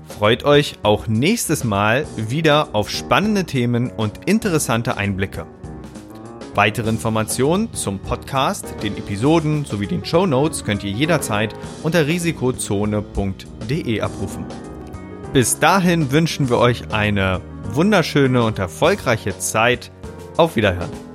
Freut 0.06 0.44
euch 0.44 0.78
auch 0.84 1.08
nächstes 1.08 1.64
Mal 1.64 2.06
wieder 2.16 2.68
auf 2.72 2.88
spannende 2.88 3.46
Themen 3.46 3.90
und 3.90 4.28
interessante 4.28 4.96
Einblicke. 4.96 5.44
Weitere 6.54 6.90
Informationen 6.90 7.72
zum 7.72 7.98
Podcast, 7.98 8.74
den 8.82 8.98
Episoden 8.98 9.64
sowie 9.64 9.86
den 9.86 10.04
Show 10.04 10.26
Notes 10.26 10.64
könnt 10.64 10.84
ihr 10.84 10.90
jederzeit 10.90 11.54
unter 11.82 12.06
risikozone.de 12.06 14.00
abrufen. 14.02 14.44
Bis 15.32 15.58
dahin 15.58 16.12
wünschen 16.12 16.50
wir 16.50 16.58
euch 16.58 16.92
eine 16.92 17.40
wunderschöne 17.72 18.44
und 18.44 18.58
erfolgreiche 18.58 19.38
Zeit. 19.38 19.90
Auf 20.36 20.56
Wiederhören. 20.56 21.11